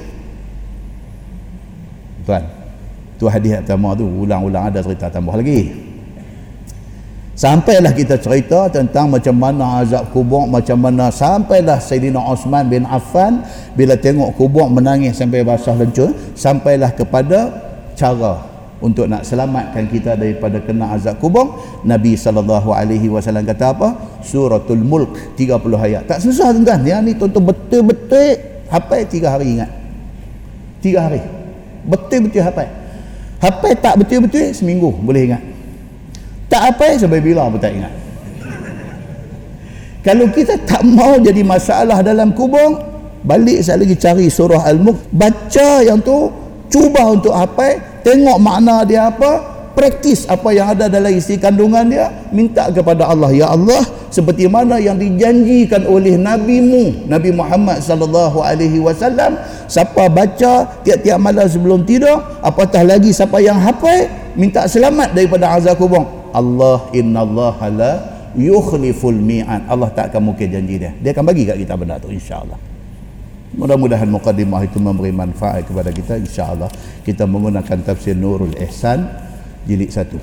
[2.23, 2.43] Tuan
[3.17, 4.05] tu hadis pertama tu.
[4.05, 5.82] Ulang-ulang ada cerita tambah lagi
[7.33, 13.41] Sampailah kita cerita tentang macam mana azab kubur, macam mana sampailah Sayyidina Osman bin Affan
[13.73, 17.49] bila tengok kubur menangis sampai basah lencur, sampailah kepada
[17.97, 18.37] cara
[18.77, 21.57] untuk nak selamatkan kita daripada kena azab kubur.
[21.81, 23.97] Nabi sallallahu alaihi wasallam kata apa?
[24.21, 26.05] Suratul Mulk 30 ayat.
[26.05, 26.85] Tak susah tuan-tuan.
[26.85, 28.29] Yang ni tuan-tuan betul-betul
[28.69, 29.73] hafal 3 hari ingat.
[30.85, 31.21] 3 hari.
[31.89, 32.69] Betul-betul hafal.
[33.41, 35.52] Hafal tak betul-betul seminggu boleh ingat
[36.51, 37.93] tak apa sampai bila pun tak ingat.
[40.03, 45.79] Kalau kita tak mau jadi masalah dalam kubur balik saya lagi cari surah Al-Mulk baca
[45.79, 46.27] yang tu
[46.67, 52.11] cuba untuk apa tengok makna dia apa praktis apa yang ada dalam isi kandungan dia
[52.35, 53.79] minta kepada Allah ya Allah
[54.11, 59.39] seperti mana yang dijanjikan oleh nabimu Nabi Muhammad sallallahu alaihi wasallam
[59.71, 65.79] siapa baca tiap-tiap malam sebelum tidur apatah lagi siapa yang hafal minta selamat daripada azab
[65.79, 67.91] kubur Allah Allah la
[68.33, 70.91] yukhliful mi'an Allah tak akan mungkin janji dia.
[70.97, 72.57] Dia akan bagi kat kita benda tu insyaAllah.
[73.53, 76.73] Mudah-mudahan muqaddimah itu memberi manfaat kepada kita insyaAllah.
[77.05, 79.05] Kita menggunakan tafsir Nurul Ihsan
[79.69, 80.17] jilid satu.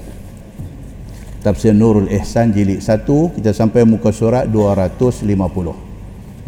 [1.47, 3.31] Tafsir Nurul Ihsan jilid satu.
[3.31, 5.91] Kita sampai muka surat 250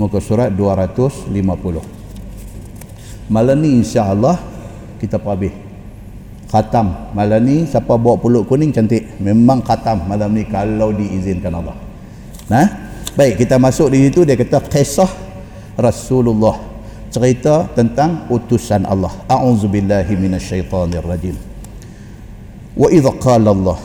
[0.03, 1.31] muka surat 250
[3.29, 4.37] malam ni insyaAllah
[4.99, 5.53] kita perhabis
[6.53, 7.17] khatam.
[7.17, 11.79] Malam ni siapa bawa pulut kuning cantik memang khatam malam ni kalau diizinkan Allah.
[12.51, 12.67] Nah
[13.15, 15.11] baik kita masuk di situ dia kata kisah
[15.79, 16.75] Rasulullah.
[17.13, 19.13] Cerita tentang utusan Allah.
[19.29, 21.53] A'udzubillahi minasyaitonirrajim
[22.73, 23.79] wa idza qala Allah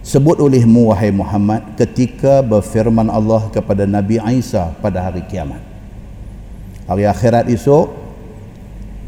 [0.00, 5.60] sebut olehmu wahai Muhammad ketika berfirman Allah kepada Nabi Isa pada hari kiamat.
[6.84, 7.88] Hari akhirat esok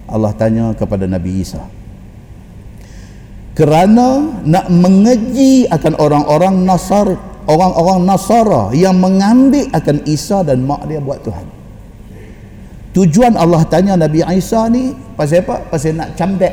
[0.08, 1.60] Allah tanya kepada Nabi Isa
[3.56, 7.16] kerana nak mengeji akan orang-orang Nasar
[7.48, 11.46] orang-orang Nasara yang mengambil akan Isa dan mak dia buat Tuhan.
[12.92, 15.64] Tujuan Allah tanya Nabi Isa ni pasal apa?
[15.72, 16.52] pasal nak camdek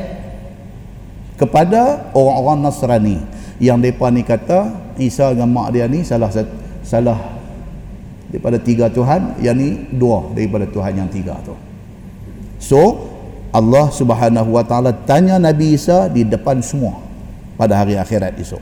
[1.36, 3.18] kepada orang-orang Nasrani.
[3.62, 4.58] Yang mereka ni kata
[4.98, 6.32] Isa dengan mak dia ni salah
[6.82, 7.20] salah
[8.32, 11.54] daripada tiga Tuhan yang ni dua daripada Tuhan yang tiga tu.
[12.58, 13.12] So
[13.54, 16.98] Allah subhanahu wa ta'ala tanya Nabi Isa di depan semua
[17.54, 18.58] pada hari akhirat esok.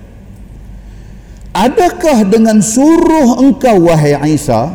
[1.57, 4.69] Adakah dengan suruh engkau wahai Isa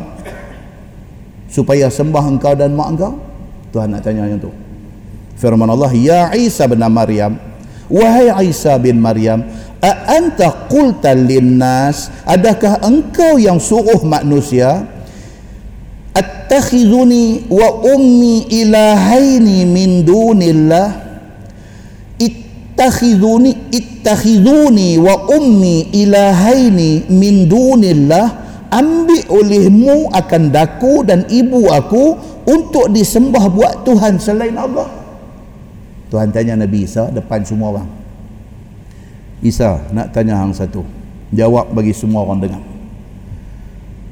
[1.46, 3.14] supaya sembah engkau dan mak engkau?
[3.70, 4.50] Tuhan nak tanya yang tu.
[5.38, 7.38] Firman Allah ya Isa bin Maryam
[7.86, 9.46] wahai Isa bin Maryam
[9.78, 12.10] a anta qulta linnas?
[12.26, 14.82] Adakah engkau yang suruh manusia
[16.48, 20.96] attakhizuni wa ummi ilahaini min dunillah
[22.16, 28.32] ittakhizuni ittakhizuni wa ummi ilahaini min dunillah
[28.72, 32.16] ambil olehmu akan daku dan ibu aku
[32.48, 34.88] untuk disembah buat Tuhan selain Allah.
[36.08, 37.88] Tuhan tanya Nabi Isa depan semua orang.
[39.44, 40.80] Isa nak tanya hang satu.
[41.28, 42.64] Jawab bagi semua orang dengar.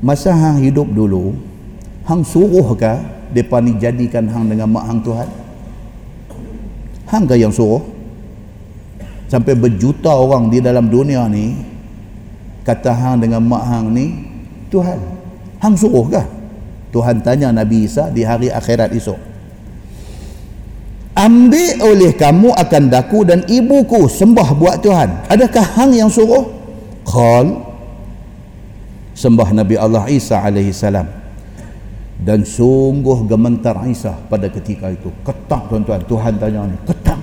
[0.05, 1.56] Masa hang hidup dulu
[2.07, 2.93] hang suruh ke
[3.35, 5.29] depa ni jadikan hang dengan mak hang Tuhan?
[7.11, 7.83] Hang ke yang suruh?
[9.27, 11.59] Sampai berjuta orang di dalam dunia ni
[12.63, 14.07] kata hang dengan mak hang ni
[14.71, 14.99] Tuhan
[15.59, 16.23] hang suruh ke?
[16.95, 19.19] Tuhan tanya Nabi Isa di hari akhirat esok.
[21.17, 25.27] Ambil oleh kamu akan daku dan ibuku sembah buat Tuhan.
[25.27, 26.55] Adakah hang yang suruh?
[27.03, 27.67] Qal
[29.17, 31.26] sembah Nabi Allah Isa alaihi salam
[32.17, 35.13] dan sungguh gementar Isa pada ketika itu.
[35.21, 36.01] Ketak tuan-tuan.
[36.09, 37.21] Tuhan tanya ni ketak.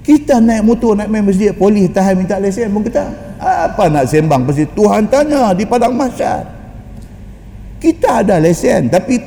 [0.00, 3.04] Kita naik motor naik main masjid polis tahan minta lesen pun kita
[3.40, 6.42] apa nak sembang pasti Tuhan tanya di padang mahsyar?
[7.78, 9.20] Kita ada lesen tapi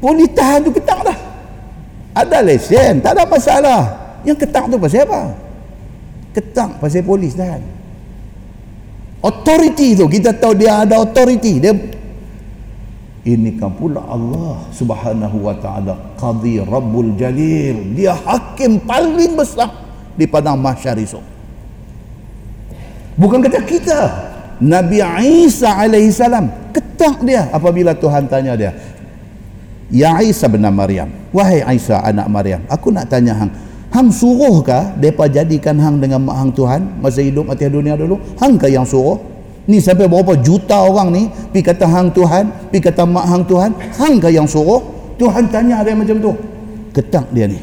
[0.00, 1.18] polis tahan tu ketak dah.
[2.16, 3.82] Ada lesen tak ada masalah.
[4.26, 5.22] Yang ketang tu pasal apa?
[6.34, 7.78] Ketang pasal polis dah
[9.22, 11.58] authority tu kita tahu dia ada authority.
[11.58, 11.74] Dia
[13.26, 15.94] ini kan pula Allah subhanahu wa ta'ala.
[16.14, 17.98] Qadhi rabbul jalil.
[17.98, 19.70] Dia hakim paling besar
[20.14, 21.24] di padang mahsyar esok.
[23.18, 24.00] Bukan kata kita.
[24.58, 24.98] Nabi
[25.46, 28.74] Isa alaihi salam ketak dia apabila Tuhan tanya dia
[29.86, 33.54] Ya Isa bin Maryam Wahai Isa anak Maryam Aku nak tanya hang.
[33.94, 38.18] Hang suruh kah Mereka jadikan hang dengan mak hang Tuhan Masa hidup mati dunia dulu?
[38.36, 39.37] Hang kah yang suruh
[39.68, 43.70] Ni sampai berapa juta orang ni Pi kata hang Tuhan Pi kata mak hang Tuhan
[44.00, 44.80] Hang kah yang suruh?
[45.20, 46.32] Tuhan tanya dia macam tu.
[46.94, 47.58] Ketak dia ni.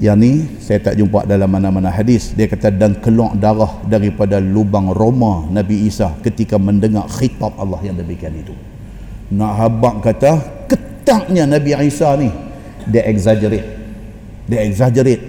[0.00, 2.32] Yang ni saya tak jumpa dalam mana-mana hadis.
[2.32, 8.00] Dia kata dan keluar darah daripada lubang Roma Nabi Isa Ketika mendengar khitab Allah yang
[8.00, 8.56] demikian itu.
[9.36, 12.32] Nak habak kata ketaknya Nabi Isa ni
[12.88, 13.68] dia exaggerate.
[14.48, 15.22] Dia exaggerate.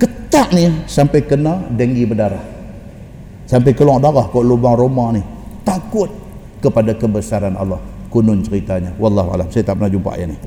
[0.00, 2.59] Ketak ni sampai kena denggi berdarah
[3.50, 5.22] sampai keluar darah kat lubang Roma ni.
[5.66, 6.06] Takut
[6.62, 7.82] kepada kebesaran Allah.
[8.06, 8.94] Kunun ceritanya.
[8.94, 9.46] Wallahu alam.
[9.50, 10.38] Saya tak pernah jumpa ayat ni.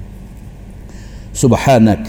[1.35, 1.99] Subhanak.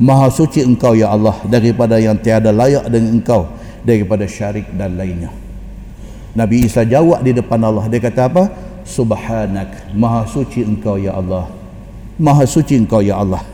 [0.00, 3.52] Maha suci engkau ya Allah daripada yang tiada layak dengan engkau
[3.84, 5.28] daripada syarik dan lainnya.
[6.32, 7.84] Nabi Isa jawab di depan Allah.
[7.92, 8.48] Dia kata apa?
[8.88, 9.92] Subhanak.
[9.92, 11.52] Maha suci engkau ya Allah.
[12.16, 13.44] Maha suci engkau ya Allah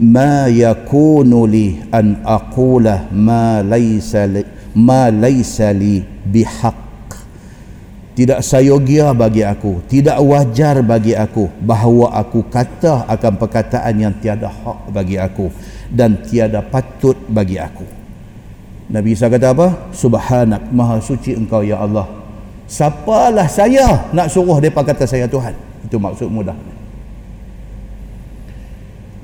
[0.00, 4.42] ma yakunu li an aqula ma laysa li
[4.74, 6.82] ma laysa li bihaq.
[8.14, 14.46] Tidak sayogia bagi aku tidak wajar bagi aku bahawa aku kata akan perkataan yang tiada
[14.46, 15.50] hak bagi aku
[15.90, 17.82] dan tiada patut bagi aku.
[18.86, 19.90] Nabi Isa kata apa?
[19.90, 22.06] Subhanak maha suci engkau ya Allah.
[22.70, 25.58] Siapalah saya nak suruh mereka kata saya Tuhan?
[25.82, 26.54] Itu maksud mudah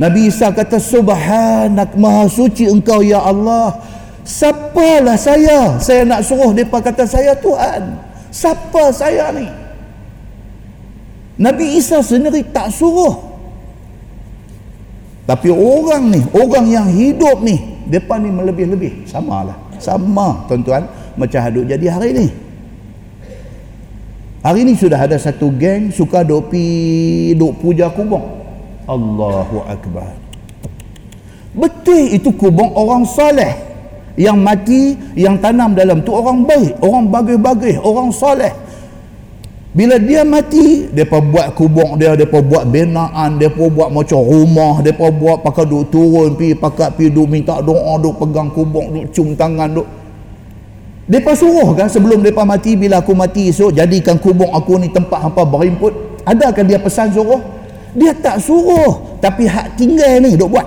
[0.01, 3.77] Nabi Isa kata subhanak maha suci engkau ya Allah.
[4.25, 5.77] Siapalah saya?
[5.77, 8.01] Saya nak suruh mereka kata saya Tuhan.
[8.33, 9.45] Siapa saya ni?
[11.37, 13.29] Nabi Isa sendiri tak suruh.
[15.29, 17.61] Tapi orang ni orang yang hidup ni
[17.93, 19.05] depan ni melebih-lebih.
[19.05, 19.57] Samalah.
[19.77, 20.89] Sama tuan-tuan
[21.21, 22.27] macam hadut jadi hari ni.
[24.41, 26.65] Hari ini sudah ada satu geng suka duk pi
[27.37, 28.40] duk puja kubur.
[28.87, 30.17] Allahu akbar.
[31.51, 33.51] Betul itu kubur orang soleh
[34.15, 38.53] yang mati yang tanam dalam tu orang baik, orang bagus-bagus, orang soleh.
[39.71, 45.15] Bila dia mati, depa buat kubur dia, depa buat binaan, depa buat macam rumah, depa
[45.15, 49.39] buat pakai duk turun pi pakai pi duk minta doa, duk pegang kubur, duk cium
[49.39, 49.87] tangan, duk
[51.11, 55.27] mereka suruh kan sebelum mereka mati bila aku mati esok jadikan kubur aku ni tempat
[55.27, 55.91] hampa berimput
[56.23, 57.43] adakah dia pesan suruh
[57.95, 60.67] dia tak suruh tapi hak tinggal ni duk buat.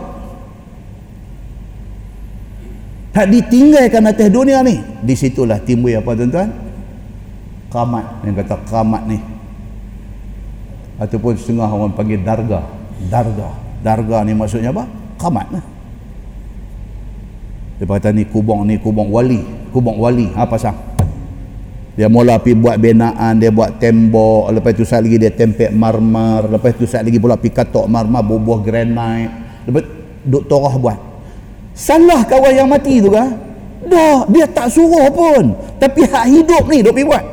[3.13, 4.81] Hak ditinggalkan atas dunia ni.
[5.05, 6.49] Di situlah timbul apa tuan-tuan?
[7.69, 8.05] Keramat.
[8.25, 9.17] Yang kata keramat ni.
[10.97, 12.61] Ataupun setengah orang panggil darga
[13.09, 13.49] darga
[13.81, 14.89] darga ni maksudnya apa?
[15.21, 15.65] Keramat lah.
[17.77, 19.45] Dia kata ni kubung ni kubung wali.
[19.69, 20.29] Kubung wali.
[20.33, 20.92] Ha pasang
[21.93, 26.49] dia mula pergi buat binaan dia buat tembok lepas tu saat lagi dia tempek marmar
[26.49, 29.29] lepas tu saat lagi pula pergi katok marmar bubuh granite.
[29.69, 29.85] Lepas
[30.25, 30.97] duk torah buat.
[31.77, 33.37] Salah kawan yang mati tu kan
[33.85, 35.53] dah dia tak suruh pun.
[35.77, 37.25] Tapi hak hidup ni duk pergi buat.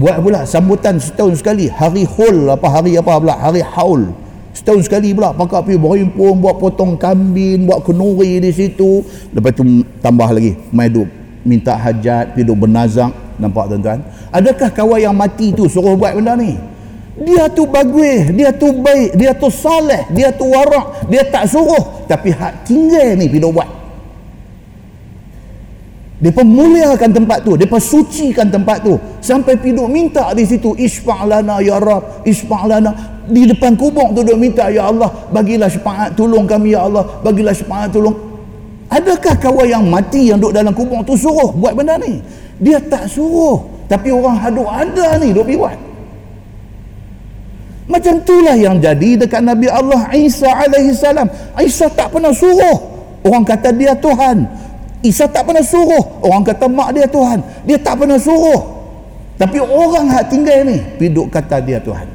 [0.00, 1.68] Buat pula sambutan setahun sekali.
[1.68, 3.36] Hari hul apa hari apa pula?
[3.36, 4.08] Hari haul.
[4.56, 9.04] Setahun sekali pula pakak pergi berimpun buat potong kambing buat kenuri di situ.
[9.36, 10.56] Lepas tu tambah lagi.
[10.72, 13.12] Mai duk minta hajat, pergi bernazak.
[13.40, 14.04] Nampak tuan-tuan?
[14.28, 16.60] Adakah kawan yang mati tu suruh buat benda ni?
[17.20, 22.04] Dia tu bagus dia tu baik dia tu saleh dia tu warak dia tak suruh.
[22.04, 23.70] Tapi hak tinggal ni pergi buat.
[26.20, 29.00] Dia muliakan tempat tu dia sucikan tempat tu.
[29.24, 34.68] Sampai pergi minta di situ isfa'lana ya rab isfa'lana di depan kubur tu duk minta
[34.68, 38.29] ya Allah bagilah syafaat tolong kami ya Allah bagilah syafaat tolong
[38.90, 42.18] Adakah kawan yang mati yang duduk dalam kubur tu suruh buat benda ni?
[42.58, 43.86] Dia tak suruh.
[43.86, 45.78] Tapi orang haduk ada ni duduk buat.
[47.86, 51.30] Macam itulah yang jadi dekat Nabi Allah Isa alaihi salam.
[51.62, 52.78] Isa tak pernah suruh.
[53.22, 54.46] Orang kata dia Tuhan.
[55.06, 56.22] Isa tak pernah suruh.
[56.26, 57.38] Orang kata mak dia Tuhan.
[57.66, 58.82] Dia tak pernah suruh.
[59.38, 62.10] Tapi orang hak tinggal ni piduk kata dia Tuhan.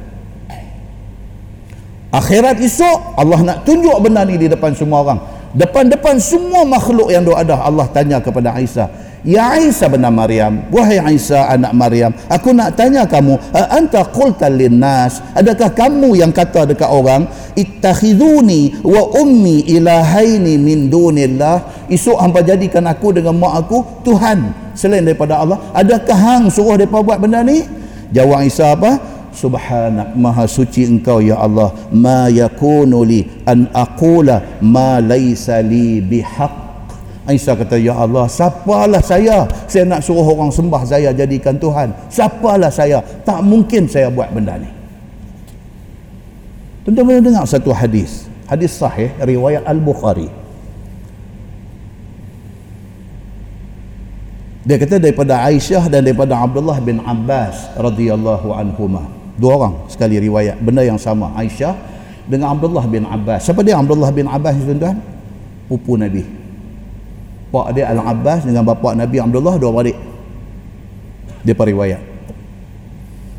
[2.12, 7.24] Akhirat esok Allah nak tunjuk benda ni di depan semua orang depan-depan semua makhluk yang
[7.32, 8.86] ada Allah tanya kepada Isa
[9.26, 15.18] Ya Isa bin Maryam wahai Isa anak Maryam aku nak tanya kamu anta qulta linnas?
[15.34, 17.26] Adakah kamu yang kata dekat orang
[17.58, 21.90] ittakhiduni wa ummi ilahaini min dunillah?
[21.90, 25.58] Esok hangpa jadikan aku dengan mak aku Tuhan selain daripada Allah.
[25.74, 27.66] Adakah hang suruh depa buat benda ni?
[28.14, 31.70] Jawab Isa apa subhanak maha suci engkau ya Allah.
[31.92, 36.64] Ma yakunu li an aqula ma laysa li bihaq.
[37.26, 39.44] Aisyah kata ya Allah siapalah saya?
[39.66, 41.92] Saya nak suruh orang sembah saya jadikan Tuhan.
[42.08, 43.04] Siapalah saya?
[43.26, 44.70] Tak mungkin saya buat benda ni.
[46.86, 48.30] Tuan-tuan dengar satu hadis.
[48.46, 50.30] Hadis sahih riwayat Al-Bukhari.
[54.62, 60.58] Dia kata daripada Aisyah dan daripada Abdullah bin Abbas radhiyallahu anhumah dua orang sekali riwayat.
[60.60, 61.76] Benda yang sama Aisyah
[62.26, 63.46] dengan Abdullah bin Abbas.
[63.46, 63.78] Siapa dia?
[63.78, 64.98] Abdullah bin Abbas tuan-tuan?
[65.70, 66.24] Pupu Nabi.
[67.52, 69.96] Pak dia Al-Abbas dengan bapa Nabi Abdullah dua beradik
[71.46, 72.02] dia periwayat.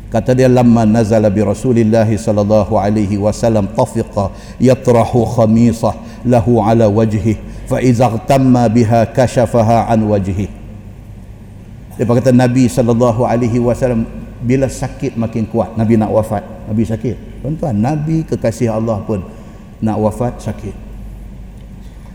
[0.08, 5.92] Kata dia lamma nazala bi Rasulillah sallallahu alaihi wasallam tafiqa yatrahu khamisah
[6.24, 7.36] lahu ala wajhi
[7.68, 10.48] fa idza tamma biha kashafaha an wajhi
[11.98, 14.08] dia kata Nabi sallallahu alaihi wasallam
[14.42, 17.42] bila sakit makin kuat Nabi nak wafat Nabi sakit.
[17.42, 19.24] Tuan-tuan Nabi kekasih Allah pun
[19.82, 20.74] nak wafat sakit.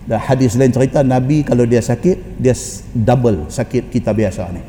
[0.03, 2.55] Dan hadis lain cerita Nabi kalau dia sakit dia
[2.91, 4.63] double sakit kita biasa ni.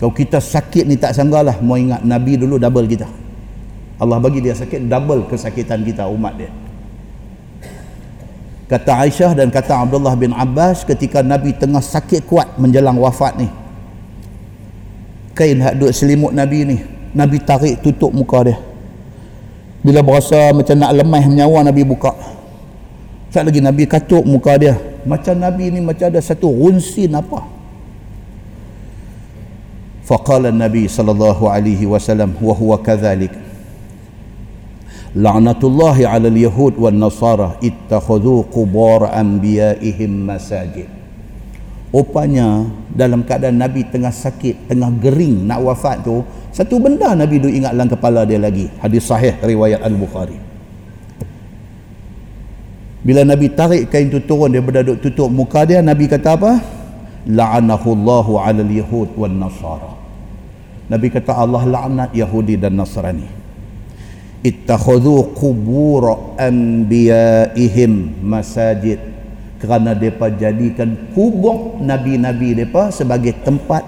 [0.00, 3.08] Kalau kita sakit ni tak sanggalah mau ingat Nabi dulu double kita.
[4.00, 6.48] Allah bagi dia sakit double kesakitan kita umat dia.
[8.70, 13.59] Kata Aisyah dan kata Abdullah bin Abbas ketika Nabi tengah sakit kuat menjelang wafat ni
[15.36, 16.76] kain hak duk selimut Nabi ni.
[17.10, 18.58] Nabi tarik tutup muka dia.
[19.80, 22.12] Bila berasa macam nak lemah nyawa Nabi buka.
[23.30, 24.74] Tak lagi Nabi katuk muka dia.
[25.06, 27.60] Macam Nabi ni macam ada satu runsin apa
[30.10, 33.30] faqala Nabi sallallahu alaihi wasallam wa huwa kadhalik
[35.14, 40.90] la'natullahi 'ala al-yahud wan nasara ittakhadhu qubur anbiya'ihim masajid
[41.90, 46.22] Rupanya dalam keadaan Nabi tengah sakit, tengah gering nak wafat tu,
[46.54, 48.70] satu benda Nabi duk ingat dalam kepala dia lagi.
[48.78, 50.38] Hadis sahih riwayat Al-Bukhari.
[53.02, 56.62] Bila Nabi tarik kain tu turun dia berdaduk tutup muka dia, Nabi kata apa?
[57.26, 59.90] La'anahu Allahu 'ala al-yahud wan nasara.
[60.90, 63.26] Nabi kata Allah laknat Yahudi dan Nasrani.
[64.42, 68.98] Ittakhadhu qubur anbiya'ihim masajid
[69.60, 73.84] kerana mereka jadikan kubur Nabi-Nabi mereka sebagai tempat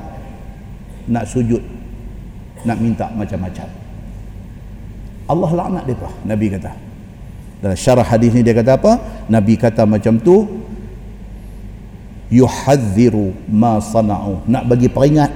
[1.08, 1.64] nak sujud
[2.62, 3.66] nak minta macam-macam.
[5.26, 6.72] Allah laknat mereka Nabi kata.
[7.64, 8.92] Dalam syarah hadis ni dia kata apa?
[9.32, 10.44] Nabi kata macam tu
[12.28, 14.44] yuhadziru ma sana'u.
[14.44, 15.32] Nak bagi peringat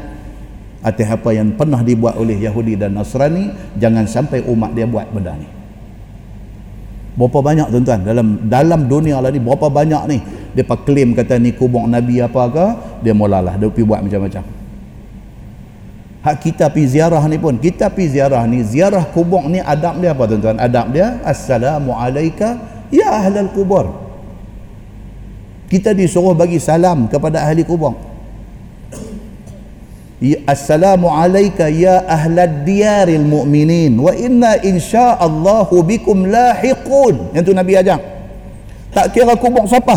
[0.85, 5.35] atas apa yang pernah dibuat oleh Yahudi dan Nasrani jangan sampai umat dia buat benda
[5.35, 5.56] ni
[7.17, 8.01] berapa banyak tuan-tuan?
[8.05, 10.19] Dalam dalam dunia lah ni berapa banyak ni?
[10.53, 12.67] Dia klaim kata ni kubur nabi apa ke
[13.05, 14.45] dia mulalah dia pergi buat macam-macam.
[16.25, 20.17] Hak kita pergi ziarah ni pun kita pergi ziarah ni ziarah kubur ni adab dia
[20.17, 20.57] apa tuan-tuan?
[20.61, 22.61] Adab dia assalamualaikum
[22.93, 24.07] ya ahlal kubur.
[25.67, 28.16] Kita disuruh bagi salam kepada ahli kubur
[30.49, 37.37] Assalamu alayka ya ahlad diyaril mu'minin wa inna insya'allahu bikum lahiqun.
[37.37, 38.01] Yang tu Nabi ajar.
[38.97, 39.93] Tak kira kubur siapa.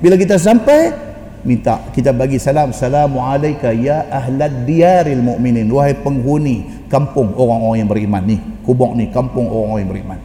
[0.00, 0.96] Bila kita sampai
[1.44, 7.90] minta kita bagi salam Assalamu alayka ya ahlad diyaril mu'minin wahai penghuni kampung orang-orang yang
[7.92, 8.40] beriman ni.
[8.64, 10.20] Kubur ni kampung orang-orang yang beriman.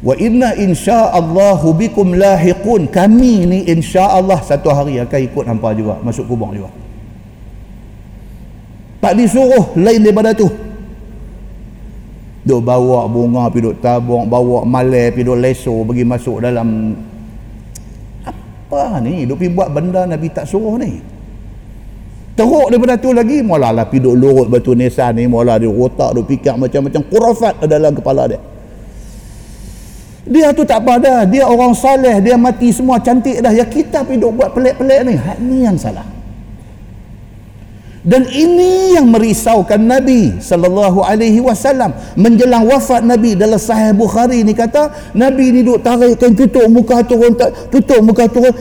[0.00, 2.88] Wa inna insya'allahu bikum lahiqun.
[2.88, 6.72] Kami ni insya'allah satu hari akan ikut hampa juga masuk kubur juga
[9.00, 10.48] tak disuruh lain daripada tu.
[12.46, 16.94] Duk bawa bunga pergi duk tabung bawa malai pergi duk leso bagi masuk dalam
[18.22, 19.26] apa ni?
[19.26, 21.02] Duk pergi buat benda Nabi tak suruh ni.
[22.38, 26.14] Teruk daripada tu lagi mula lah pergi duk lurut batu nisan ni mula dia otak
[26.14, 28.40] duk fikir macam-macam kurafat dalam kepala dia.
[30.26, 31.20] Dia tu tak apa dah.
[31.26, 33.50] Dia orang saleh dia mati semua cantik dah.
[33.54, 35.14] Ya kita pergi duk buat pelik-pelik ni.
[35.42, 36.15] Ni yang salah
[38.06, 41.90] dan ini yang merisaukan Nabi sallallahu alaihi wasallam.
[42.14, 47.34] Menjelang wafat Nabi dalam sahih Bukhari ni kata Nabi ni duk tarikkan tutup muka turun
[47.66, 48.54] tutup muka turun.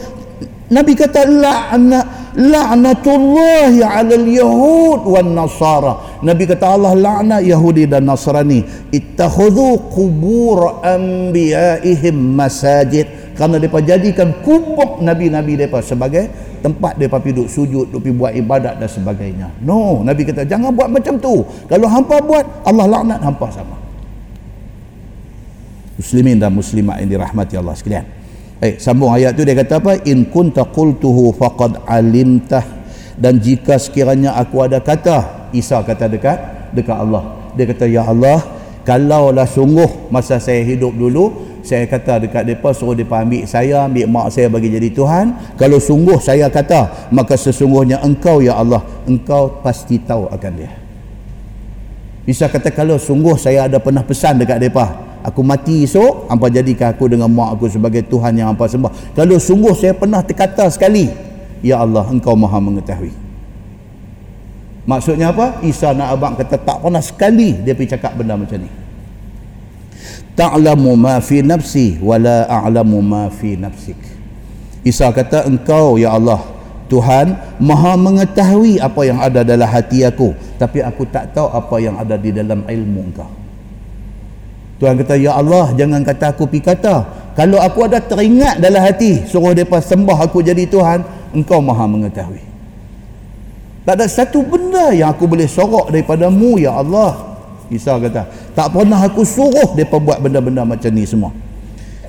[0.65, 2.01] Nabi kata la'na
[2.33, 6.25] la'natullahi 'alal yahud wan nasara.
[6.25, 8.65] Nabi kata Allah laknat Yahudi dan Nasrani.
[8.89, 13.37] Ittakhudhu qubur anbiya'ihim masajid.
[13.37, 16.33] Kerana mereka jadikan kubur nabi-nabi mereka sebagai
[16.65, 19.53] tempat mereka pergi duduk sujud, duduk buat ibadat dan sebagainya.
[19.61, 21.45] No, Nabi kata jangan buat macam tu.
[21.69, 23.77] Kalau hampa buat, Allah laknat hampa sama.
[26.01, 28.05] Muslimin dan muslimat yang dirahmati Allah sekalian.
[28.65, 30.01] Eh, sambung ayat tu dia kata apa?
[30.09, 32.65] In kunta qultuhu faqad alimtah
[33.15, 37.53] dan jika sekiranya aku ada kata, Isa kata dekat dekat Allah.
[37.55, 38.43] Dia kata ya Allah,
[38.83, 44.05] kalaulah sungguh masa saya hidup dulu saya kata dekat mereka suruh mereka ambil saya ambil
[44.05, 45.57] mak saya bagi jadi Tuhan.
[45.57, 50.71] Kalau sungguh saya kata maka sesungguhnya engkau ya Allah engkau pasti tahu akan dia.
[52.23, 54.85] Bisa kata kalau sungguh saya ada pernah pesan dekat mereka
[55.25, 59.17] aku mati esok apa jadikan aku dengan mak aku sebagai Tuhan yang apa sembah.
[59.17, 61.09] Kalau sungguh saya pernah terkata sekali
[61.65, 63.25] ya Allah engkau maha mengetahui.
[64.85, 65.65] Maksudnya apa?
[65.65, 68.84] Isa nak abang kata tak pernah sekali dia pergi cakap benda macam ni
[70.35, 73.97] ta'lamu ma fi nafsi wa la a'lamu ma fi nafsik.
[74.85, 76.43] Isa kata engkau ya Allah
[76.85, 81.97] Tuhan maha mengetahui apa yang ada dalam hati aku tapi aku tak tahu apa yang
[81.97, 83.31] ada di dalam ilmu engkau.
[84.77, 89.25] Tuhan kata ya Allah jangan kata aku pi kata kalau aku ada teringat dalam hati
[89.25, 91.01] suruh depa sembah aku jadi Tuhan
[91.33, 92.43] engkau maha mengetahui.
[93.85, 97.37] Tak ada satu benda yang aku boleh sorok daripadamu ya Allah.
[97.73, 101.35] Isa kata tak pernah aku suruh dia buat benda-benda macam ni semua.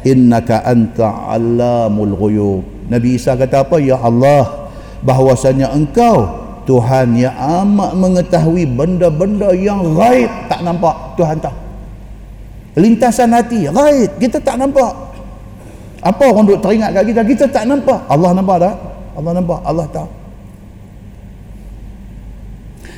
[0.06, 2.62] Innaka anta alamul ghuyub.
[2.86, 3.82] Nabi Isa kata apa?
[3.82, 4.70] Ya Allah
[5.02, 11.18] bahwasanya engkau Tuhan yang amat mengetahui benda-benda yang gaib tak nampak.
[11.18, 11.56] Tuhan tahu.
[12.78, 14.94] Lintasan hati gaib kita tak nampak.
[15.98, 17.22] Apa orang duk teringat kat kita?
[17.26, 18.06] Kita tak nampak.
[18.06, 18.74] Allah nampak tak?
[19.18, 19.58] Allah nampak.
[19.66, 20.25] Allah tahu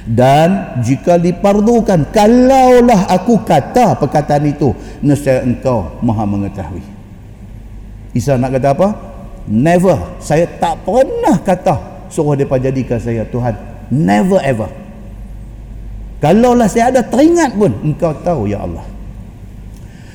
[0.08, 4.72] dan jika diperlukan kalaulah aku kata perkataan itu
[5.04, 6.80] nescaya engkau maha mengetahui.
[8.16, 8.88] Isa nak kata apa?
[9.44, 10.16] Never.
[10.16, 13.52] Saya tak pernah kata suruh mereka jadikan saya Tuhan.
[13.92, 14.72] Never ever.
[16.24, 18.88] Kalaulah saya ada teringat pun engkau tahu ya Allah.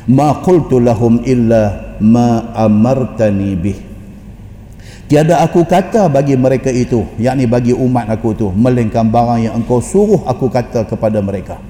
[0.09, 3.92] Ma qultu lahum illa ma amartani bih
[5.14, 9.77] Tiada aku kata bagi mereka itu, yakni bagi umat aku tu, melainkan barang yang engkau
[9.77, 11.61] suruh aku kata kepada mereka.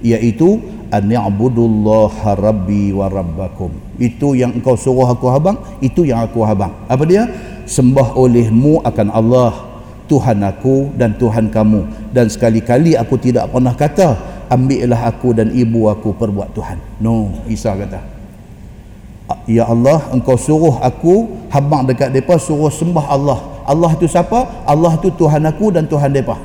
[0.00, 3.68] Iaitu an ya'budullaha rabbi wa rabbakum.
[4.00, 6.72] Itu yang engkau suruh aku habang, itu yang aku habang.
[6.88, 7.28] Apa dia?
[7.68, 9.52] Sembah olehmu akan Allah,
[10.08, 12.08] Tuhan aku dan Tuhan kamu.
[12.16, 14.16] Dan sekali-kali aku tidak pernah kata,
[14.48, 16.80] ambillah aku dan ibu aku perbuat Tuhan.
[17.04, 18.15] No, Isa kata.
[19.46, 23.38] Ya Allah engkau suruh aku habang dekat mereka suruh sembah Allah.
[23.66, 24.66] Allah tu siapa?
[24.66, 26.38] Allah tu Tuhan aku dan Tuhan mereka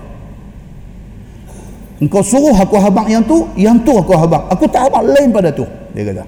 [2.02, 5.53] engkau suruh aku habang yang tu yang tu aku habang aku tak habang lain pada
[5.53, 5.64] tu
[5.94, 6.26] dia kata.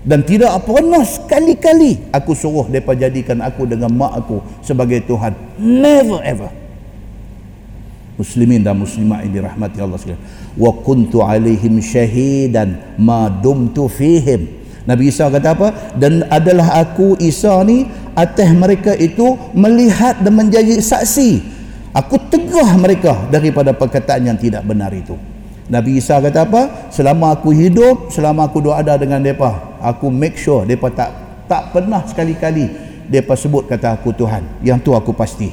[0.00, 5.36] Dan tidak pernah sekali-kali aku suruh mereka jadikan aku dengan mak aku sebagai Tuhan.
[5.60, 6.48] Never ever.
[8.16, 10.22] Muslimin dan muslimat yang dirahmati Allah sekalian.
[10.56, 14.59] Wa kuntu alaihim syahidan ma dumtu fihim
[14.90, 15.68] Nabi Isa kata apa?
[15.94, 17.86] Dan adalah aku Isa ni
[18.18, 21.46] atas mereka itu melihat dan menjadi saksi.
[21.94, 25.14] Aku tegah mereka daripada perkataan yang tidak benar itu.
[25.70, 26.90] Nabi Isa kata apa?
[26.90, 31.10] Selama aku hidup, selama aku doa ada dengan mereka, aku make sure mereka tak
[31.46, 34.42] tak pernah sekali-kali mereka sebut kata aku Tuhan.
[34.66, 35.50] Yang tu aku pasti.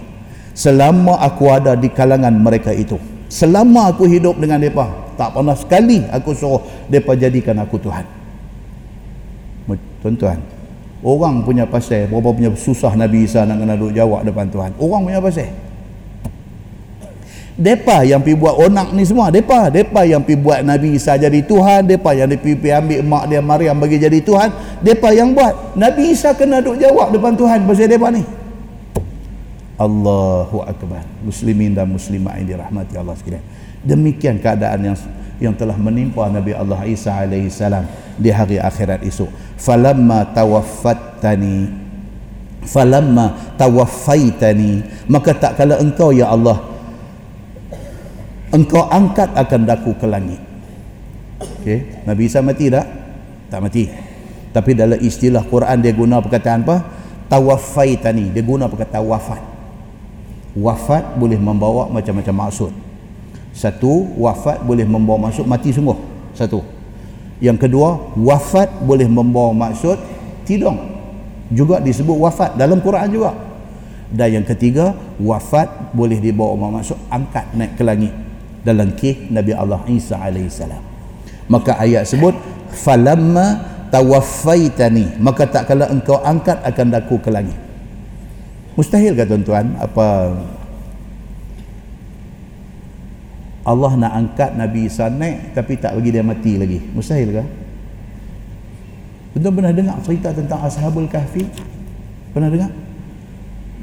[0.58, 2.98] Selama aku ada di kalangan mereka itu.
[3.30, 8.17] Selama aku hidup dengan mereka, tak pernah sekali aku suruh mereka jadikan aku Tuhan.
[10.02, 10.38] Tuan-tuan,
[11.02, 14.72] orang punya pasal, berapa punya susah Nabi Isa nak kena duduk jawab depan Tuhan.
[14.78, 15.50] Orang punya pasal.
[17.58, 21.42] Depa yang pi buat onak ni semua, depa, depa yang pi buat Nabi Isa jadi
[21.42, 24.54] Tuhan, depa yang pi pi ambil mak dia Maryam bagi jadi Tuhan,
[24.86, 25.74] depa yang buat.
[25.74, 28.22] Nabi Isa kena duk jawab depan Tuhan pasal depa ni.
[29.78, 31.06] Allahu akbar.
[31.22, 33.46] Muslimin dan muslimat yang dirahmati Allah sekalian.
[33.86, 34.98] Demikian keadaan yang
[35.38, 37.86] yang telah menimpa Nabi Allah Isa alaihi salam
[38.18, 39.30] di hari akhirat esok.
[39.58, 41.68] Falamma tawaffattani.
[42.64, 44.86] Falamma tawaffaitani.
[45.10, 46.78] Maka tak kala engkau ya Allah
[48.52, 50.40] engkau angkat akan daku ke langit.
[51.62, 52.04] Okay.
[52.08, 52.86] Nabi Isa mati tak?
[53.48, 53.88] tak mati.
[54.52, 56.78] Tapi dalam istilah Quran dia guna perkataan apa?
[57.28, 59.42] tawafaitani dia guna perkataan wafat.
[60.58, 62.72] Wafat boleh membawa macam-macam maksud.
[63.52, 65.98] Satu wafat boleh membawa maksud mati sungguh.
[66.34, 66.64] Satu
[67.38, 69.98] yang kedua wafat boleh membawa maksud
[70.48, 70.98] tidung
[71.52, 73.32] juga disebut wafat dalam Quran juga.
[74.08, 78.14] Dan yang ketiga wafat boleh dibawa maksud angkat naik ke langit.
[78.64, 80.20] Dalam kisah Nabi Allah Isa
[80.52, 80.84] salam.
[81.48, 82.36] Maka ayat sebut
[82.72, 85.20] falamma tawaffaitani.
[85.24, 87.56] Maka tak kala engkau angkat akan daku ke langit.
[88.76, 89.72] Mustahil ke tuan-tuan?
[89.80, 90.36] Apa
[93.68, 96.80] Allah nak angkat Nabi Isa naik tapi tak bagi dia mati lagi.
[96.96, 97.44] Mustahil ke?
[99.36, 101.44] Tuan-tuan pernah dengar cerita tentang Ashabul Kahfi?
[102.32, 102.72] Pernah dengar?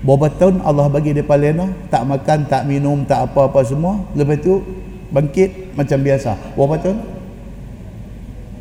[0.00, 4.00] Berapa tahun Allah bagi dia lena tak makan, tak minum, tak apa-apa semua.
[4.16, 4.64] Lepas tu
[5.12, 6.32] bangkit macam biasa.
[6.56, 6.98] Berapa tahun?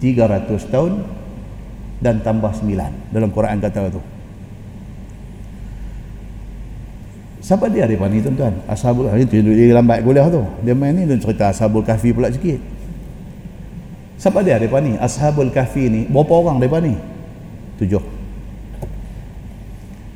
[0.04, 0.92] 300 tahun
[2.04, 4.13] dan tambah 9 dalam Quran kata tu.
[7.44, 8.56] Siapa dia depa ni tuan-tuan?
[8.72, 10.40] Ashabul Kahfi tu dia lambat kuliah tu.
[10.64, 12.56] Dia main ni dan cerita Ashabul Kahfi pula sikit.
[14.16, 14.96] Siapa dia depa ni?
[14.96, 16.96] Ashabul Kahfi ni berapa orang depa ni?
[17.84, 18.00] Tujuh.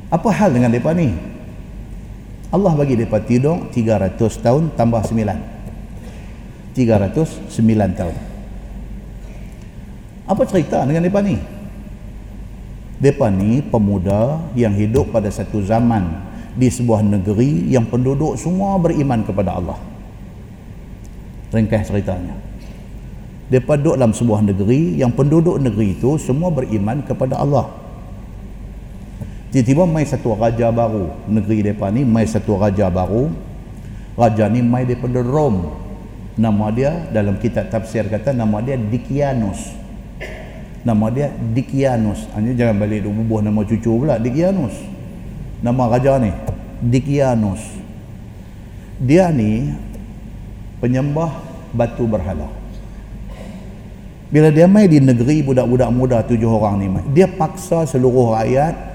[0.08, 1.12] Apa hal dengan mereka ni?
[2.48, 5.20] Allah bagi mereka tidur 300 tahun tambah 9.
[6.72, 7.52] 309
[7.92, 8.16] tahun.
[10.24, 11.36] Apa cerita dengan mereka ni?
[13.04, 19.26] Mereka ni pemuda yang hidup pada satu zaman di sebuah negeri yang penduduk semua beriman
[19.26, 19.78] kepada Allah.
[21.52, 22.48] Ringkas ceritanya.
[23.48, 27.64] Mereka duduk dalam sebuah negeri yang penduduk negeri itu semua beriman kepada Allah.
[29.48, 33.32] Tiba-tiba mai satu raja baru negeri depa ni mai satu raja baru.
[34.12, 35.64] Raja ni mai daripada Rom.
[36.36, 39.72] Nama dia dalam kitab tafsir kata nama dia Dikianus.
[40.84, 42.28] Nama dia Dikianus.
[42.36, 44.76] Hanya jangan balik duk bubuh nama cucu pula Dikianus.
[45.58, 46.30] Nama raja ni
[46.78, 47.62] Dikianus.
[49.02, 49.74] Dia ni
[50.78, 51.34] penyembah
[51.74, 52.46] batu berhala.
[54.28, 58.88] Bila dia mai di negeri budak-budak muda tujuh orang ni mai, dia paksa seluruh rakyat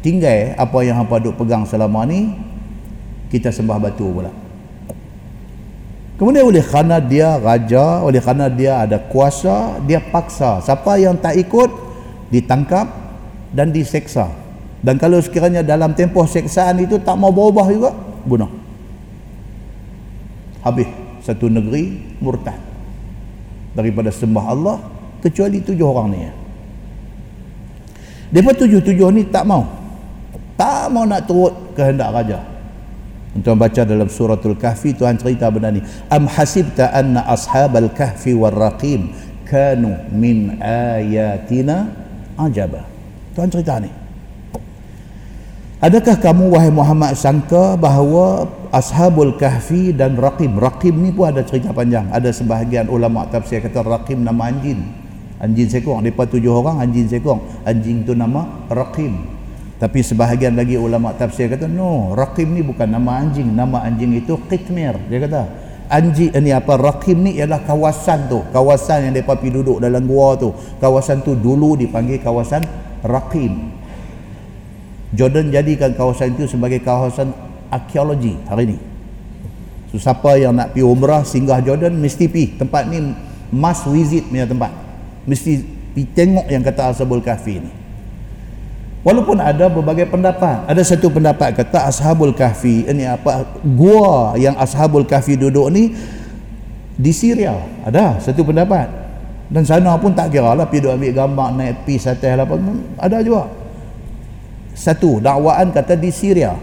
[0.00, 2.32] tinggal apa yang hampa duk pegang selama ni
[3.28, 4.32] kita sembah batu pula
[6.16, 11.36] kemudian oleh kerana dia raja oleh kerana dia ada kuasa dia paksa siapa yang tak
[11.36, 11.68] ikut
[12.32, 12.88] ditangkap
[13.52, 14.32] dan diseksa
[14.80, 17.92] dan kalau sekiranya dalam tempoh seksaan itu tak mau berubah juga
[18.24, 18.48] bunuh.
[20.64, 20.88] Habis
[21.20, 22.56] satu negeri murtad
[23.76, 24.76] daripada sembah Allah
[25.20, 26.20] kecuali tujuh orang ni.
[28.32, 29.68] Depa tujuh-tujuh ni tak mau.
[30.56, 32.40] Tak mau nak turut kehendak raja.
[33.40, 35.84] Tuan baca dalam suratul kahfi Tuhan cerita benda ni.
[36.08, 39.12] Am hasibta anna ashabal kahfi war raqim
[39.44, 41.88] kanu min ayatina
[42.40, 42.88] ajaba.
[43.36, 43.99] Tuhan cerita ni
[45.80, 51.72] Adakah kamu wahai Muhammad sangka bahawa ashabul kahfi dan raqim raqim ni pun ada cerita
[51.72, 52.04] panjang.
[52.12, 54.84] Ada sebahagian ulama tafsir kata raqim nama anjing.
[55.40, 59.40] Anjing seekor depa tujuh orang anjing seekor anjing tu nama raqim
[59.80, 64.36] tapi sebahagian lagi ulama tafsir kata no, Raqim ni bukan nama anjing, nama anjing itu
[64.44, 64.92] Qitmir.
[65.08, 65.40] Dia kata
[65.88, 70.36] anjing ini apa Raqim ni ialah kawasan tu, kawasan yang depa pergi duduk dalam gua
[70.36, 70.52] tu.
[70.76, 72.60] Kawasan tu dulu dipanggil kawasan
[73.00, 73.79] Raqim.
[75.10, 77.34] Jordan jadikan kawasan itu sebagai kawasan
[77.70, 78.78] arkeologi hari ini.
[79.90, 82.54] So, siapa yang nak pergi umrah singgah Jordan mesti pergi.
[82.62, 83.10] Tempat ni
[83.50, 84.70] must visit punya tempat.
[85.26, 87.70] Mesti pi tengok yang kata ashabul kahfi ni.
[89.02, 90.70] Walaupun ada berbagai pendapat.
[90.70, 95.90] Ada satu pendapat kata ashabul kahfi ini apa gua yang ashabul kahfi duduk ni
[96.94, 97.58] di Syria.
[97.82, 98.86] Ada satu pendapat.
[99.50, 102.46] Dan sana pun tak kira lah pergi ambil gambar naik pi atas lah
[103.02, 103.50] ada juga
[104.80, 106.56] satu dakwaan kata di Syria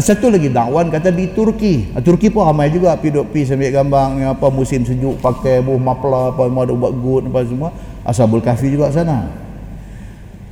[0.00, 1.92] satu lagi dakwan kata di Turki.
[2.00, 6.32] Turki pun ramai juga pi duk pi sambil gambar apa musim sejuk pakai buh mapla
[6.32, 7.68] apa mau buat good apa semua.
[8.00, 9.28] Ashabul Kahfi juga sana.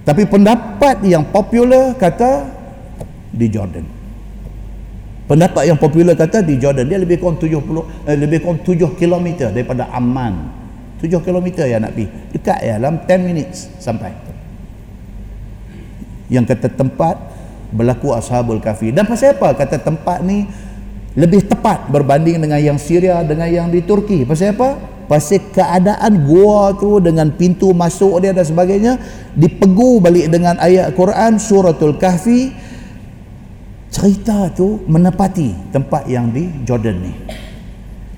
[0.05, 2.53] Tapi pendapat yang popular kata
[3.33, 3.89] di Jordan.
[5.25, 9.49] Pendapat yang popular kata di Jordan dia lebih kurang 70 eh, lebih kurang 7 km
[9.57, 10.53] daripada Amman.
[11.01, 12.05] 7 km ya nak pi.
[12.37, 14.30] Dekat ya dalam 10 minutes sampai.
[16.31, 17.19] Yang kata tempat
[17.75, 20.47] berlaku ashabul kafi dan pasal apa kata tempat ni?
[21.19, 24.23] Lebih tepat berbanding dengan yang Syria dengan yang di Turki.
[24.23, 24.79] Pasal apa?
[25.11, 28.95] Pasal keadaan gua tu dengan pintu masuk dia dan sebagainya
[29.35, 32.55] dipegu balik dengan ayat Quran suratul kahfi.
[33.91, 37.13] Cerita tu menepati tempat yang di Jordan ni.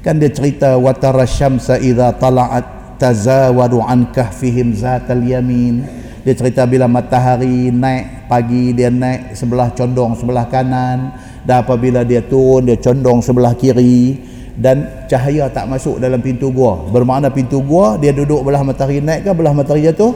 [0.05, 5.89] Kan dia cerita watara syamsa idza tala'at tazawaru an kahfihim zatal yamin
[6.23, 12.23] dia cerita bila matahari naik pagi dia naik sebelah condong sebelah kanan dan apabila dia
[12.23, 14.23] turun dia condong sebelah kiri
[14.55, 16.78] dan cahaya tak masuk dalam pintu gua.
[16.94, 20.15] Bermakna pintu gua dia duduk belah matahari naik ke belah matahari jatuh?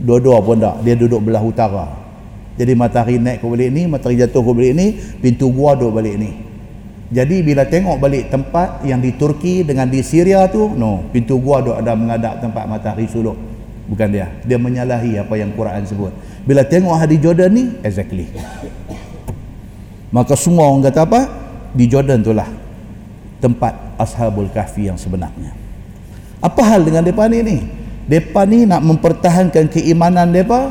[0.00, 0.80] Dua-dua pun tak.
[0.88, 1.84] Dia duduk belah utara.
[2.56, 4.86] Jadi matahari naik ke balik ni matahari jatuh ke balik ni
[5.20, 6.32] pintu gua duduk balik ni.
[7.10, 11.60] Jadi bila tengok balik tempat yang di Turki dengan di Syria tu no pintu gua
[11.60, 13.49] duduk ada mengadap tempat matahari suluk
[13.90, 14.30] bukan dia.
[14.46, 16.14] Dia menyalahi apa yang Quran sebut.
[16.46, 18.30] Bila tengok hadis Jordan ni exactly.
[20.14, 21.20] Maka semua orang kata apa?
[21.74, 22.46] Di Jordan itulah
[23.42, 25.50] tempat ashabul kahfi yang sebenarnya.
[26.38, 27.58] Apa hal dengan mereka ni ni?
[28.06, 30.70] Mereka ni nak mempertahankan keimanan mereka.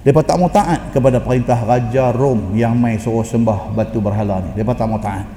[0.00, 4.56] Mereka tak mau taat kepada perintah Raja Rom yang mai suruh sembah batu berhala ni.
[4.56, 5.28] Mereka tak mau taat.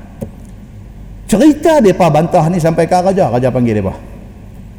[1.27, 3.27] Cerita mereka bantah ni sampai ke Raja.
[3.27, 4.12] Raja panggil mereka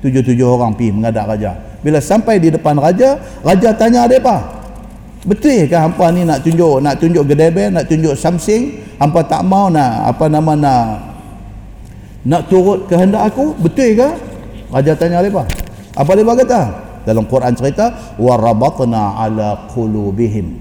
[0.04, 1.56] tujuh-tujuh orang pergi mengadap raja.
[1.80, 4.36] Bila sampai di depan raja raja tanya apa?
[5.24, 9.72] Betul ke hampa ni nak tunjuk nak tunjuk gedebe nak tunjuk something hampa tak mau
[9.72, 10.84] nak apa nama nak
[12.28, 13.56] nak turut kehendak aku?
[13.56, 14.08] Betul ke?
[14.68, 16.12] Raja tanya dia apa?
[16.12, 16.62] Dia kata?
[17.04, 20.56] Dalam Quran cerita warabatna ala qulubihim.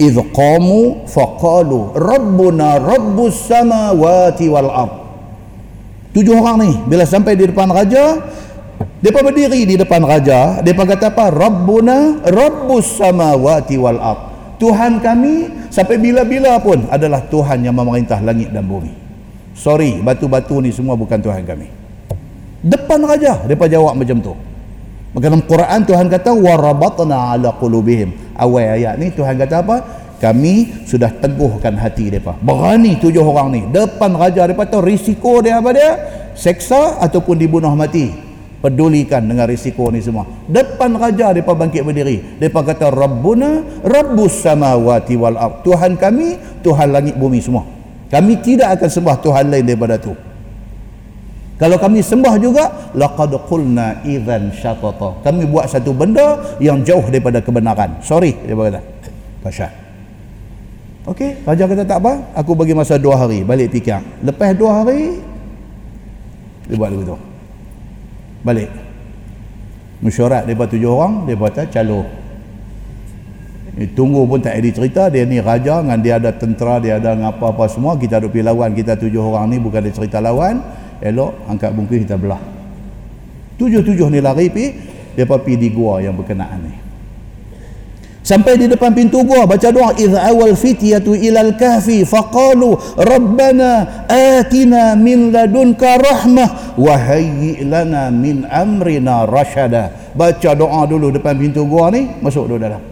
[0.00, 4.92] Idh qamu faqalu rabbuna rabbus samawati wal ard.
[6.14, 8.22] Tujuh orang ni bila sampai di depan raja
[9.04, 11.28] Depa berdiri di depan raja, depa kata apa?
[11.28, 14.20] Rabbuna Rabbus samawati wal ard.
[14.56, 18.96] Tuhan kami sampai bila-bila pun adalah Tuhan yang memerintah langit dan bumi.
[19.52, 21.68] Sorry, batu-batu ni semua bukan Tuhan kami.
[22.64, 24.32] Depan raja, depa jawab macam tu.
[25.12, 28.34] Maka dalam Quran Tuhan kata warabatna ala qulubihim.
[28.40, 29.76] Awal ayat ni Tuhan kata apa?
[30.16, 32.40] Kami sudah teguhkan hati depa.
[32.40, 35.92] Berani tujuh orang ni depan raja depa tahu risiko dia apa dia?
[36.32, 38.23] Seksa ataupun dibunuh mati
[38.64, 40.24] pedulikan dengan risiko ni semua.
[40.48, 42.40] Depan raja mereka bangkit berdiri.
[42.40, 45.60] Mereka kata Rabbuna Rabbus samawati wal ard.
[45.68, 47.68] Tuhan kami Tuhan langit bumi semua.
[48.08, 50.16] Kami tidak akan sembah Tuhan lain daripada tu.
[51.60, 52.64] Kalau kami sembah juga
[52.96, 58.00] laqad qulna idzan syatata kami buat satu benda yang jauh daripada kebenaran.
[58.00, 58.80] Sorry dia berkata.
[59.44, 59.68] Pasal.
[61.04, 64.00] Okey, raja kata tak apa, aku bagi masa dua hari balik fikir.
[64.24, 65.20] Lepas dua hari
[66.64, 67.33] dia buat begitu
[68.44, 68.70] balik.
[70.04, 72.04] Mesyuarat daripada tujuh orang dia kata calon
[73.80, 77.16] eh, tunggu pun tak ada cerita dia ni raja dengan dia ada tentera dia ada
[77.16, 80.60] apa-apa semua kita ada pergi lawan kita tujuh orang ni bukan ada cerita lawan.
[81.00, 82.40] Elok angkat bungkus kita belah.
[83.58, 84.68] Tujuh-tujuh ni lari pergi
[85.16, 86.83] dia pergi di gua yang berkenaan ni
[88.24, 94.96] sampai di depan pintu gua baca doa idh awal fityatu ilal kahfi faqalu rabbana atina
[94.96, 99.92] min ladunka rahmah wa hayyi lana min amrina rashada.
[100.16, 102.82] Baca doa dulu depan pintu gua ni masuk dulu dalam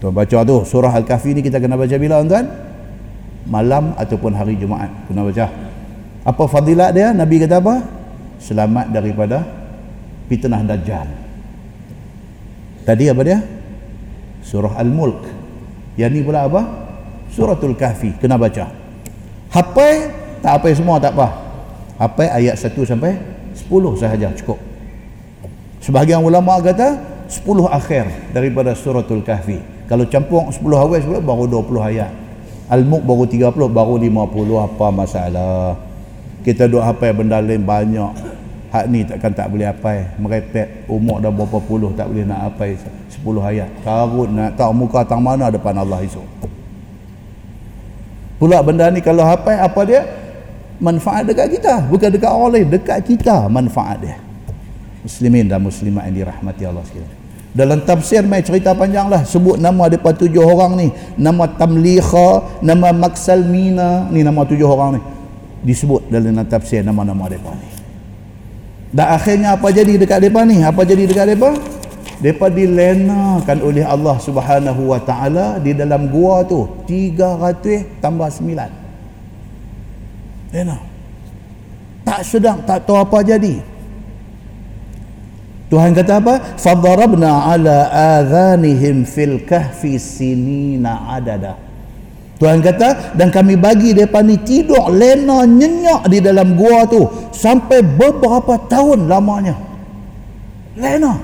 [0.00, 2.48] tu baca tu surah al-kahfi ni kita kena baca bila tuan?
[3.46, 5.46] Malam ataupun hari jumaat kena baca.
[6.24, 7.12] Apa fadilat dia?
[7.12, 7.84] Nabi kata apa?
[8.40, 9.44] Selamat daripada
[10.28, 11.08] fitnah dajjal.
[12.88, 13.59] Tadi apa dia
[14.50, 15.22] surah al-mulk.
[15.94, 16.66] Yang ni pula apa?
[17.30, 18.18] Suratul kahfi.
[18.18, 18.66] Kena baca.
[19.54, 20.10] Hafal
[20.42, 21.30] tak apa semua tak apa.
[22.02, 23.14] Apa ayat 1 sampai
[23.54, 24.34] 10 sahaja.
[24.34, 24.58] Cukup.
[25.78, 26.98] Sebahagian ulama kata
[27.30, 29.62] 10 akhir daripada suratul kahfi.
[29.86, 32.10] Kalau campur 10 awal sebab baru 20 ayat.
[32.70, 35.78] Al-mulk baru 30 baru 50 apa masalah?
[36.42, 38.29] Kita duk hafal benda lain banyak
[38.70, 42.78] hak ni takkan tak boleh apa merepek umur dah berapa puluh tak boleh nak apa
[43.10, 43.66] sepuluh ayat.
[43.82, 46.22] Karut nak tahu muka tang mana depan Allah esok.
[48.38, 50.06] Pula benda ni kalau apa apa dia?
[50.80, 51.84] Manfaat dekat kita.
[51.92, 54.16] Bukan dekat orang lain dekat kita manfaat dia.
[55.04, 57.18] Muslimin dan muslimat yang dirahmati Allah sekalian.
[57.50, 59.26] Dalam tafsir mai cerita panjang lah.
[59.26, 60.88] Sebut nama depan tujuh orang ni.
[61.18, 64.08] Nama Tamliha nama Maksalmina.
[64.08, 65.00] Ni nama tujuh orang ni.
[65.60, 67.79] Disebut dalam tafsir nama-nama depan ni
[68.90, 70.56] dan akhirnya apa jadi dekat mereka ni?
[70.66, 71.54] Apa jadi dekat mereka?
[72.20, 76.66] Mereka dilenakan oleh Allah subhanahu wa ta'ala di dalam gua tu.
[76.84, 78.68] 300 tambah 9.
[80.50, 80.76] Lena.
[82.02, 83.62] Tak sedang, tak tahu apa jadi.
[85.70, 86.58] Tuhan kata apa?
[86.58, 87.86] Fadharabna ala
[88.18, 91.69] adhanihim fil kahfi sinina adadah.
[92.40, 97.04] Tuhan kata dan kami bagi mereka ni tidur lena nyenyak di dalam gua tu
[97.36, 99.60] sampai beberapa tahun lamanya.
[100.80, 101.20] Lena.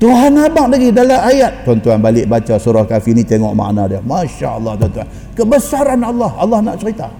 [0.00, 1.68] Tuhan abang lagi dalam ayat.
[1.68, 4.00] Tuan-tuan balik baca surah kafi ni tengok makna dia.
[4.00, 5.08] Masya Allah tuan-tuan.
[5.36, 6.32] Kebesaran Allah.
[6.40, 7.12] Allah nak cerita.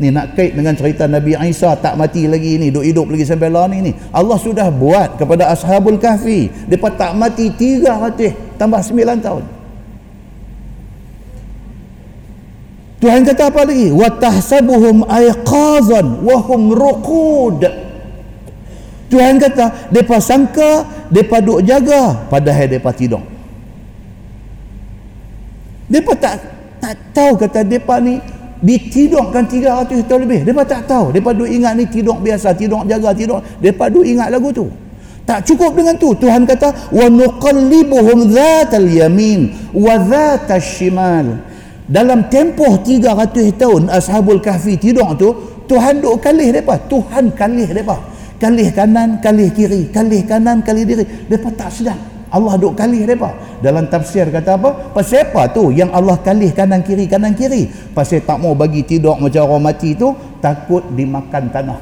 [0.00, 3.52] Ni nak kait dengan cerita Nabi Isa tak mati lagi ni duk hidup lagi sampai
[3.52, 3.92] lah ni ni.
[4.16, 6.48] Allah sudah buat kepada ashabul kahfi.
[6.72, 9.63] Mereka tak mati 300 tambah 9 tahun
[13.04, 13.92] Tuhan kata apa lagi?
[13.92, 17.60] Wa tahsabuhum ayqazan wa hum ruqud.
[19.12, 23.20] Tuhan kata, depa sangka depa duk jaga padahal depa tidur.
[25.84, 26.48] Depa tak
[26.80, 28.16] tak tahu kata depa ni
[28.64, 30.40] ditidurkan 300 tahun lebih.
[30.48, 31.12] Depa tak tahu.
[31.12, 33.44] Depa duk ingat ni tidur biasa, tidur jaga, tidur.
[33.60, 34.72] Depa duk ingat lagu tu.
[35.28, 36.16] Tak cukup dengan tu.
[36.16, 41.52] Tuhan kata, wa nuqallibuhum dhatal yamin wa dhatal shimal
[41.84, 46.76] dalam tempoh 300 tahun ashabul kahfi tidur tu Tuhan duk kalih mereka.
[46.88, 47.96] Tuhan kalih mereka.
[48.36, 49.88] Kalih kanan kalih kiri.
[49.88, 51.04] Kalih kanan kalih diri.
[51.04, 53.32] Mereka tak sedang Allah duk kalih mereka.
[53.64, 54.92] Dalam tafsir kata apa?
[54.92, 57.68] Pasal apa tu yang Allah kalih kanan kiri kanan kiri?
[57.96, 60.12] Pasal tak mau bagi tidur macam orang mati tu
[60.44, 61.80] takut dimakan tanah.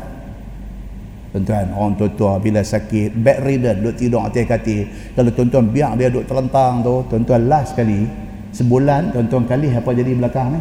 [1.33, 4.85] Tuan-tuan orang tua-tua bila sakit bedridden duk tidur atas katil.
[5.17, 10.13] Kalau tuan-tuan biar dia duk terlentang tu tuan-tuan last sekali sebulan tuan-tuan kali apa jadi
[10.15, 10.61] belakang ni?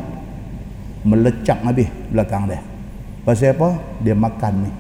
[1.02, 2.62] Melecak habis belakang dia.
[3.22, 3.78] Pasal apa?
[4.02, 4.72] Dia makan ni.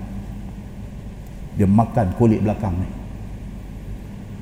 [1.62, 2.90] Dia makan kulit belakang ni.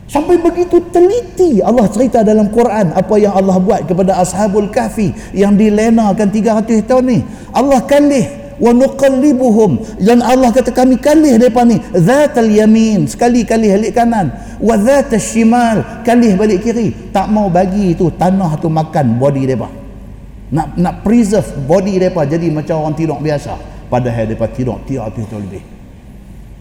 [0.10, 5.54] Sampai begitu teliti Allah cerita dalam Quran apa yang Allah buat kepada ashabul kahfi yang
[5.54, 7.20] dilenakan 300 tahun ni.
[7.54, 10.00] Allah kalih wa nuqallibuhum.
[10.04, 14.30] Dan Allah kata kami kalih depa ni zatal yamin sekali kali balik kanan.
[14.60, 17.12] Wa zatal shimal kalih balik kiri.
[17.16, 19.70] Tak mau bagi tu tanah tu makan body depa
[20.50, 23.54] nak nak preserve body depa jadi macam orang tidur biasa.
[23.90, 25.62] Padahal depa tidur tiap tu tu lebih.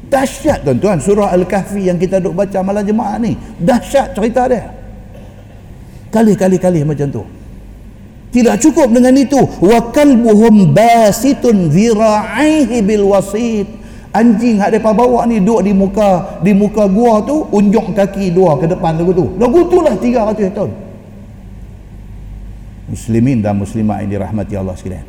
[0.08, 0.96] Dahsyat tuan-tuan.
[0.96, 3.36] Surah al-kahfi yang kita duk baca malam jemaah ni.
[3.60, 4.72] Dahsyat cerita dia.
[6.08, 7.37] Kali-kali kali macam tu
[8.28, 9.40] tidak cukup dengan itu.
[9.64, 13.68] Wa kalbuhum basitun dhira'ihi bil wasit.
[14.12, 18.56] Anjing hak depa bawa ni duduk di muka di muka gua tu unjuk kaki dua
[18.56, 19.36] ke depan lagu tu.
[19.36, 20.72] Lagu tu lah 300 tahun.
[22.88, 25.04] Muslimin dan muslimat yang dirahmati Allah sekalian.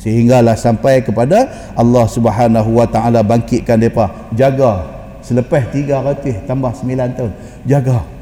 [0.00, 4.96] Sehinggalah sampai kepada Allah Subhanahu wa taala bangkitkan depa jaga.
[5.20, 7.32] Selepas 300 tambah 9 tahun.
[7.68, 8.15] Jaga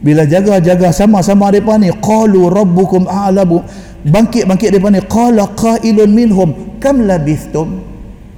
[0.00, 3.60] bila jaga-jaga sama-sama depa ni qalu rabbukum a'lamu.
[4.00, 7.84] Bangkit-bangkit depa ni qala qailun minhum kam labithtum?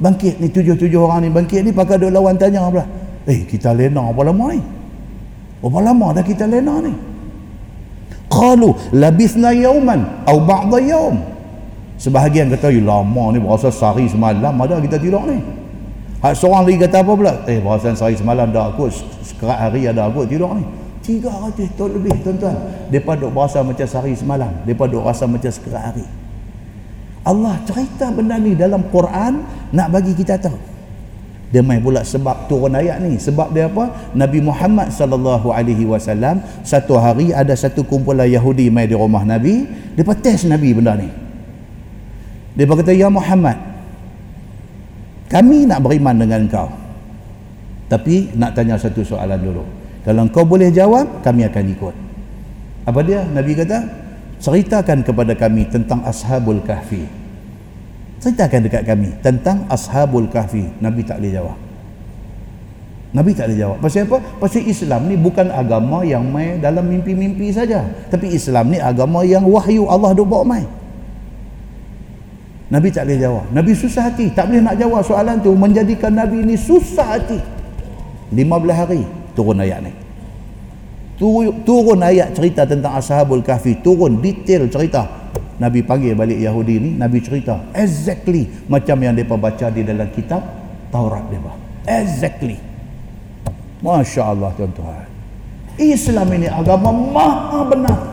[0.02, 2.82] Bangkit ni tujuh-tujuh orang ni bangkit ni pakai duk lawan tanya pula
[3.22, 4.58] eh kita lena apa lama ni?
[5.62, 6.90] Berapa lama dah kita lena ni?
[8.26, 11.22] Qalu labithna yawman aw ba'da yawm
[12.02, 15.38] sebahagian kata lama ni berasa sehari semalam ada kita tidur ni.
[16.18, 17.34] Hak seorang lagi kata apa pula?
[17.46, 18.90] Eh, berasa sehari semalam dah aku,
[19.22, 20.66] sekerat hari ada aku tidur ni.
[21.02, 22.56] 300 tahun lebih tuan-tuan.
[22.88, 24.50] Mereka duk berasa macam sehari semalam.
[24.62, 26.06] Mereka duk rasa macam sekerat hari.
[27.22, 29.42] Allah cerita benda ni dalam Quran
[29.74, 30.58] nak bagi kita tahu.
[31.52, 33.20] Dia main pula sebab turun ayat ni.
[33.20, 34.14] Sebab dia apa?
[34.16, 39.68] Nabi Muhammad sallallahu alaihi wasallam satu hari ada satu kumpulan Yahudi main di rumah Nabi.
[39.92, 41.12] Dia tes Nabi benda ni.
[42.56, 43.56] Dia berkata ya Muhammad
[45.32, 46.68] kami nak beriman dengan kau
[47.88, 49.64] tapi nak tanya satu soalan dulu
[50.02, 51.94] kalau kau boleh jawab, kami akan ikut.
[52.90, 53.22] Apa dia?
[53.22, 53.86] Nabi kata,
[54.42, 57.06] ceritakan kepada kami tentang Ashabul Kahfi.
[58.18, 60.66] Ceritakan dekat kami tentang Ashabul Kahfi.
[60.82, 61.58] Nabi tak boleh jawab.
[63.14, 63.78] Nabi tak boleh jawab.
[63.78, 64.18] Pasal apa?
[64.42, 67.86] Pasal Islam ni bukan agama yang main dalam mimpi-mimpi saja.
[68.10, 70.66] Tapi Islam ni agama yang wahyu Allah duk bawa main.
[72.72, 73.44] Nabi tak boleh jawab.
[73.54, 74.32] Nabi susah hati.
[74.32, 75.52] Tak boleh nak jawab soalan tu.
[75.54, 77.38] Menjadikan Nabi ini susah hati.
[78.32, 79.92] 15 hari turun ayat ni.
[81.62, 83.78] Turun ayat cerita tentang Ashabul Kahfi.
[83.80, 85.06] Turun detail cerita.
[85.62, 86.90] Nabi panggil balik Yahudi ni.
[86.98, 87.62] Nabi cerita.
[87.72, 88.50] Exactly.
[88.66, 90.42] Macam yang mereka baca di dalam kitab
[90.90, 91.54] Taurat mereka.
[91.86, 92.58] Exactly.
[93.82, 95.06] Masya Allah tuan-tuan.
[95.80, 98.11] Islam ini agama maha benar.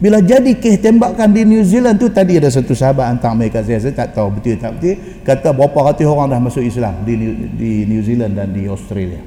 [0.00, 3.76] Bila jadi kes tembakan di New Zealand tu tadi ada satu sahabat hantar mereka saya,
[3.84, 7.32] saya tak tahu betul tak betul kata berapa ratus orang dah masuk Islam di New,
[7.52, 9.20] di New Zealand dan di Australia.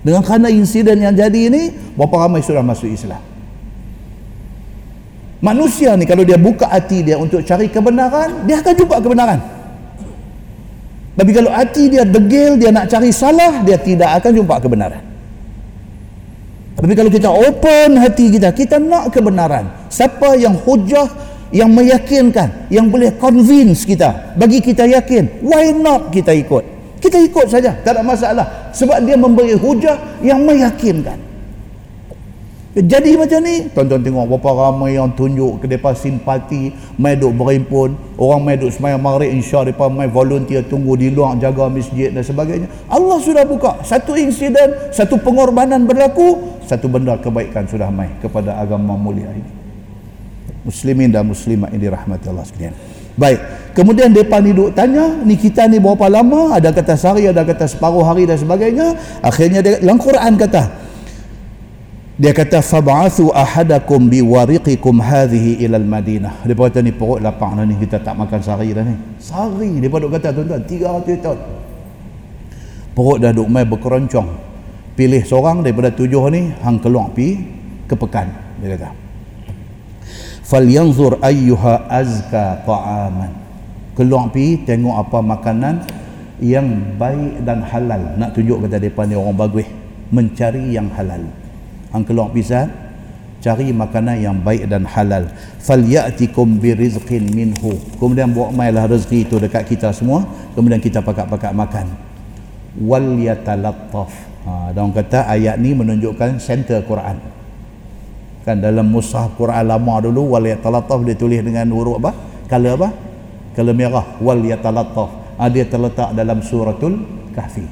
[0.00, 3.20] Dengan kerana insiden yang jadi ini berapa ramai sudah masuk Islam.
[5.44, 9.40] Manusia ni kalau dia buka hati dia untuk cari kebenaran, dia akan jumpa kebenaran.
[11.16, 15.15] Tapi kalau hati dia degil, dia nak cari salah, dia tidak akan jumpa kebenaran.
[16.76, 19.88] Tapi kalau kita open hati kita, kita nak kebenaran.
[19.88, 21.08] Siapa yang hujah,
[21.48, 26.76] yang meyakinkan, yang boleh convince kita, bagi kita yakin, why not kita ikut?
[27.00, 28.46] Kita ikut saja, tak ada masalah.
[28.76, 31.16] Sebab dia memberi hujah yang meyakinkan.
[32.76, 37.96] Jadi macam ni, tuan-tuan tengok berapa ramai yang tunjuk ke depan simpati, mai duk berhimpun,
[38.20, 42.20] orang mai duk semayang maghrib insya depan mai volunteer tunggu di luar jaga masjid dan
[42.20, 42.68] sebagainya.
[42.92, 43.80] Allah sudah buka.
[43.80, 49.48] Satu insiden, satu pengorbanan berlaku, satu benda kebaikan sudah mai kepada agama mulia ini.
[50.68, 52.76] Muslimin dan muslimat ini rahmati Allah sekalian.
[53.16, 53.40] Baik.
[53.72, 56.52] Kemudian depan ni duk tanya, ni kita ni berapa lama?
[56.52, 59.00] Ada kata sehari, ada kata separuh hari dan sebagainya.
[59.24, 60.85] Akhirnya dalam Quran kata,
[62.16, 66.48] dia kata fab'athu ahadakum biwariqikum hadhihi ila al-Madinah.
[66.48, 68.96] Dia kata ni perut lapang dah ni kita tak makan sehari dah ni.
[69.20, 71.38] Sehari dia duk kata tuan-tuan 300 tahun.
[72.96, 74.32] Perut dah duk mai berkeroncong.
[74.96, 77.36] Pilih seorang daripada tujuh ni hang keluar pi
[77.84, 78.32] ke pekan
[78.64, 78.96] dia kata.
[80.40, 83.32] Falyanzur ayyuha azka ta'aman.
[83.92, 85.84] Keluar pi tengok apa makanan
[86.40, 88.16] yang baik dan halal.
[88.16, 89.68] Nak tunjuk kata depan ni orang bagus
[90.08, 91.20] mencari yang halal
[91.94, 92.86] hang keluar pisah
[93.46, 95.30] cari makanan yang baik dan halal.
[95.62, 97.78] Falyatikum birizqin minhu.
[98.02, 100.26] Kemudian bawa mailah rezeki itu dekat kita semua
[100.58, 101.86] kemudian kita pakak-pakak makan.
[102.82, 104.10] Wal yatalattaf
[104.44, 107.22] ha dan kata ayat ni menunjukkan center Quran.
[108.42, 112.10] Kan dalam mushaf Quran lama dulu wal yatalattaf dia tulis dengan huruf apa?
[112.50, 112.88] Color apa?
[113.54, 114.06] Color merah.
[114.18, 116.98] Wal yatalattaf ha, dia terletak dalam suratul
[117.30, 117.66] kahfi.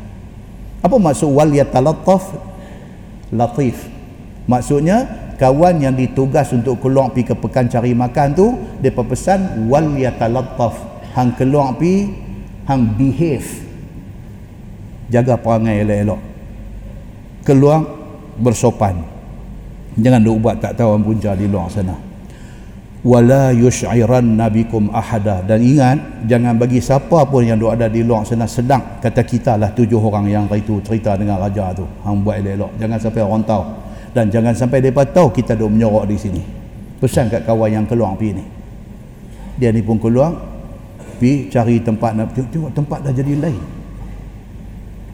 [0.85, 2.31] Apa maksud wal yatalattaf
[3.33, 3.94] latif
[4.45, 5.09] Maksudnya
[5.41, 8.47] kawan yang ditugas untuk keluar pi ke pekan cari makan tu
[8.85, 10.77] dia pesan wal yatalattaf.
[11.17, 12.13] Hang keluar pi
[12.69, 13.65] hang behave.
[15.09, 16.21] Jaga perangai elok-elok.
[17.45, 17.81] Keluar
[18.41, 19.05] bersopan.
[19.95, 21.95] Jangan duk buat tak tahu punca di luar sana.
[23.05, 25.45] Wala yush'iran nabikum ahada.
[25.45, 28.99] Dan ingat jangan bagi siapa pun yang duk ada di luar sana sedang.
[28.99, 31.85] Kata kita lah tujuh orang yang itu cerita dengan raja tu.
[32.03, 32.81] Hang buat elok-elok.
[32.81, 33.84] Jangan sampai orang tahu
[34.15, 36.43] dan jangan sampai mereka tahu kita duk menyorok di sini
[37.03, 38.45] pesan kat kawan yang keluar pergi ni
[39.59, 40.33] dia ni pun keluar
[41.19, 43.59] pergi cari tempat nak tengok, tempat dah jadi lain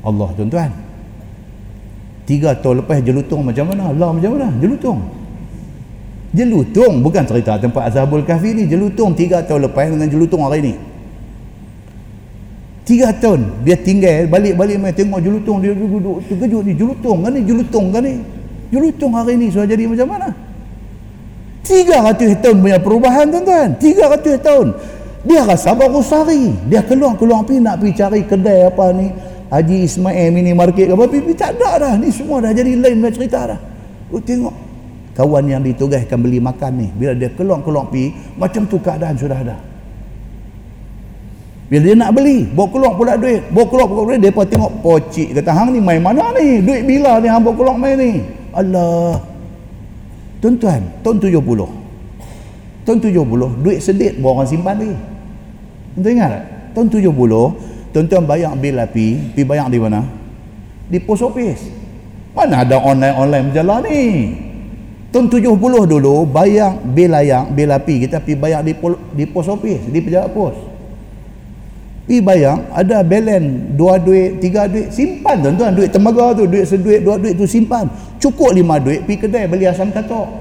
[0.05, 0.71] Allah tuan-tuan
[2.29, 5.01] tiga tahun lepas jelutong macam mana Allah macam mana jelutong
[6.37, 10.75] jelutong bukan cerita tempat Azhabul Kahfi ni jelutong tiga tahun lepas dengan jelutong hari ni
[12.85, 17.41] tiga tahun dia tinggal balik-balik main tengok jelutong dia duduk terkejut ni jelutong kan ni
[17.49, 18.15] jelutong kan ni
[18.71, 20.31] Jelutong hari ni sudah jadi macam mana?
[21.67, 23.69] 300 tahun punya perubahan tuan-tuan.
[23.79, 24.67] 300 tahun.
[25.27, 26.55] Dia rasa baru sehari.
[26.67, 29.07] Dia keluar-keluar pergi nak pergi cari kedai apa ni.
[29.51, 31.05] Haji Ismail mini market ke apa.
[31.11, 31.93] Pergi tak ada dah.
[32.01, 33.61] Ni semua dah jadi lain punya cerita dah.
[34.11, 34.55] Oh, tengok.
[35.15, 36.89] Kawan yang ditugaskan beli makan ni.
[36.97, 38.15] Bila dia keluar-keluar pergi.
[38.41, 39.57] Macam tu keadaan sudah ada.
[41.69, 42.49] Bila dia nak beli.
[42.49, 43.45] Bawa keluar pula duit.
[43.53, 44.33] Bawa keluar pula duit.
[44.33, 44.73] Pun tengok.
[44.81, 46.65] Pocik kata hang ni main mana ni.
[46.65, 48.40] Duit bila ni hang bawa keluar main ni.
[48.55, 49.21] Allah.
[50.41, 51.81] Tuan-tuan tahun 70
[52.89, 54.97] tahun 70 duit sedit bawa orang simpan lagi.
[56.01, 56.45] Tuan ingat tak?
[56.75, 57.13] Tahun 70
[57.93, 60.01] tuan-tuan bayar bil api pergi bayar di mana?
[60.89, 61.69] Di post office.
[62.33, 64.03] Mana ada online-online berjalan ni?
[65.11, 65.59] Tahun 70
[65.91, 68.73] dulu bayar bil ayak bil api kita pergi bayar di,
[69.13, 70.70] di post office di pejabat pos
[72.07, 75.41] pergi bayar ada belen dua duit tiga duit simpan.
[75.41, 77.87] Tuan-tuan duit tembaga tu duit seduit dua duit tu simpan.
[78.21, 80.27] Cukup lima duit pergi kedai beli asam katok.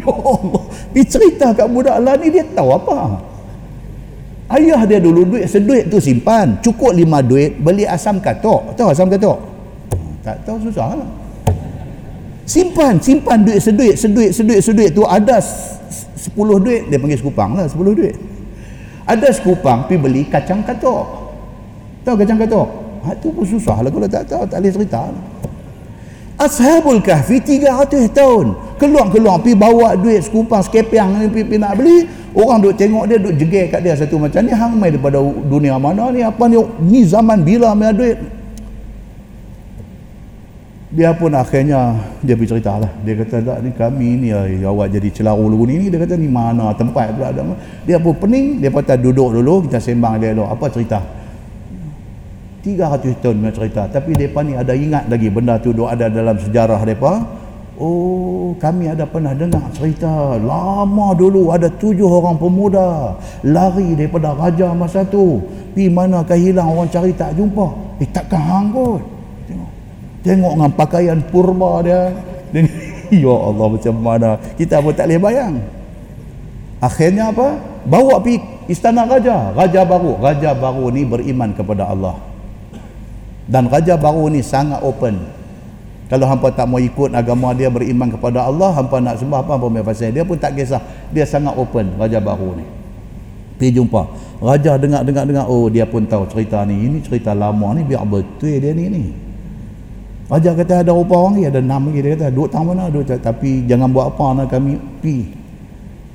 [0.00, 0.62] Ya Allah.
[0.96, 3.20] Pergi cerita kat budak lah ni dia tahu apa?
[4.50, 6.56] Ayah dia dulu duit seduit tu simpan.
[6.64, 8.74] Cukup lima duit beli asam katok.
[8.74, 9.38] Tahu asam katok?
[10.24, 11.10] Tak tahu susah lah.
[12.48, 15.06] Simpan simpan duit seduit seduit seduit seduit tu.
[15.06, 15.38] Ada
[16.20, 18.14] 10 duit dia panggil sekupang lah 10 duit
[19.10, 21.04] ada sekupang pergi beli kacang katok.
[22.06, 22.68] Tahu kacang katok?
[23.02, 25.02] Ha, tu pun susah lah kalau tak tahu tak boleh cerita.
[26.40, 28.46] Ashabul Kahfi 300 tahun.
[28.80, 32.08] Keluar-keluar pergi bawa duit sekupang sekepiang ni pergi nak beli.
[32.32, 34.54] Orang duk tengok dia duk jeger kat dia satu macam ni.
[34.54, 36.56] Hang mai daripada dunia mana ni apa ni?
[36.86, 38.16] Ni zaman bila punya duit
[40.90, 42.90] dia pun akhirnya dia bercerita lah.
[43.06, 45.86] Dia kata tak ni kami ni ay, awak jadi celaru dulu ni.
[45.86, 47.46] Dia kata ni mana tempat pula ada
[47.86, 50.98] dia pun pening dia patah duduk dulu kita sembang dia dulu apa cerita?
[52.66, 53.82] 300 tahun punya cerita.
[53.86, 57.22] Tapi mereka ni ada ingat lagi benda tu ada dalam sejarah mereka
[57.78, 60.42] oh kami ada pernah dengar cerita.
[60.42, 63.14] Lama dulu ada tujuh orang pemuda
[63.46, 65.38] lari daripada raja masa tu.
[65.70, 67.94] Pi manakah hilang orang cari tak jumpa.
[68.02, 69.19] Eh takkan hang kot
[70.24, 72.00] tengok dengan pakaian purba dia.
[73.10, 74.38] Ya Allah macam mana?
[74.54, 75.58] Kita pun tak boleh bayang.
[76.78, 77.58] Akhirnya apa?
[77.82, 78.38] Bawa pi
[78.70, 79.50] istana raja.
[79.50, 80.14] Raja baru.
[80.22, 82.14] Raja baru ni beriman kepada Allah.
[83.50, 85.18] Dan raja baru ni sangat open.
[86.06, 89.82] Kalau hampa tak mau ikut agama dia beriman kepada Allah hampa nak sembah apa punya
[89.82, 90.78] pasal dia pun tak kisah.
[91.10, 92.66] Dia sangat open raja baru ni.
[93.58, 94.06] Pergi jumpa.
[94.38, 96.78] Raja dengar dengar dengar oh dia pun tahu cerita ni.
[96.78, 99.29] Ini cerita lama ni biar betul dia ni ni
[100.30, 102.00] raja kata ada rupa orang ni ada enam lagi.
[102.06, 105.26] Dia kata duduk tang mana duduk tapi jangan buat apa nak kami pi.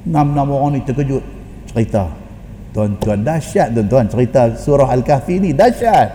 [0.08, 1.20] Enam-enam orang ni terkejut.
[1.68, 2.08] Cerita.
[2.72, 4.08] Tuan-tuan dahsyat tuan-tuan.
[4.08, 6.08] Cerita surah Al-Kahfi ni dahsyat.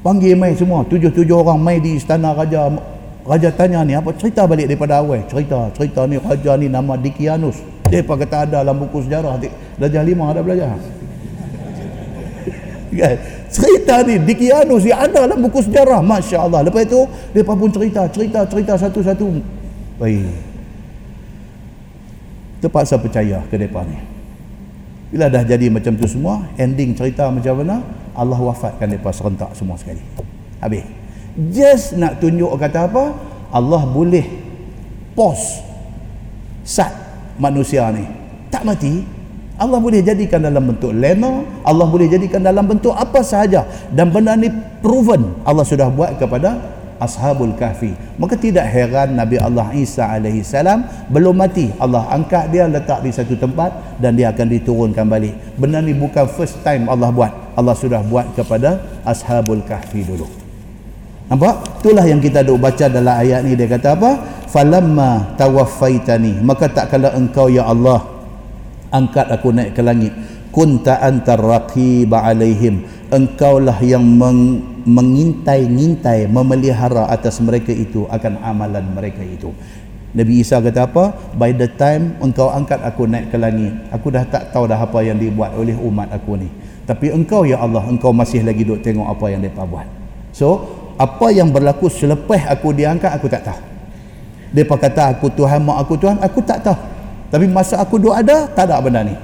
[0.00, 0.80] Panggil mai semua.
[0.88, 2.72] Tujuh-tujuh orang mai di istana raja
[3.20, 5.20] raja tanya ni apa cerita balik daripada awal?
[5.28, 7.60] Cerita cerita ni raja ni nama Dikianus.
[7.92, 9.36] Dia apa kata ada dalam buku sejarah.
[9.76, 10.80] Raja Lima ada belajar?
[12.96, 17.04] Kan cerita ni Dikianus yang ada dalam buku sejarah Masya Allah lepas itu
[17.34, 19.28] dia pun cerita cerita cerita satu-satu.
[19.98, 20.32] Baik.
[22.62, 23.98] Terpaksa percaya ke mereka ni.
[25.10, 27.82] Bila dah jadi macam tu semua ending cerita macam mana
[28.14, 30.00] Allah wafatkan mereka serentak semua sekali.
[30.62, 30.86] Habis.
[31.50, 33.16] Just nak tunjuk kata apa?
[33.50, 34.26] Allah boleh
[35.18, 35.62] pos
[36.62, 36.92] sat
[37.40, 38.06] manusia ni.
[38.50, 39.19] Tak mati
[39.60, 43.68] Allah boleh jadikan dalam bentuk lena Allah boleh jadikan dalam bentuk apa sahaja.
[43.92, 44.48] Dan benda ni
[44.80, 46.56] proven Allah sudah buat kepada
[46.96, 47.92] ashabul kahfi.
[48.16, 53.12] Maka tidak heran Nabi Allah Isa alaihi salam belum mati Allah angkat dia letak di
[53.12, 55.36] satu tempat dan dia akan diturunkan balik.
[55.60, 57.32] Benda ni bukan first time Allah buat.
[57.52, 60.24] Allah sudah buat kepada ashabul kahfi dulu.
[61.28, 61.84] Nampak?
[61.84, 63.54] Itulah yang kita duk baca dalam ayat ni.
[63.54, 64.10] Dia kata apa?
[64.50, 66.42] Falamma tawaffaitani.
[66.42, 68.19] Maka tak kala engkau ya Allah
[68.90, 70.12] angkat aku naik ke langit.
[70.50, 72.82] Kunta antar raqib alaihim.
[73.10, 79.52] Engkaulah yang meng mengintai-ngintai memelihara atas mereka itu akan amalan mereka itu.
[80.10, 81.14] Nabi Isa kata apa?
[81.38, 84.98] By the time engkau angkat aku naik ke langit aku dah tak tahu dah apa
[85.06, 86.48] yang dibuat oleh umat aku ni.
[86.82, 89.86] Tapi engkau ya Allah engkau masih lagi duk tengok apa yang mereka buat.
[90.34, 90.66] So
[90.98, 93.60] apa yang berlaku selepas aku diangkat aku tak tahu.
[94.50, 96.78] Mereka kata aku Tuhan mak aku Tuhan aku tak tahu
[97.30, 99.14] tapi masa aku duk ada tak ada benda ni.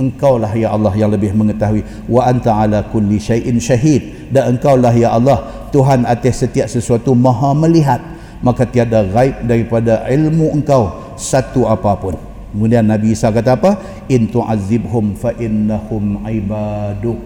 [0.00, 1.84] Engkaulah ya Allah yang lebih mengetahui.
[2.08, 4.32] Wa anta ala kulli syai'in syahid.
[4.32, 8.00] Dan engkaulah ya Allah Tuhan atas setiap sesuatu maha melihat.
[8.40, 12.16] Maka tiada gaib daripada ilmu engkau satu apapun.
[12.56, 13.76] Kemudian Nabi Isa kata apa?
[14.08, 17.20] In tu'azibhum fa innahum ibaduk.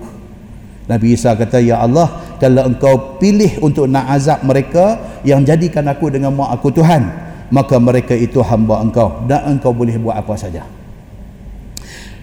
[0.90, 6.12] Nabi Isa kata ya Allah kalau engkau pilih untuk nak azab mereka yang jadikan aku
[6.12, 9.24] dengan mak aku Tuhan maka mereka itu hamba engkau.
[9.28, 10.64] Dan engkau boleh buat apa saja.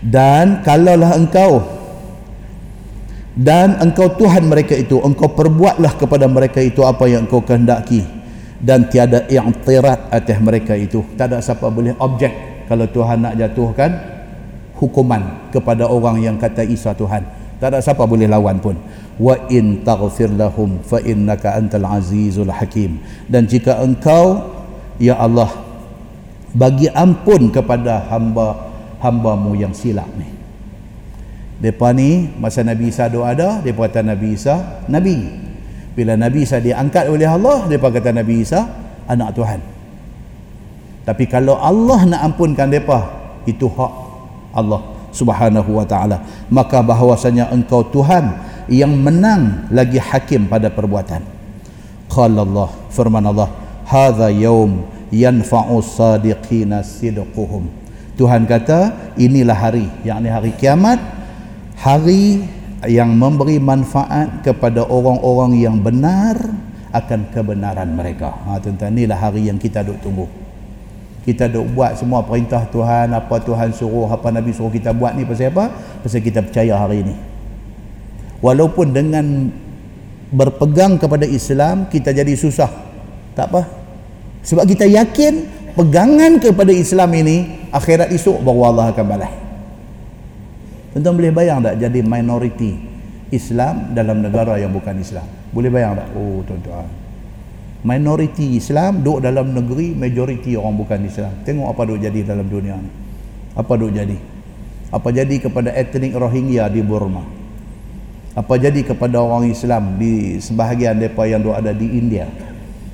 [0.02, 1.82] Dan kalaulah engkau
[3.32, 8.04] dan engkau Tuhan mereka itu engkau perbuatlah kepada mereka itu apa yang engkau kehendaki.
[8.62, 11.02] Dan tiada yang atas mereka itu.
[11.18, 12.30] Tak ada siapa boleh objek
[12.70, 13.90] kalau Tuhan nak jatuhkan
[14.78, 17.26] hukuman kepada orang yang kata Isa Tuhan.
[17.58, 18.78] Tak ada siapa boleh lawan pun.
[19.18, 23.02] Wa in taghfir lahum fa innaka antal azizul hakim.
[23.26, 24.46] Dan jika engkau
[25.02, 25.50] ya Allah
[26.54, 28.70] bagi ampun kepada hamba
[29.02, 30.30] hambamu yang silap ni.
[31.62, 35.30] Mereka ni masa Nabi Isa doa ada mereka kata Nabi Isa Nabi
[35.94, 38.70] bila Nabi Isa diangkat oleh Allah mereka kata Nabi Isa
[39.10, 39.60] anak Tuhan.
[41.02, 43.10] Tapi kalau Allah nak ampunkan mereka
[43.50, 43.94] itu hak
[44.54, 46.22] Allah subhanahu wa ta'ala.
[46.50, 48.38] Maka bahawasanya engkau Tuhan
[48.70, 51.26] yang menang lagi hakim pada perbuatan.
[52.12, 53.61] Qala Allah firman Allah
[53.92, 57.68] hadha yaum yanfa'u sadiqina sidquhum.
[58.16, 61.04] Tuhan kata inilah hari yakni hari kiamat
[61.76, 62.48] hari
[62.88, 66.40] yang memberi manfaat kepada orang-orang yang benar
[66.96, 68.32] akan kebenaran mereka.
[68.48, 70.28] Ha tuan-tuan inilah hari yang kita duk tunggu.
[71.22, 75.28] Kita duk buat semua perintah Tuhan apa Tuhan suruh apa Nabi suruh kita buat ni
[75.28, 75.70] pasal apa?
[76.02, 77.16] Pasal kita percaya hari ini
[78.42, 79.54] walaupun dengan
[80.34, 82.72] berpegang kepada Islam kita jadi susah.
[83.32, 83.81] Tak apa
[84.42, 85.46] sebab kita yakin
[85.78, 89.34] pegangan kepada Islam ini akhirat esok baru Allah akan balas.
[90.92, 92.76] Tuan boleh bayang tak jadi minoriti
[93.32, 95.24] Islam dalam negara yang bukan Islam?
[95.56, 96.08] Boleh bayang tak?
[96.20, 96.90] Oh tuan-tuan.
[97.82, 101.32] Minoriti Islam duduk dalam negeri majoriti orang bukan Islam.
[101.48, 102.92] Tengok apa duk jadi dalam dunia ni.
[103.56, 104.20] Apa duk jadi?
[104.92, 107.24] Apa jadi kepada etnik Rohingya di Burma?
[108.36, 112.28] Apa jadi kepada orang Islam di sebahagian mereka yang duk ada di India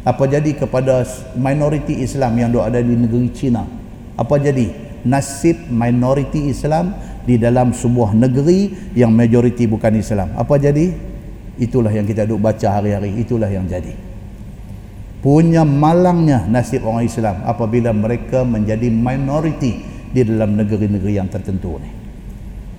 [0.07, 1.03] apa jadi kepada
[1.35, 3.67] minoriti Islam yang ada di negeri China
[4.15, 4.71] apa jadi
[5.03, 6.95] nasib minoriti Islam
[7.27, 10.95] di dalam sebuah negeri yang majoriti bukan Islam apa jadi
[11.59, 14.07] itulah yang kita duk baca hari-hari itulah yang jadi
[15.19, 21.89] punya malangnya nasib orang Islam apabila mereka menjadi minoriti di dalam negeri-negeri yang tertentu ni.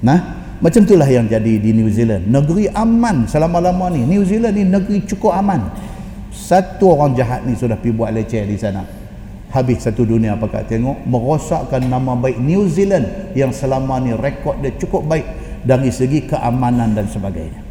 [0.00, 0.18] Nah,
[0.62, 2.30] macam itulah yang jadi di New Zealand.
[2.30, 4.06] Negeri aman selama-lama ni.
[4.06, 5.60] New Zealand ni negeri cukup aman.
[6.38, 8.86] Satu orang jahat ni sudah pergi buat leceh di sana.
[9.50, 11.02] Habis satu dunia pakat tengok?
[11.08, 15.26] Merosakkan nama baik New Zealand yang selama ni rekod dia cukup baik
[15.66, 17.66] dari segi keamanan dan sebagainya.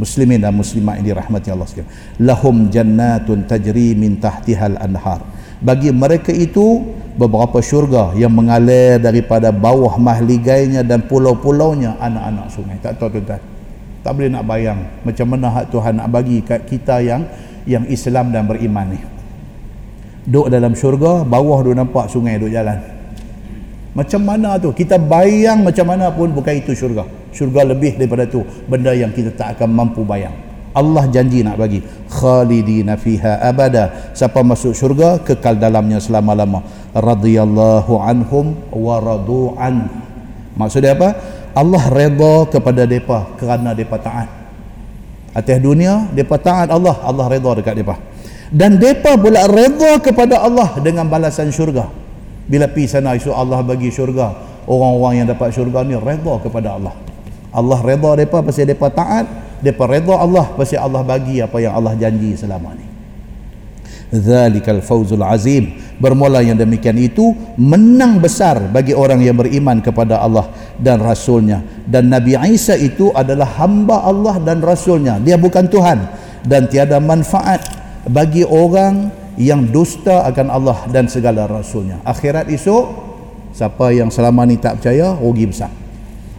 [0.00, 1.92] Muslimin dan muslimat ini rahmati Allah sekalian.
[2.24, 5.20] Lahum jannatun tajri min tahtihal anhar.
[5.60, 6.80] Bagi mereka itu
[7.14, 12.80] beberapa syurga yang mengalir daripada bawah mahligainya dan pulau-pulaunya anak-anak sungai.
[12.80, 13.42] Tak tahu tuan-tuan.
[14.02, 17.22] Tak boleh nak bayang macam mana hak Tuhan nak bagi kat kita yang
[17.68, 19.00] yang Islam dan beriman ni.
[20.22, 22.78] Duduk dalam syurga bawah duduk nampak sungai duduk jalan.
[23.92, 24.72] Macam mana tu?
[24.72, 27.04] Kita bayang macam mana pun bukan itu syurga.
[27.34, 28.40] Syurga lebih daripada tu
[28.70, 30.32] benda yang kita tak akan mampu bayang.
[30.72, 34.14] Allah janji nak bagi khalidina fiha abada.
[34.16, 36.64] Siapa masuk syurga kekal dalamnya selama-lama.
[36.96, 39.88] Radhiyallahu anhum wa radu'an
[40.56, 41.12] maksudnya apa?
[41.52, 44.41] Allah redha kepada depa kerana depa taat
[45.32, 47.96] atas dunia depa taat Allah Allah redha dekat depa.
[48.52, 51.88] Dan depa pula redha kepada Allah dengan balasan syurga.
[52.44, 54.36] Bila pi sana isu Allah bagi syurga
[54.68, 56.94] orang-orang yang dapat syurga ni redha kepada Allah.
[57.52, 59.26] Allah redha mereka pasal mereka taat
[59.64, 62.86] mereka redha Allah pasal Allah bagi apa yang Allah janji selama ni.
[64.12, 65.80] Zalikal fawzul azim.
[65.96, 70.50] Bermula yang demikian itu Menang besar bagi orang yang beriman kepada Allah
[70.82, 71.62] dan Rasulnya.
[71.86, 75.22] Dan Nabi Isa itu adalah hamba Allah dan Rasulnya.
[75.22, 75.98] Dia bukan Tuhan.
[76.42, 77.62] Dan tiada manfaat
[78.10, 82.02] bagi orang yang dusta akan Allah dan segala Rasulnya.
[82.02, 83.12] Akhirat esok
[83.52, 85.68] Siapa yang selama ni tak percaya Rugi besar.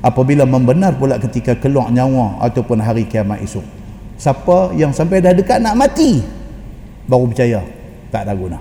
[0.03, 3.63] Apabila membenar pula ketika keluar nyawa ataupun hari kiamat esok.
[4.17, 6.21] Siapa yang sampai dah dekat nak mati
[7.07, 7.61] baru percaya
[8.09, 8.59] tak ada guna.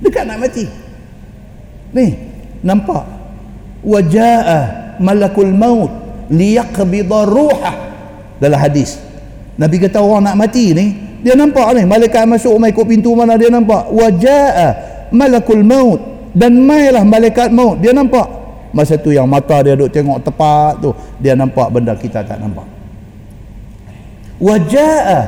[0.00, 0.64] Dekat nak mati.
[1.92, 2.16] Ni
[2.64, 3.04] nampak?
[3.84, 5.90] Wajaa malakul maut
[6.28, 7.76] liyaqbida ruhah.
[8.40, 9.00] Dalam hadis.
[9.56, 10.86] Nabi kata orang nak mati ni
[11.20, 13.92] dia nampak ni malaikat masuk mai ikut pintu mana dia nampak?
[13.92, 14.68] Wajaa
[15.12, 16.00] malakul maut
[16.32, 17.80] dan mailah malaikat maut.
[17.80, 18.40] Dia nampak.
[18.70, 22.64] Masa tu yang mata dia duk tengok tepat tu dia nampak benda kita tak nampak.
[24.40, 25.18] Wajaa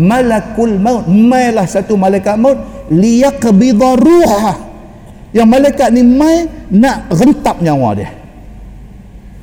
[0.00, 1.04] malakul maut.
[1.10, 2.56] Mailah satu malaikat maut.
[2.88, 4.54] Liyaqbidha ruha
[5.32, 8.21] yang malaikat ni mai nak rentap nyawa dia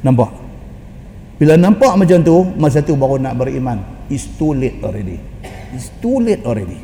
[0.06, 0.32] nampak?
[1.40, 3.80] Bila nampak macam tu masa tu baru nak beriman.
[4.12, 5.16] It's too late already.
[5.72, 6.76] It's too late already.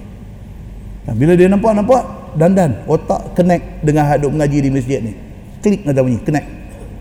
[1.05, 5.13] Bila dia nampak-nampak dandan otak connect dengan hadap mengaji di masjid ni.
[5.59, 6.47] Klik kata bunyi connect.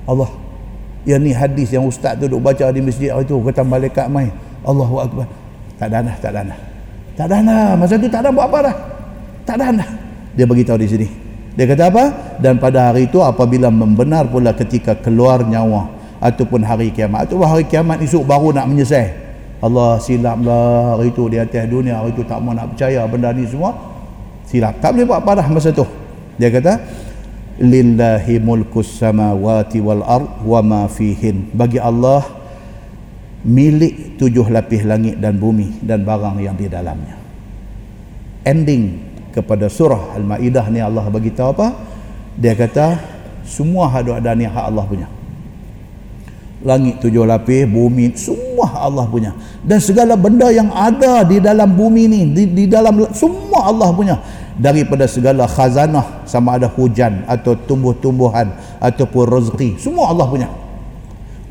[0.05, 0.31] Allah
[1.05, 4.35] yang ni hadis yang ustaz tu duk baca di masjid itu kata malaikat mai.
[4.67, 5.31] Allahu akbar.
[5.79, 6.59] Tak ada dah tak ada dah.
[7.15, 7.71] Tak ada dah.
[7.79, 8.77] Masa tu tak ada buat apa dah.
[9.47, 9.91] Tak ada dah.
[10.35, 11.07] Dia beritahu di sini.
[11.55, 12.05] Dia kata apa?
[12.43, 15.94] Dan pada hari itu apabila membenar pula ketika keluar nyawa
[16.25, 17.29] ataupun hari kiamat.
[17.29, 19.13] Atau hari kiamat esok baru nak menyesal.
[19.61, 23.45] Allah silaplah hari itu di atas dunia hari itu tak mau nak percaya benda ni
[23.45, 23.77] semua.
[24.49, 24.81] Silap.
[24.81, 25.85] Tak boleh buat apa masa tu.
[26.41, 26.81] Dia kata
[27.61, 31.53] lillahi mulkus samawati wal ard wa ma fihin.
[31.53, 32.25] Bagi Allah
[33.45, 37.21] milik tujuh lapis langit dan bumi dan barang yang di dalamnya.
[38.45, 41.73] Ending kepada surah al-maidah ni Allah bagi tahu apa?
[42.37, 43.01] Dia kata
[43.49, 45.09] semua hadu ada ni hak Allah punya
[46.65, 49.37] langit tujuh lapis bumi semua Allah punya.
[49.61, 54.17] Dan segala benda yang ada di dalam bumi ni di, di dalam semua Allah punya.
[54.57, 60.49] Daripada segala khazanah sama ada hujan atau tumbuh-tumbuhan ataupun rezeki semua Allah punya.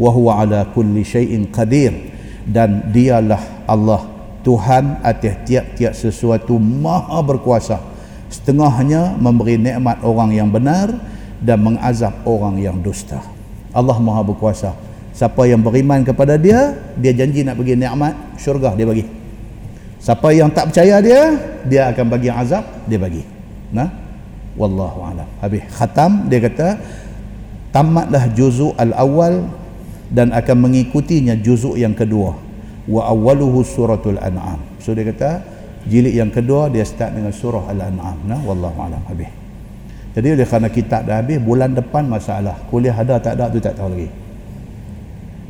[0.02, 1.94] Wa huwa ala kulli syai'in qadir.
[2.44, 4.04] Dan dialah Allah
[4.44, 7.80] Tuhan atas tiap-tiap sesuatu maha berkuasa.
[8.28, 10.92] Setengahnya memberi nikmat orang yang benar
[11.40, 13.22] dan mengazab orang yang dusta.
[13.74, 14.74] Allah Maha berkuasa
[15.14, 19.06] siapa yang beriman kepada dia dia janji nak bagi nikmat syurga dia bagi.
[20.04, 21.22] Siapa yang tak percaya dia
[21.64, 23.24] dia akan bagi azab dia bagi.
[23.72, 23.88] Nah?
[24.60, 25.30] Wallahu alam.
[25.40, 26.76] Habis khatam dia kata
[27.72, 29.48] tamatlah juzuk al-awwal
[30.12, 32.36] dan akan mengikutinya juzuk yang kedua.
[32.90, 34.60] Wa awwaluhu suratul an'am.
[34.84, 35.40] So dia kata
[35.88, 38.28] jilid yang kedua dia start dengan surah Al-An'am.
[38.28, 38.44] Nah?
[38.44, 39.00] Wallahu alam.
[39.08, 39.32] Habis.
[40.14, 42.60] Jadi oleh kerana kitab dah habis bulan depan masalah.
[42.68, 44.23] Kuliah ada tak ada tu tak tahu lagi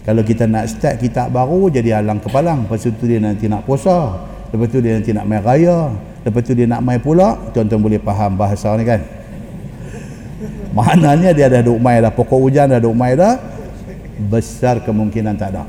[0.03, 4.19] kalau kita nak start kitab baru jadi alang kepalang lepas tu dia nanti nak puasa.
[4.51, 5.95] Lepas tu dia nanti nak main raya.
[6.27, 7.39] Lepas tu dia nak main pula.
[7.55, 8.99] Tuan-tuan boleh faham bahasa ni kan?
[10.77, 12.11] Maknanya dia dah duk main dah.
[12.11, 13.39] Pokok hujan dah duk main dah.
[14.27, 15.63] Besar kemungkinan tak ada.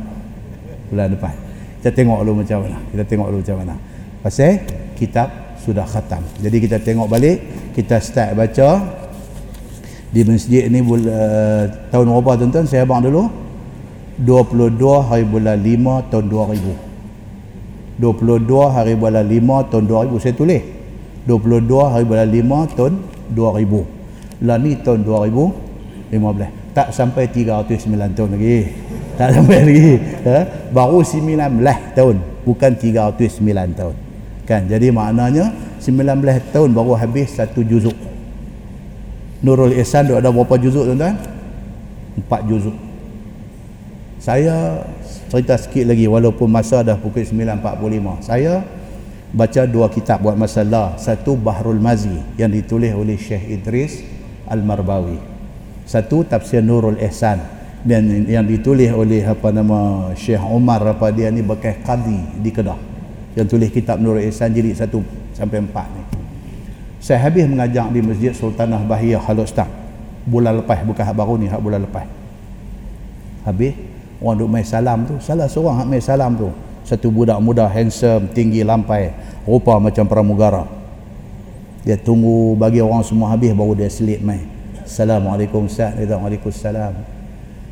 [0.90, 1.34] Bulan depan.
[1.78, 2.78] Kita tengok dulu macam mana.
[2.90, 3.74] Kita tengok dulu macam mana.
[4.18, 4.66] Pasal
[4.98, 5.30] kitab
[5.62, 6.26] sudah khatam.
[6.42, 7.38] Jadi kita tengok balik.
[7.70, 8.82] Kita start baca.
[10.10, 11.62] Di masjid ni uh,
[11.94, 12.66] tahun berapa tuan-tuan?
[12.66, 13.43] Saya abang dulu
[14.22, 16.94] 22 hari bulan 5 tahun 2000
[17.98, 20.62] 22 hari bulan 5 tahun 2000 saya tulis.
[21.26, 22.92] 22 hari bulan 5 tahun
[23.32, 28.58] 2000 lah ni tahun 2015 tak sampai 309 tahun lagi.
[29.14, 29.94] Tak sampai lagi.
[30.26, 30.38] Ha?
[30.74, 31.62] baru 19
[31.94, 33.94] tahun bukan 309 tahun.
[34.44, 34.66] Kan?
[34.66, 37.94] Jadi maknanya 19 tahun baru habis satu juzuk.
[39.40, 41.14] Nurul Ihsan ada berapa juzuk tuan-tuan?
[42.20, 42.83] 4 juzuk
[44.24, 44.80] saya
[45.28, 48.64] cerita sikit lagi walaupun masa dah pukul 9.45 saya
[49.34, 50.96] baca dua kitab buat masalah.
[50.96, 54.00] Satu Bahrul Mazi yang ditulis oleh Syekh Idris
[54.48, 55.20] Al-Marbawi.
[55.84, 57.42] Satu tafsir Nurul Ihsan
[57.84, 62.80] dan yang ditulis oleh apa nama Syekh Umar apa dia ni bekas qadi di Kedah.
[63.36, 64.88] Yang tulis kitab Nurul Ihsan jilid 1
[65.36, 66.02] sampai 4 ni.
[67.04, 69.68] Saya habis mengajar di Masjid Sultanah Bahiyah Halostak
[70.24, 72.08] bulan lepas bukan hak baru ni hak bulan lepas.
[73.44, 73.76] Habis
[74.22, 76.50] orang duk main salam tu salah seorang hak main salam tu.
[76.84, 79.08] Satu budak muda handsome tinggi lampai.
[79.48, 80.68] Rupa macam pramugara.
[81.80, 84.44] Dia tunggu bagi orang semua habis baru dia selit main.
[84.84, 85.96] Assalamualaikum Ustaz.
[85.96, 86.92] Dia kata Waalaikumsalam.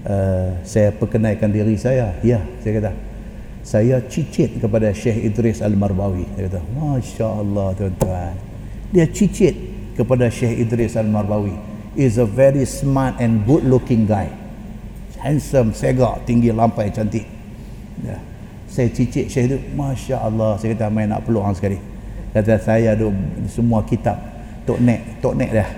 [0.02, 2.16] Uh, saya perkenalkan diri saya.
[2.24, 2.90] Ya saya kata
[3.62, 6.24] saya cicit kepada Syekh Idris Al-Marbawi.
[6.34, 8.34] Dia kata Masya Allah tuan-tuan.
[8.96, 9.54] Dia cicit
[9.92, 11.70] kepada Syekh Idris Al-Marbawi.
[11.92, 14.41] Is a very smart and good looking guy
[15.22, 17.24] handsome, segak, tinggi, lampai, cantik
[18.02, 18.18] ya.
[18.66, 21.78] saya cicit Syekh itu Masya Allah saya kata main nak peluk orang sekali
[22.34, 23.06] kata saya ada
[23.46, 24.18] semua kitab
[24.66, 25.68] Tok Nek Tok Nek dah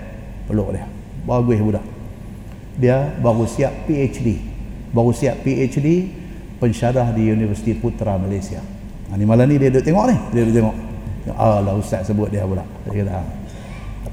[0.48, 0.84] peluk dia
[1.28, 1.84] bagus budak
[2.80, 4.40] dia baru siap PhD
[4.94, 6.08] baru siap PhD
[6.64, 8.62] pensyarah di Universiti Putra Malaysia.
[9.10, 10.16] Ha, ni malam ni dia duduk tengok ni.
[10.32, 10.76] Dia duduk tengok.
[11.36, 12.64] Allah ustaz sebut dia pula.
[12.88, 13.22] Dia kata, ha.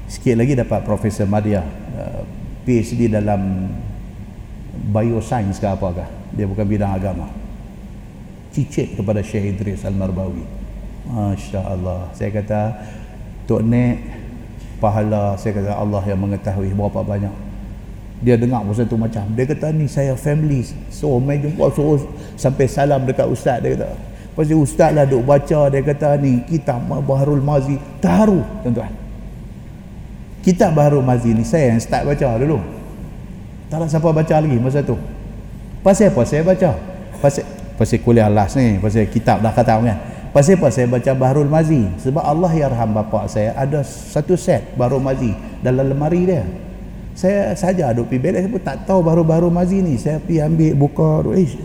[0.08, 1.64] sikit lagi dapat Profesor Madia
[1.96, 2.20] uh,
[2.68, 3.72] PhD dalam
[4.72, 6.08] bioscience ke apakah.
[6.32, 7.28] Dia bukan bidang agama.
[8.52, 10.44] Cicit kepada Syekh Idris Al-Marbawi.
[11.08, 12.08] Masya Allah.
[12.16, 12.60] Saya kata,
[13.44, 13.96] Tok Nek,
[14.80, 17.52] pahala, saya kata Allah yang mengetahui berapa banyak
[18.22, 20.62] dia dengar pasal tu macam dia kata ni saya family
[20.94, 21.98] so mai jumpa so
[22.38, 23.98] sampai salam dekat ustaz dia kata
[24.38, 28.94] pasal ustaz lah duk baca dia kata ni kitab Baharul Mazi terharu tuan-tuan
[30.46, 32.62] kitab Baharul Mazi ni saya yang start baca dulu
[33.72, 35.00] tak ada siapa baca lagi masa tu.
[35.80, 36.76] Pasal apa saya baca?
[37.24, 37.48] Pasal
[37.80, 39.96] pasal kuliah last ni pasal kitab dah kata kan
[40.28, 41.88] pasal apa saya baca Baharul Mazi?
[42.04, 45.32] Sebab Allah yarham bapa saya ada satu set Baharul Mazi
[45.64, 46.44] dalam lemari dia.
[47.16, 49.96] Saya saja duk belik saya pun tak tahu baru-baru mazi ni.
[49.96, 51.56] Saya pergi ambil buka eh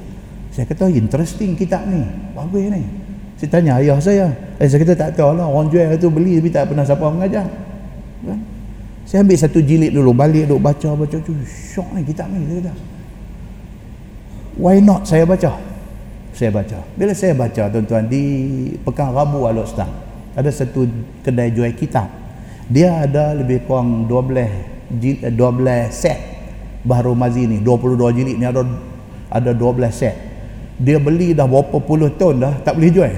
[0.55, 2.07] saya kata interesting kitab ni.
[2.31, 2.87] Bagus ni.
[3.35, 4.31] Saya tanya ayah saya.
[4.63, 7.43] Eh saya kata tak tahu lah orang jual tu beli tapi tak pernah siapa mengajar
[8.23, 8.39] kan
[9.07, 12.75] saya ambil satu jilid dulu balik duk baca baca tu syok ni kitab ni kata.
[14.59, 15.07] Why not?
[15.07, 15.55] Saya baca.
[16.35, 16.83] Saya baca.
[16.99, 18.23] Bila saya baca tuan-tuan di
[18.83, 19.87] pekan Rabu Al-Ustaz
[20.35, 20.83] ada satu
[21.23, 22.11] kedai jual kitab.
[22.67, 25.31] Dia ada lebih kurang 12 12
[25.87, 26.19] set
[26.83, 27.63] Bahru Mazi ni.
[27.63, 28.67] 22 jilid ni ada
[29.31, 30.19] ada 12 set.
[30.83, 33.13] Dia beli dah berapa puluh tahun dah tak boleh jual.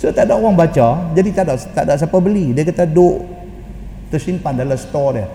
[0.00, 2.56] So tak ada orang baca jadi tak ada tak ada siapa beli.
[2.56, 3.29] Dia kata duk
[4.10, 5.26] tersimpan dalam store dia.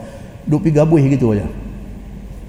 [0.46, 1.48] Duk pergi gabuh gitu aja.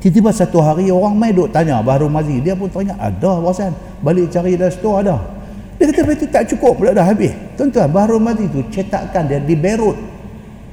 [0.03, 2.44] Tiba-tiba satu hari orang mai duk tanya Bahru Mazi.
[2.44, 3.73] Dia pun teringat ada wasan
[4.05, 5.16] balik cari dalam store ada.
[5.81, 7.32] Dia kata itu tak cukup pula dah habis.
[7.57, 9.97] Tuan-tuan Bahru Mazi tu cetakkan dia di Beirut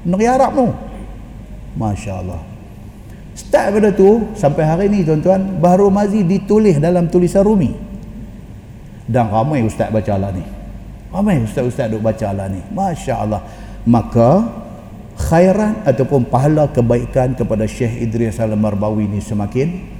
[0.03, 0.67] negeri Arab tu.
[1.73, 2.41] Masya Allah
[3.33, 7.73] Start pada tu Sampai hari ni tuan-tuan Baharu Mazi ditulis dalam tulisan Rumi.
[9.09, 10.45] Dan ramai ustaz baca Allah ni.
[11.09, 12.61] Ramai ustaz-ustaz duk baca Allah ni.
[12.71, 13.41] Masya Allah
[13.83, 14.62] Maka
[15.17, 19.93] khairan ataupun pahala kebaikan kepada Syekh Idris Al-Marbawi ni semakin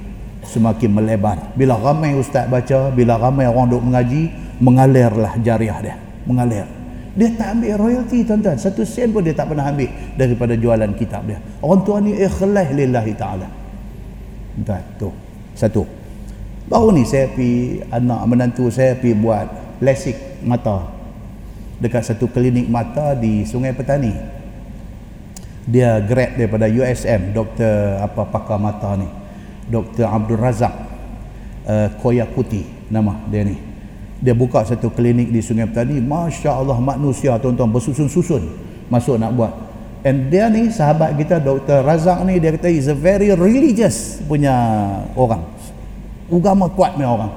[0.44, 1.56] semakin melebar.
[1.56, 4.28] Bila ramai ustaz baca bila ramai orang duk mengaji
[4.60, 5.96] mengalirlah jariah dia.
[6.28, 6.66] Mengalir.
[7.14, 8.58] Dia tak ambil royalty tuan-tuan.
[8.58, 9.86] Satu sen pun dia tak pernah ambil
[10.18, 11.38] daripada jualan kitab dia.
[11.62, 13.46] Orang tua ni ikhlas lillahi ta'ala.
[14.66, 15.10] Tuan tu.
[15.54, 15.86] Satu.
[16.66, 19.46] Baru ni saya pi anak menantu saya pi buat
[19.78, 20.90] lasik mata.
[21.78, 24.33] Dekat satu klinik mata di Sungai Petani
[25.64, 29.08] dia grad daripada USM doktor apa pakar mata ni.
[29.64, 30.04] Dr.
[30.04, 30.74] Abdul Razak
[31.64, 33.56] uh, Koyakuti nama dia ni.
[34.20, 36.00] Dia buka satu klinik di Sungai Petani.
[36.04, 38.44] Masya Allah manusia tuan-tuan bersusun-susun
[38.92, 39.52] masuk nak buat.
[40.04, 41.80] And dia ni sahabat kita Dr.
[41.80, 44.52] Razak ni dia kata is a very religious punya
[45.16, 45.48] orang.
[46.28, 47.32] Agama kuat ni orang.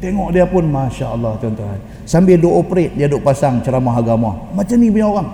[0.00, 1.80] Tengok dia pun Masya Allah tuan-tuan.
[2.08, 4.40] Sambil duk operate dia duk pasang ceramah agama.
[4.56, 5.28] Macam ni punya orang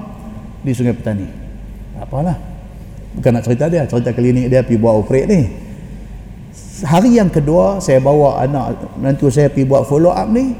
[0.66, 1.45] di Sungai Petani
[2.00, 2.36] apalah.
[3.16, 3.88] Bukan nak cerita dia.
[3.88, 5.42] Cerita klinik dia pergi buat operate ni.
[6.84, 10.52] Hari yang kedua saya bawa anak nanti saya pergi buat follow up ni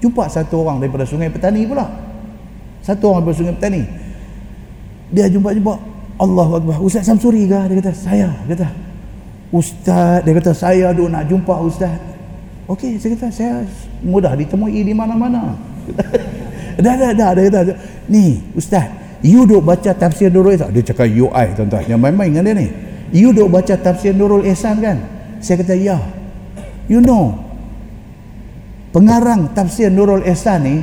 [0.00, 1.84] jumpa satu orang daripada Sungai Petani pula.
[2.80, 3.82] Satu orang daripada Sungai Petani.
[5.12, 5.74] Dia jumpa-jumpa
[6.18, 8.28] Allah Akbar Ustaz Samsuri ke dia kata saya.
[8.48, 8.68] Dia kata
[9.52, 10.24] Ustaz.
[10.24, 11.96] Dia kata saya duk nak jumpa Ustaz.
[12.68, 13.52] Okey, saya kata saya
[14.04, 15.56] mudah ditemui di mana-mana.
[16.84, 17.72] dah, dah, dah, dia kata,
[18.12, 18.84] ni Ustaz,
[19.24, 20.70] you duk baca tafsir Nurul Ihsan.
[20.74, 22.68] Dia cakap UI tuan-tuan, yang main-main dengan dia ni.
[23.10, 24.98] You duk baca tafsir Nurul Ihsan kan?
[25.38, 25.98] Saya kata, ya.
[26.88, 27.36] You know,
[28.94, 30.76] pengarang tafsir Nurul Ihsan ni,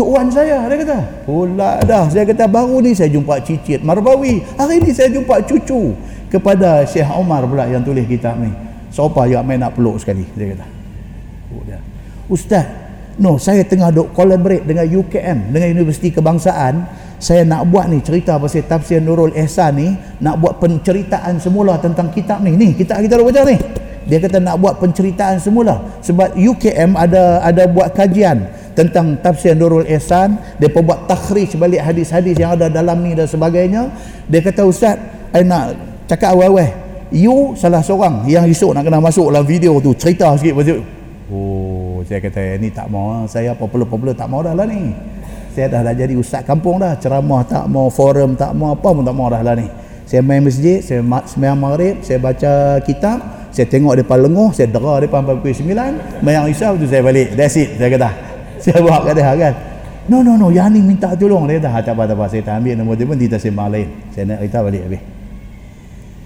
[0.00, 0.98] Tok Wan saya, dia kata.
[1.28, 4.40] Pula dah, saya kata, baru ni saya jumpa cicit Marbawi.
[4.56, 5.92] Hari ni saya jumpa cucu
[6.32, 8.48] kepada Syekh Omar pula yang tulis kitab ni.
[8.88, 10.66] Siapa yang main nak peluk sekali dia kata.
[11.52, 11.78] Oh, dia.
[12.30, 12.64] Ustaz,
[13.18, 16.86] no saya tengah duk collaborate dengan UKM dengan Universiti Kebangsaan,
[17.20, 19.92] saya nak buat ni cerita pasal tafsir Nurul Ihsan ni,
[20.24, 22.56] nak buat penceritaan semula tentang kitab ni.
[22.56, 23.56] Ni kitab kita dah baca ni.
[24.08, 29.84] Dia kata nak buat penceritaan semula sebab UKM ada ada buat kajian tentang tafsir Nurul
[29.84, 33.92] Ihsan, dia buat takhrij balik hadis-hadis yang ada dalam ni dan sebagainya.
[34.24, 34.96] Dia kata ustaz,
[35.30, 35.76] saya nak
[36.08, 40.62] cakap awal-awal you salah seorang yang esok nak kena masuk dalam video tu cerita sikit
[40.62, 40.78] pasal
[41.30, 44.94] oh saya kata ni tak mau saya popular-popular tak mau dah lah ni
[45.54, 46.94] saya dah dah jadi ustaz kampung dah.
[46.98, 49.66] Ceramah tak mau forum tak mau apa pun tak mau dah lah ni.
[50.06, 54.98] Saya main masjid saya sembahyang maghrib saya baca kitab saya tengok depan lenguh saya dera
[55.02, 57.34] depan pukul 9 mayang isya tu saya balik.
[57.34, 58.10] That's it saya kata.
[58.60, 59.54] Saya buat kat dia kan.
[60.04, 61.48] No no no yang ni minta tolong.
[61.48, 63.88] Dia kata tak apa tak apa saya tak ambil nombor telefon kita sembang lain.
[64.12, 65.02] Saya nak cerita balik habis.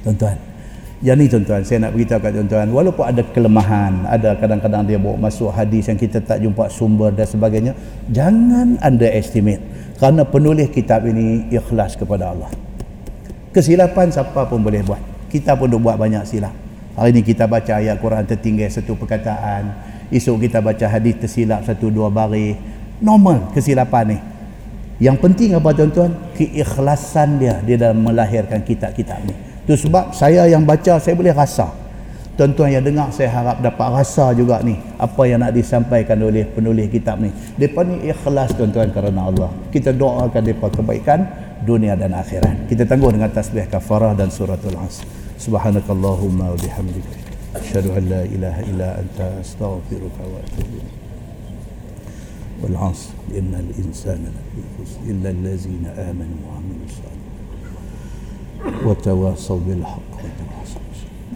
[0.02, 0.53] Tuan-tuan
[1.02, 5.18] yang ni tuan-tuan saya nak beritahu kat tuan-tuan walaupun ada kelemahan ada kadang-kadang dia bawa
[5.26, 7.72] masuk hadis yang kita tak jumpa sumber dan sebagainya
[8.12, 9.60] jangan underestimate
[9.98, 12.50] kerana penulis kitab ini ikhlas kepada Allah.
[13.54, 14.98] Kesilapan siapa pun boleh buat.
[15.30, 16.54] Kita pun dah buat banyak silap
[16.94, 19.74] hari ini kita baca ayat Quran tertinggal satu perkataan
[20.14, 22.54] esok kita baca hadis tersilap satu dua baris.
[23.02, 24.18] Normal kesilapan ni.
[25.02, 26.14] Yang penting apa tuan-tuan?
[26.38, 31.72] Keikhlasan dia dia dalam melahirkan kitab-kitab ni itu sebab saya yang baca saya boleh rasa.
[32.34, 36.90] Tuan-tuan yang dengar saya harap dapat rasa juga ni apa yang nak disampaikan oleh penulis
[36.90, 37.30] kitab ni.
[37.56, 39.48] Depa ni ikhlas tuan-tuan kerana Allah.
[39.70, 41.24] Kita doakan depa kebaikan
[41.62, 42.68] dunia dan akhirat.
[42.68, 45.06] Kita tangguh dengan tasbih kafarah dan suratul asr.
[45.40, 47.14] Subhanakallahumma wa bihamdika
[47.54, 50.98] asyhadu an la ilaha illa anta astaghfiruka wa atubu ilaik.
[52.66, 57.13] Wal 'asr innal insana lafi khusr illa allazina amanu wa 'amilus
[58.64, 60.10] وتواصوا بالحق.
[60.24, 60.84] وتواصوا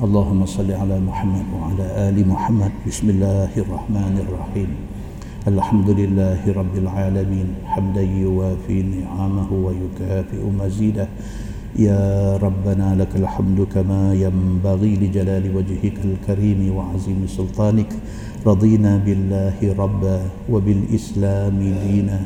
[0.00, 2.72] اللهم صل على محمد وعلى آل محمد.
[2.88, 4.70] بسم الله الرحمن الرحيم.
[5.48, 7.48] الحمد لله رب العالمين.
[7.68, 11.08] حمدا يوافي نعمه ويكافئ مزيده.
[11.76, 17.92] يا ربنا لك الحمد كما ينبغي لجلال وجهك الكريم وعظيم سلطانك.
[18.46, 20.18] رضينا بالله ربا
[20.48, 22.20] وبالإسلام دينا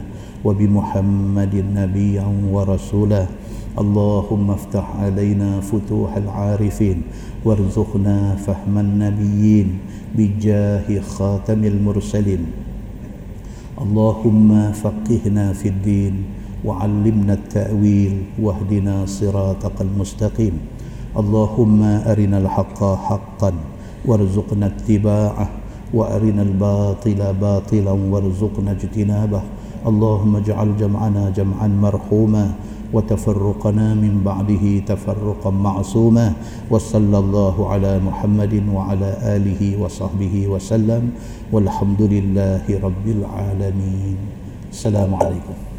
[0.46, 3.26] وبمحمد نبيا ورسولا.
[3.72, 6.98] اللهم افتح علينا فتوح العارفين
[7.44, 9.68] وارزقنا فهم النبيين
[10.12, 12.42] بجاه خاتم المرسلين.
[13.80, 16.14] اللهم فقهنا في الدين
[16.64, 20.54] وعلمنا التأويل واهدنا صراطك المستقيم.
[21.16, 23.52] اللهم أرنا الحق حقا
[24.04, 25.48] وارزقنا اتباعه
[25.96, 29.42] وأرنا الباطل باطلا وارزقنا اجتنابه.
[29.82, 32.44] اللهم اجعل جمعنا جمعا مرحوما
[32.92, 36.32] وتفرقنا من بعده تفرقا معصوما
[36.70, 41.02] وصلى الله على محمد وعلى آله وصحبه وسلم
[41.52, 44.16] والحمد لله رب العالمين.
[44.72, 45.71] السلام عليكم.